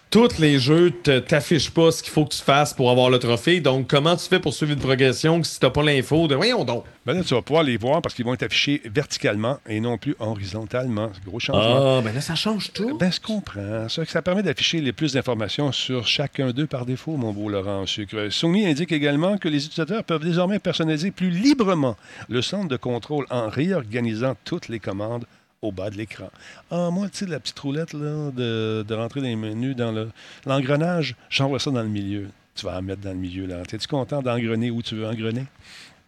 [0.09, 3.19] tous les jeux ne t'affichent pas ce qu'il faut que tu fasses pour avoir le
[3.19, 3.59] trophée.
[3.61, 6.63] Donc, comment tu fais pour suivre une progression si tu n'as pas l'info de voyons
[6.63, 6.83] donc?
[7.05, 9.97] Ben là, tu vas pouvoir les voir parce qu'ils vont être affichés verticalement et non
[9.97, 11.11] plus horizontalement.
[11.13, 11.97] C'est un gros changement.
[11.97, 12.97] Ah, ben là, ça change tout.
[12.97, 13.87] Ben, je comprends.
[13.87, 17.85] Ça, ça permet d'afficher les plus d'informations sur chacun d'eux par défaut, mon beau Laurent
[17.85, 18.29] Sucre.
[18.31, 21.95] Sony indique également que les utilisateurs peuvent désormais personnaliser plus librement
[22.29, 25.25] le centre de contrôle en réorganisant toutes les commandes
[25.61, 26.29] au bas de l'écran.
[26.71, 29.91] Ah, moi, tu sais, la petite roulette là, de, de rentrer dans les menus, dans
[29.91, 30.09] le-
[30.45, 32.27] l'engrenage, j'envoie ça dans le milieu.
[32.55, 33.45] Tu vas en mettre dans le milieu.
[33.45, 33.61] là.
[33.71, 35.45] Es-tu content d'engrener où tu veux engrener?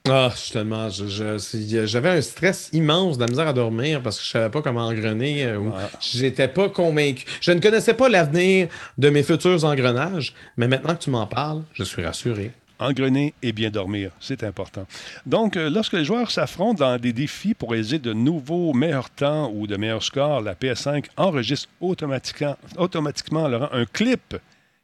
[0.10, 4.26] Ah, je- je- c'est- J'avais un stress immense de la misère à dormir parce que
[4.26, 5.46] je savais pas comment engrener.
[5.46, 7.24] euh, ou J'étais pas convaincu.
[7.40, 11.62] Je ne connaissais pas l'avenir de mes futurs engrenages, mais maintenant que tu m'en parles,
[11.74, 12.52] je suis rassuré.
[12.82, 14.88] Engrener et bien dormir, c'est important.
[15.26, 19.52] Donc, euh, lorsque les joueurs s'affrontent dans des défis pour réaliser de nouveaux meilleurs temps
[19.54, 24.36] ou de meilleurs scores, la PS5 enregistre automatiquement, automatiquement Laurent, un clip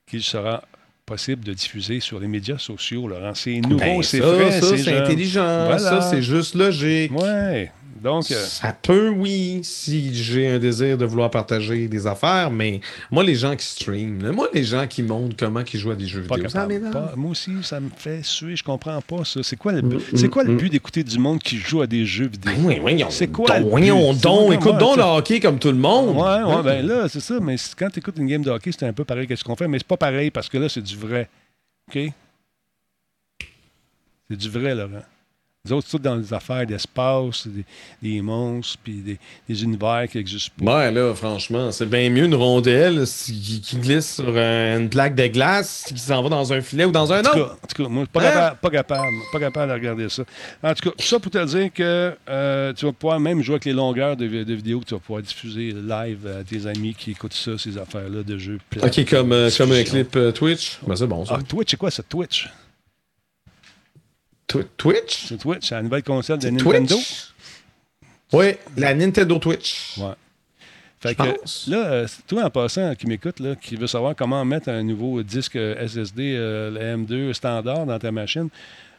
[0.08, 0.64] qu'il sera
[1.08, 3.08] possible de diffuser sur les médias sociaux.
[3.08, 5.66] Laurent, c'est nouveau, Ben, c'est frais, c'est intelligent.
[5.66, 5.80] Voilà.
[5.80, 7.12] Ça, c'est juste logique.
[7.12, 7.72] Ouais.
[8.02, 12.82] Donc, euh, Ça peut, oui, si j'ai un désir de vouloir partager des affaires, mais
[13.12, 15.96] moi, les gens qui streament, là, moi, les gens qui montrent comment ils jouent à
[15.96, 16.68] des jeux pas vidéo, ça.
[16.92, 19.42] Pas- moi aussi, ça me fait suer, je comprends pas ça.
[19.44, 22.06] C'est quoi le but, c'est quoi le but d'écouter du monde qui joue à des
[22.06, 22.54] jeux vidéo?
[22.56, 24.24] Ben oui, voyons C'est quoi le voyons but?
[24.24, 26.16] donc, C'est écoute donc le hockey comme tout le monde.
[26.16, 27.40] Ouais, ouais, ben là, c'est ça.
[27.40, 29.56] Mais quand tu écoutes une game de hockey, c'est un peu pareil que ce qu'on
[29.56, 31.30] fait, mais c'est pas pareil parce que là, c'est du vrai.
[31.90, 32.12] OK?
[34.30, 35.04] C'est du vrai, Laurent.
[35.68, 37.66] Les autres, tout dans des affaires d'espace, des,
[38.02, 40.78] des monstres, puis des, des univers qui n'existent pas.
[40.78, 45.16] Ouais, là, franchement, c'est bien mieux une rondelle qui, qui glisse sur un- une plaque
[45.16, 47.58] de glace qui s'en va dans un filet ou dans un tout, autre.
[47.64, 48.24] en tout cas, moi, pas, Hein?
[48.32, 50.24] capable, pas, capable, pas capable de regarder ça.
[50.64, 53.66] En tout cas, ça pour te dire que euh, tu vas pouvoir même jouer avec
[53.66, 56.96] les longueurs de, vi- de vidéos que tu vas pouvoir diffuser live à tes amis
[56.98, 58.60] qui écoutent ça, ces affaires-là de jeux.
[58.70, 58.98] plates.
[58.98, 60.80] Ok, comme, euh, comme un clip euh, Twitch.
[60.88, 61.38] Ben, c'est bon, ça.
[61.40, 62.48] Ah, Twitch, c'est quoi ça, Twitch?
[64.48, 65.26] Twi- Twitch?
[65.28, 66.96] C'est Twitch, la nouvelle console de Nintendo.
[66.96, 67.34] Twitch?
[68.34, 68.46] Oui,
[68.78, 69.98] la Nintendo Twitch.
[69.98, 70.14] Ouais.
[71.00, 71.24] Fait que
[71.70, 75.56] là, euh, toi en passant qui m'écoute, qui veut savoir comment mettre un nouveau disque
[75.56, 78.50] SSD, euh, le M2 standard dans ta machine,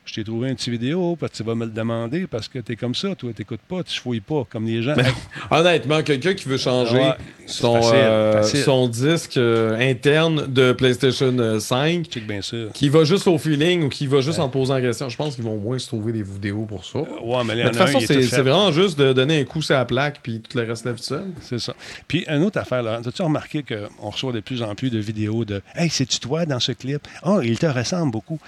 [0.08, 2.58] je t'ai trouvé une petite vidéo parce que tu vas me le demander parce que
[2.60, 4.94] tu es comme ça, toi, tu n'écoutes pas, tu fouilles pas comme les gens.
[5.50, 7.12] Honnêtement, quelqu'un qui veut changer Ouais,
[7.46, 8.60] son, facile, euh, facile.
[8.60, 12.56] son disque euh, interne de PlayStation euh, 5, Check bien ça.
[12.72, 15.34] qui va juste au feeling ou qui va juste en posant la question, je pense
[15.34, 17.00] qu'ils vont moins se trouver des vidéos pour ça.
[17.00, 19.74] Ouais, mais de en toute un, façon, c'est vraiment juste de donner un coup sur
[19.74, 21.26] la plaque puis tout le reste lève seul.
[21.42, 21.74] C'est ça.
[22.06, 23.00] Puis, une autre affaire, là.
[23.06, 26.60] As-tu remarqué qu'on reçoit de plus en plus de vidéos de Hey, c'est-tu toi dans
[26.60, 27.06] ce clip?
[27.24, 28.38] Oh, il te ressemble beaucoup.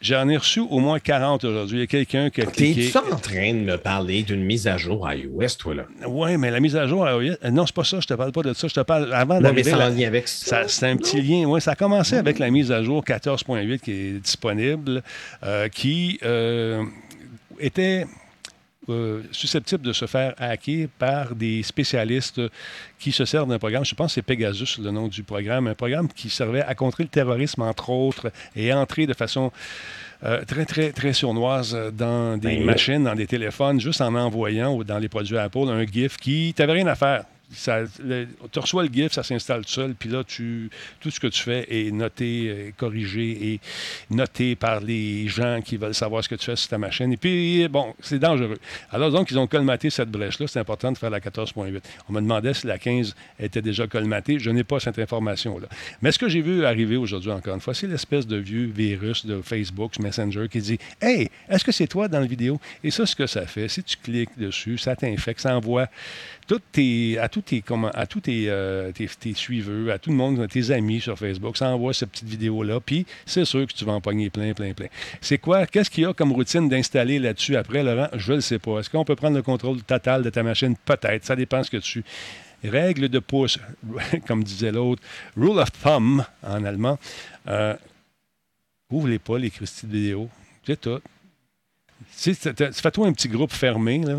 [0.00, 1.76] J'en ai reçu au moins 40 aujourd'hui.
[1.76, 2.90] Il y a quelqu'un qui a cliqué.
[2.90, 5.82] T'es-tu en train de me parler d'une mise à jour iOS, toi, là?
[6.06, 8.00] Oui, mais la mise à jour, euh, non, c'est pas ça.
[8.00, 8.66] Je te parle pas de ça.
[8.66, 9.70] Je te parle avant Ouais, mais d'arriver.
[9.70, 10.62] c'est en lien avec ça.
[10.62, 11.44] Ça, c'est un petit lien.
[11.46, 15.02] Oui, ça a commencé avec la mise à jour 14.8 qui est disponible,
[15.44, 16.82] euh, qui euh,
[17.58, 18.06] était
[18.88, 22.40] euh, susceptible de se faire hacker par des spécialistes
[22.98, 23.84] qui se servent d'un programme.
[23.84, 25.66] Je pense que c'est Pegasus, le nom du programme.
[25.66, 29.52] Un programme qui servait à contrer le terrorisme, entre autres, et entrer de façon
[30.24, 34.74] euh, très, très, très sournoise dans des Ben, machines, dans des téléphones, juste en envoyant
[34.74, 37.24] ou dans les produits Apple un GIF qui t'avait rien à faire.
[37.52, 40.70] Tu reçois le GIF, ça s'installe seul, puis là, tu,
[41.00, 43.60] tout ce que tu fais est noté, euh, corrigé et
[44.10, 47.12] noté par les gens qui veulent savoir ce que tu fais sur ta machine.
[47.12, 48.58] Et puis, bon, c'est dangereux.
[48.90, 50.46] Alors, donc, ils ont colmaté cette brèche-là.
[50.46, 51.80] C'est important de faire la 14.8.
[52.08, 54.38] On me demandait si la 15 était déjà colmatée.
[54.38, 55.68] Je n'ai pas cette information-là.
[56.02, 59.26] Mais ce que j'ai vu arriver aujourd'hui, encore une fois, c'est l'espèce de vieux virus
[59.26, 63.06] de Facebook, Messenger, qui dit Hey, est-ce que c'est toi dans la vidéo Et ça,
[63.06, 65.88] ce que ça fait, si tu cliques dessus, ça t'infecte, ça envoie
[66.54, 70.70] à tous tes, comment, à tous tes, euh, tes, suiveurs, à tout le monde, tes
[70.70, 74.00] amis sur Facebook, ça envoie cette petite vidéo-là, puis c'est sûr que tu vas en
[74.00, 74.88] pogner plein, plein, plein.
[75.20, 75.66] C'est quoi?
[75.66, 78.08] Qu'est-ce qu'il y a comme routine d'installer là-dessus après, Laurent?
[78.14, 78.80] Je ne le sais pas.
[78.80, 80.74] Est-ce qu'on peut prendre le contrôle total de ta machine?
[80.84, 81.24] Peut-être.
[81.24, 82.04] Ça dépend ce que tu...
[82.62, 83.58] Règle de pouce,
[84.26, 85.02] comme disait l'autre.
[85.34, 86.98] Rule of thumb, en allemand.
[87.48, 87.74] Euh,
[88.90, 90.28] ouvre-les pas, les Christy de vidéo.
[90.66, 91.00] C'est tout.
[92.12, 94.18] Fais-toi un petit groupe fermé, là.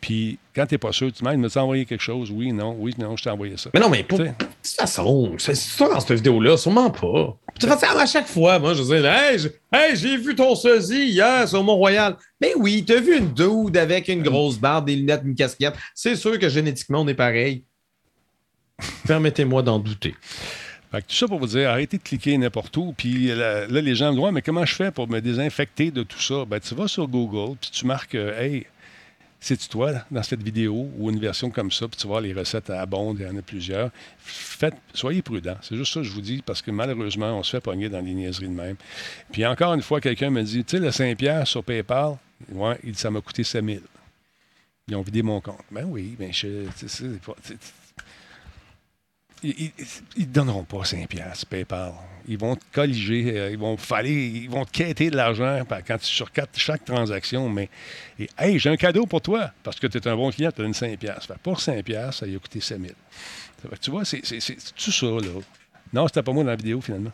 [0.00, 2.30] Puis quand t'es pas sûr, tu demandes, me tu envoyé quelque chose?
[2.30, 3.70] Oui, non, oui, non, je t'ai envoyé ça.
[3.74, 4.18] Mais non, mais pour...
[4.18, 4.46] De toute
[4.78, 7.36] façon, c'est toi dans cette vidéo-là, sûrement pas.
[7.58, 10.54] Tu fais ça à chaque fois, moi, je veux dire, hey, j'ai hey, vu ton
[10.54, 12.16] sosie hier sur Mont-Royal.
[12.40, 15.74] Mais oui, t'as vu une dude avec une grosse barbe, des lunettes, une casquette.
[15.94, 17.64] C'est sûr que génétiquement, on est pareil.
[19.06, 20.14] Permettez-moi d'en douter.
[20.92, 22.94] Fait que tout ça pour vous dire, arrêtez de cliquer n'importe où.
[22.96, 25.90] Puis là, là, les gens me disent, Ouais, mais comment je fais pour me désinfecter
[25.90, 26.44] de tout ça?
[26.44, 28.66] Ben, tu vas sur Google, puis tu marques, euh, hey,
[29.40, 32.70] c'est-tu toi dans cette vidéo ou une version comme ça, puis tu vois les recettes
[32.70, 33.90] à Bond, il y en a plusieurs.
[34.18, 35.58] Faites, soyez prudents.
[35.62, 38.00] C'est juste ça que je vous dis, parce que malheureusement, on se fait pogner dans
[38.00, 38.76] les niaiseries de même.
[39.32, 42.16] Puis encore une fois, quelqu'un me dit, tu sais, le 5$ sur PayPal,
[42.50, 43.82] ouais, ça m'a coûté 7000
[44.88, 45.60] Ils ont vidé mon compte.
[45.70, 46.66] Ben oui, ben je.
[49.42, 51.92] C'est- ils ne donneront pas 5 piastres, PayPal.
[52.28, 56.06] Ils vont te colliger, euh, ils vont ils vont te quêter de l'argent quand tu
[56.06, 57.48] sur chaque transaction.
[57.48, 57.68] Mais,
[58.18, 60.60] et, hey, j'ai un cadeau pour toi parce que tu es un bon client, tu
[60.62, 61.26] donnes 5 piastres.
[61.28, 62.92] Fait pour 5 piastres, ça lui a coûté 7 000.
[63.62, 65.20] Fait que tu vois, c'est tout ça, là.
[65.92, 67.12] Non, c'était pas moi dans la vidéo, finalement.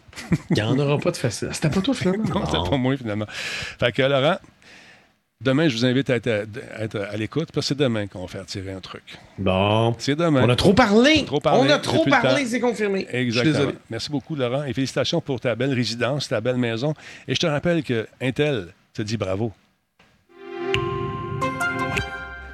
[0.51, 1.51] Il n'y en aura pas de facile.
[1.53, 2.25] C'était pas toi, finalement?
[2.25, 3.27] Non, c'était pas moi, finalement.
[3.29, 4.39] Fait que, Laurent,
[5.43, 8.07] demain, je vous invite à être à, à être à l'écoute parce que c'est demain
[8.07, 9.03] qu'on va faire tirer un truc.
[9.39, 9.95] Bon.
[9.99, 10.43] C'est demain.
[10.45, 11.25] On a trop parlé.
[11.25, 13.01] Trop parlé, On a trop parlé, c'est confirmé.
[13.11, 13.55] Je suis Exactement.
[13.55, 13.75] désolé.
[13.91, 14.65] Merci beaucoup, Laurent.
[14.65, 16.95] Et félicitations pour ta belle résidence, ta belle maison.
[17.29, 19.53] Et je te rappelle que Intel te dit bravo.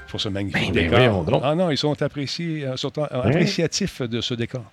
[0.09, 1.43] Pour ce magnifique Ben, ben, décor.
[1.45, 4.65] ah non, ils sont appréciés, euh, sont, euh, appréciatifs de ce décor.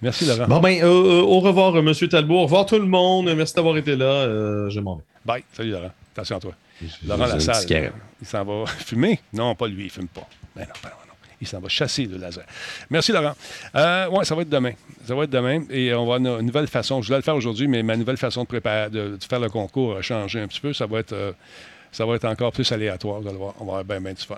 [0.00, 0.46] Merci, Laurent.
[0.48, 2.36] Bon, ben, euh, au revoir, Monsieur Talbot.
[2.38, 3.30] Au revoir, tout le monde.
[3.36, 4.06] Merci d'avoir été là.
[4.06, 5.02] Euh, je m'en vais.
[5.26, 5.44] Bye.
[5.52, 5.90] Salut, Laurent.
[6.20, 6.52] Attention à toi.
[7.06, 7.92] Laurent Lassalle.
[8.20, 9.20] Il s'en va fumer?
[9.32, 10.26] Non, pas lui, il fume pas.
[10.56, 11.14] Ben non, ben non, non.
[11.40, 12.44] Il s'en va chasser le laser.
[12.90, 13.34] Merci, Laurent.
[13.74, 14.72] Euh, ouais, ça va être demain.
[15.06, 15.62] Ça va être demain.
[15.70, 17.00] Et on va avoir une nouvelle façon.
[17.00, 19.48] Je voulais le faire aujourd'hui, mais ma nouvelle façon de préparer, de, de faire le
[19.48, 20.72] concours a changé un petit peu.
[20.74, 21.12] Ça va être.
[21.14, 21.32] euh,
[21.92, 23.54] Ça va être encore plus aléatoire, vous allez voir.
[23.58, 24.36] On va avoir bien, bien du fun.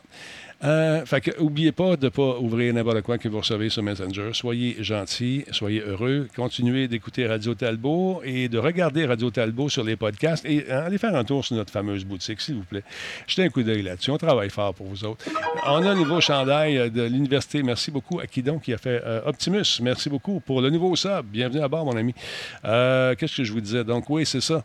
[0.64, 3.82] Euh, fait que, oubliez pas de ne pas ouvrir n'importe quoi que vous recevez sur
[3.82, 4.30] Messenger.
[4.32, 6.28] Soyez gentils, soyez heureux.
[6.36, 10.98] Continuez d'écouter Radio Talbot et de regarder Radio Talbot sur les podcasts et euh, allez
[10.98, 12.84] faire un tour sur notre fameuse boutique, s'il vous plaît.
[13.26, 14.12] Jetez un coup d'œil là-dessus.
[14.12, 15.24] On travaille fort pour vous autres.
[15.66, 17.62] On a un nouveau chandail euh, de l'université.
[17.64, 19.80] Merci beaucoup à qui donc qui a fait euh, Optimus.
[19.80, 21.26] Merci beaucoup pour le nouveau sub.
[21.26, 22.14] Bienvenue à bord, mon ami.
[22.62, 23.82] Qu'est-ce que je vous disais?
[23.82, 24.64] Donc, oui, c'est ça.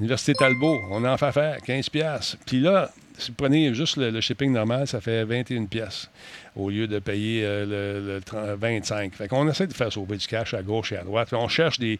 [0.00, 2.36] Université Talbot, on en fait faire 15 pièces.
[2.44, 6.10] Puis là, si vous prenez juste le, shipping normal, ça fait 21 pièces
[6.56, 9.14] au lieu de payer euh, le, le 30 25.
[9.14, 11.28] Fait essaie de faire sauver du cash à gauche et à droite.
[11.32, 11.98] On cherche des,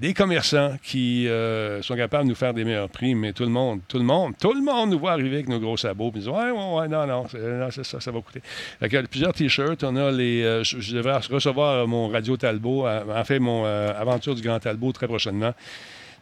[0.00, 3.50] des commerçants qui euh, sont capables de nous faire des meilleurs prix, mais tout le
[3.50, 6.10] monde, tout le monde, tout le monde nous voit arriver avec nos gros sabots.
[6.10, 7.26] Puis ils disent Ouais, ouais, non, non,
[7.70, 8.40] c'est, ça, ça va coûter.
[8.80, 9.84] Fait a plusieurs t-shirts.
[9.84, 10.42] On a les.
[10.42, 14.92] euh, je, je devrais recevoir mon Radio Talbot, en fait, mon Aventure du Grand Talbot
[14.92, 15.54] très prochainement.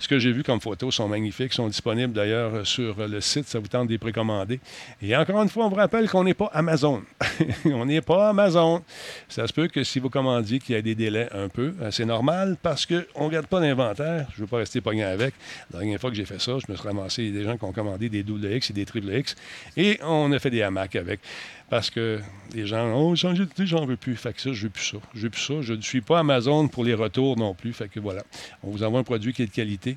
[0.03, 3.47] Ce que j'ai vu comme photos sont magnifiques, sont disponibles d'ailleurs sur le site.
[3.47, 4.59] Ça vous tente les précommander.
[5.01, 7.05] Et encore une fois, on vous rappelle qu'on n'est pas Amazon.
[7.67, 8.83] on n'est pas Amazon.
[9.29, 11.91] Ça se peut que si vous commandiez qu'il y ait des délais un peu, euh,
[11.91, 14.27] c'est normal parce qu'on ne garde pas d'inventaire.
[14.35, 15.35] Je ne veux pas rester pogné avec.
[15.73, 17.73] La dernière fois que j'ai fait ça, je me suis ramassé des gens qui ont
[17.73, 19.37] commandé des double X et des triple X.
[19.77, 21.21] Et on a fait des hamacs avec.
[21.71, 22.21] Parce que
[22.55, 24.17] les gens ont changé d'idée, j'en veux plus.
[24.17, 24.99] Fait que ça, je veux plus ça.
[25.15, 25.55] Je veux plus ça.
[25.63, 27.73] Je ne suis pas Amazon pour les retours non plus.
[27.73, 28.23] Fait que voilà.
[28.63, 29.97] On vous envoie un produit qui est de qualité.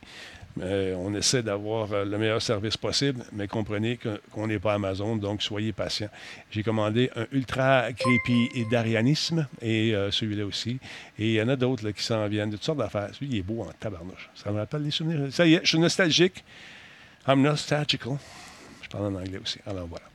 [0.58, 4.00] On essaie d'avoir euh, le meilleur service possible, mais comprenez
[4.34, 6.10] qu'on n'est pas Amazon, donc soyez patients.
[6.50, 10.80] J'ai commandé un Ultra Creepy d'Arianisme, et euh, celui-là aussi.
[11.20, 13.10] Et il y en a d'autres qui s'en viennent, de toutes sortes d'affaires.
[13.14, 14.30] Celui, il est beau en tabarnouche.
[14.34, 15.28] Ça me rappelle les souvenirs.
[15.32, 16.44] Ça y est, je suis nostalgique.
[17.28, 18.18] I'm nostalgical.
[18.82, 19.60] Je parle en anglais aussi.
[19.66, 20.06] Alors voilà.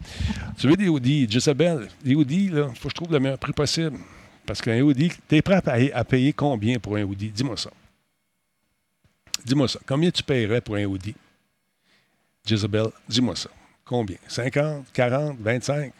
[0.57, 1.89] Tu veux des hoodies, Jezebel?
[2.03, 3.99] Des hoodies, il faut que je trouve le meilleur prix possible.
[4.47, 7.29] Parce qu'un hoodie, tu es prêt à payer, à payer combien pour un hoodie?
[7.29, 7.71] Dis-moi ça.
[9.45, 9.81] Dis-moi ça.
[9.87, 11.15] Combien tu paierais pour un hoodie?
[12.45, 13.51] Jezebel, dis-moi ça.
[13.85, 14.17] Combien?
[14.29, 15.93] 50, 40, 25?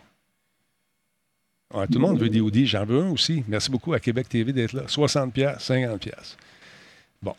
[1.73, 2.67] Ouais, tout le monde veut des hoodies.
[2.67, 3.45] J'en veux un aussi.
[3.47, 4.83] Merci beaucoup à Québec TV d'être là.
[4.87, 6.37] 60 pièces, 50 pièces.
[7.23, 7.35] Bon.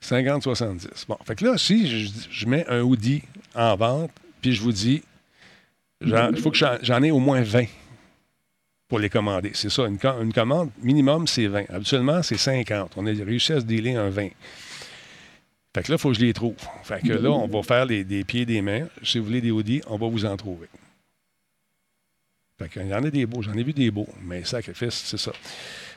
[0.00, 1.06] 50, 70.
[1.08, 1.16] Bon.
[1.24, 3.22] Fait que là, si je, mets un hoodie
[3.54, 4.10] en vente,
[4.40, 5.02] puis je vous dis,
[6.00, 7.64] il faut que j'en- ai au moins 20
[8.86, 9.50] pour les commander.
[9.54, 9.86] C'est ça.
[9.86, 11.64] Une, une commande, minimum, c'est 20.
[11.70, 12.92] Habituellement, c'est 50.
[12.96, 14.28] On a réussi à se dealer un 20.
[15.74, 16.54] Fait que là, il faut que je les trouve.
[16.84, 18.86] Fait que là, on va faire des pieds, des mains.
[19.02, 20.68] Si vous voulez des hoodies, on va vous en trouver.
[22.58, 23.42] Fait qu'il y en a des beaux.
[23.42, 24.08] J'en ai vu des beaux.
[24.22, 25.32] Mais sacrifice, c'est ça.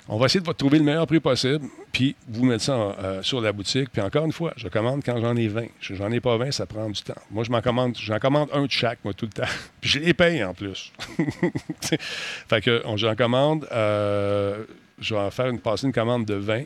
[0.10, 3.42] On va essayer de trouver le meilleur prix possible, puis vous mettre ça euh, sur
[3.42, 3.90] la boutique.
[3.92, 5.66] Puis encore une fois, je commande quand j'en ai 20.
[5.82, 7.14] Je- J'en ai pas 20, ça prend du temps.
[7.30, 9.52] Moi, je m'en commande, j'en commande un de chaque, moi, tout le temps.
[9.82, 10.92] Puis je les paye en plus.
[11.82, 13.68] fait que j'en commande.
[13.72, 14.64] euh,
[15.00, 16.64] je vais en faire une, passer une commande de 20.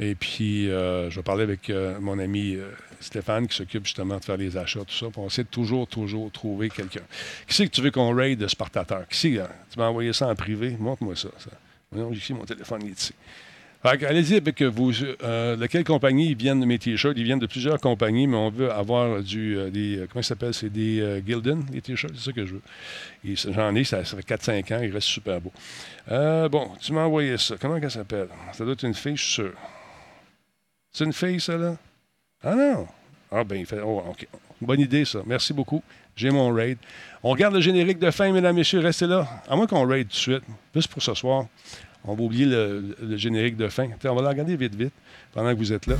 [0.00, 2.70] Et puis, euh, je parler avec euh, mon ami euh,
[3.00, 5.06] Stéphane qui s'occupe justement de faire les achats, tout ça.
[5.16, 7.02] On essaie de toujours, toujours trouver quelqu'un.
[7.46, 9.06] Qui c'est que tu veux qu'on raid de Spartateur?
[9.08, 9.40] Qui c'est?
[9.40, 9.48] hein?
[9.70, 10.76] Tu m'as envoyé ça en privé?
[10.78, 11.28] Montre-moi ça.
[11.38, 11.50] ça.
[11.90, 13.12] Voyons, ici, mon téléphone est ici.
[13.84, 14.92] Allez-y avec vous.
[15.24, 17.14] Euh, de quelle compagnie ils viennent de mes t-shirts?
[17.16, 20.06] Ils viennent de plusieurs compagnies, mais on veut avoir du, des.
[20.08, 20.54] comment ça s'appelle?
[20.54, 23.36] C'est des Gildan, les t-shirts, c'est ça que je veux.
[23.36, 25.52] Ça, J'en ai, ça, ça fait 4-5 ans, il reste super beau.
[26.12, 27.56] Euh, bon, tu m'as envoyé ça.
[27.60, 28.28] Comment elle s'appelle?
[28.52, 29.52] Ça doit être une fille, je suis sûr.
[30.92, 31.76] C'est une fille, ça, là?
[32.42, 32.86] Ah non!
[33.30, 33.80] Ah, ben, il fait.
[33.80, 34.26] Oh, OK.
[34.60, 35.20] Bonne idée, ça.
[35.26, 35.82] Merci beaucoup.
[36.14, 36.76] J'ai mon raid.
[37.22, 38.80] On regarde le générique de fin, mesdames, messieurs.
[38.80, 39.26] Restez là.
[39.48, 40.42] À moins qu'on raid tout de suite.
[40.74, 41.46] Juste pour ce soir.
[42.04, 43.88] On va oublier le, générique de fin.
[44.04, 44.92] On va la regarder vite, vite,
[45.32, 45.94] pendant que vous êtes là.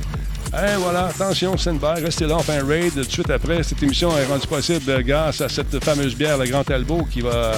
[0.53, 2.01] Et voilà, attention, stand-by.
[2.01, 2.93] Restez là, on fait un raid.
[2.93, 6.45] Tout de suite après, cette émission est rendue possible grâce à cette fameuse bière, le
[6.45, 7.53] Grand Talbot, qui va.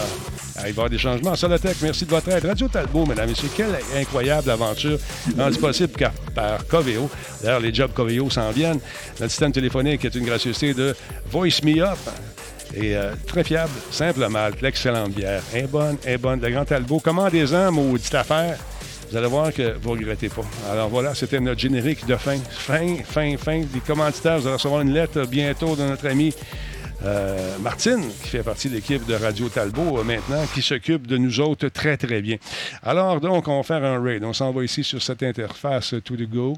[0.58, 1.36] Ah, il va y avoir des changements.
[1.36, 2.46] Solotech, merci de votre aide.
[2.46, 4.98] Radio Talbot, mesdames et messieurs, quelle incroyable aventure
[5.38, 5.94] rendue possible
[6.34, 7.10] par Coveo.
[7.44, 8.80] D'ailleurs, les jobs Coveo s'en viennent.
[9.20, 10.96] Notre système téléphonique est une gracieuseté de
[11.30, 11.98] Voice Me Up.
[12.74, 15.42] Et euh, très fiable, simple malt, l'excellente bière.
[15.54, 16.40] Est bonne, est bonne.
[16.42, 18.58] Le Grand Talbot, commandez-en, maudite affaire.
[19.12, 20.42] Vous allez voir que vous ne regrettez pas.
[20.72, 22.38] Alors voilà, c'était notre générique de fin.
[22.50, 23.60] Fin, fin, fin.
[23.60, 26.34] Des commanditaires, vous allez recevoir une lettre bientôt de notre ami
[27.06, 31.18] euh, Martine, qui fait partie de l'équipe de Radio Talbot euh, maintenant, qui s'occupe de
[31.18, 32.38] nous autres très, très bien.
[32.84, 34.24] Alors, donc, on va faire un raid.
[34.24, 36.56] On s'en va ici sur cette interface To The Go.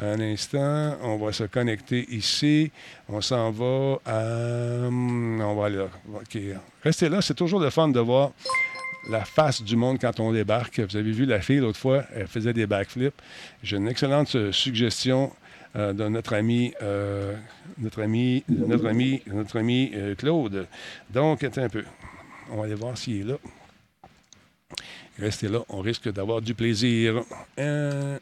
[0.00, 2.70] Un instant, on va se connecter ici.
[3.08, 4.86] On s'en va à...
[4.86, 5.88] hum, On va là.
[6.14, 6.38] OK.
[6.84, 8.30] Restez là, c'est toujours le fun de voir
[9.10, 10.80] la face du monde quand on débarque.
[10.80, 13.20] Vous avez vu la fille l'autre fois, elle faisait des backflips.
[13.62, 15.32] J'ai une excellente euh, suggestion
[15.78, 17.36] euh, de notre ami, euh,
[17.78, 20.66] notre ami, notre ami, notre ami euh, Claude.
[21.08, 21.84] Donc, attends un peu.
[22.50, 23.36] On va aller voir s'il est là.
[25.20, 27.22] Restez là, on risque d'avoir du plaisir.
[27.56, 28.18] Je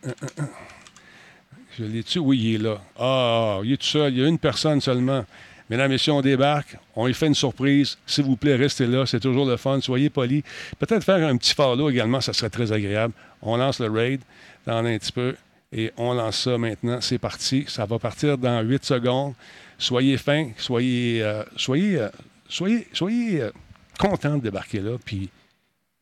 [1.79, 2.19] l'ai-tu?
[2.19, 2.81] Oui, il est là.
[2.99, 4.13] Ah, il est tout seul.
[4.13, 5.25] Il y a une personne seulement.
[5.71, 6.77] Mesdames, Messieurs, on débarque.
[6.95, 7.97] On lui fait une surprise.
[8.07, 9.07] S'il vous plaît, restez là.
[9.07, 9.81] C'est toujours le fun.
[9.81, 10.43] Soyez polis.
[10.79, 13.15] Peut-être faire un petit follow également, ça serait très agréable.
[13.41, 14.21] On lance le raid
[14.67, 15.35] dans un petit peu
[15.73, 17.01] et on lance ça maintenant.
[17.01, 17.65] C'est parti.
[17.69, 19.35] Ça va partir dans 8 secondes.
[19.79, 20.51] Soyez fins.
[20.57, 22.09] Soyez, euh, soyez, euh,
[22.49, 23.51] soyez, soyez euh,
[23.99, 24.97] contents de débarquer là.
[25.05, 25.31] Puis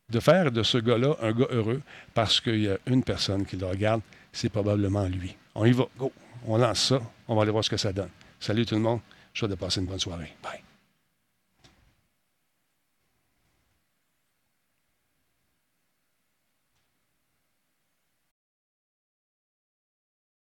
[0.09, 1.81] de faire de ce gars-là un gars heureux
[2.13, 4.01] parce qu'il y a une personne qui le regarde.
[4.31, 5.35] C'est probablement lui.
[5.55, 5.85] On y va.
[5.97, 6.11] Go.
[6.47, 7.01] On lance ça.
[7.27, 8.09] On va aller voir ce que ça donne.
[8.39, 8.99] Salut tout le monde.
[9.33, 10.33] Je souhaite de passer une bonne soirée.
[10.43, 10.64] Bye.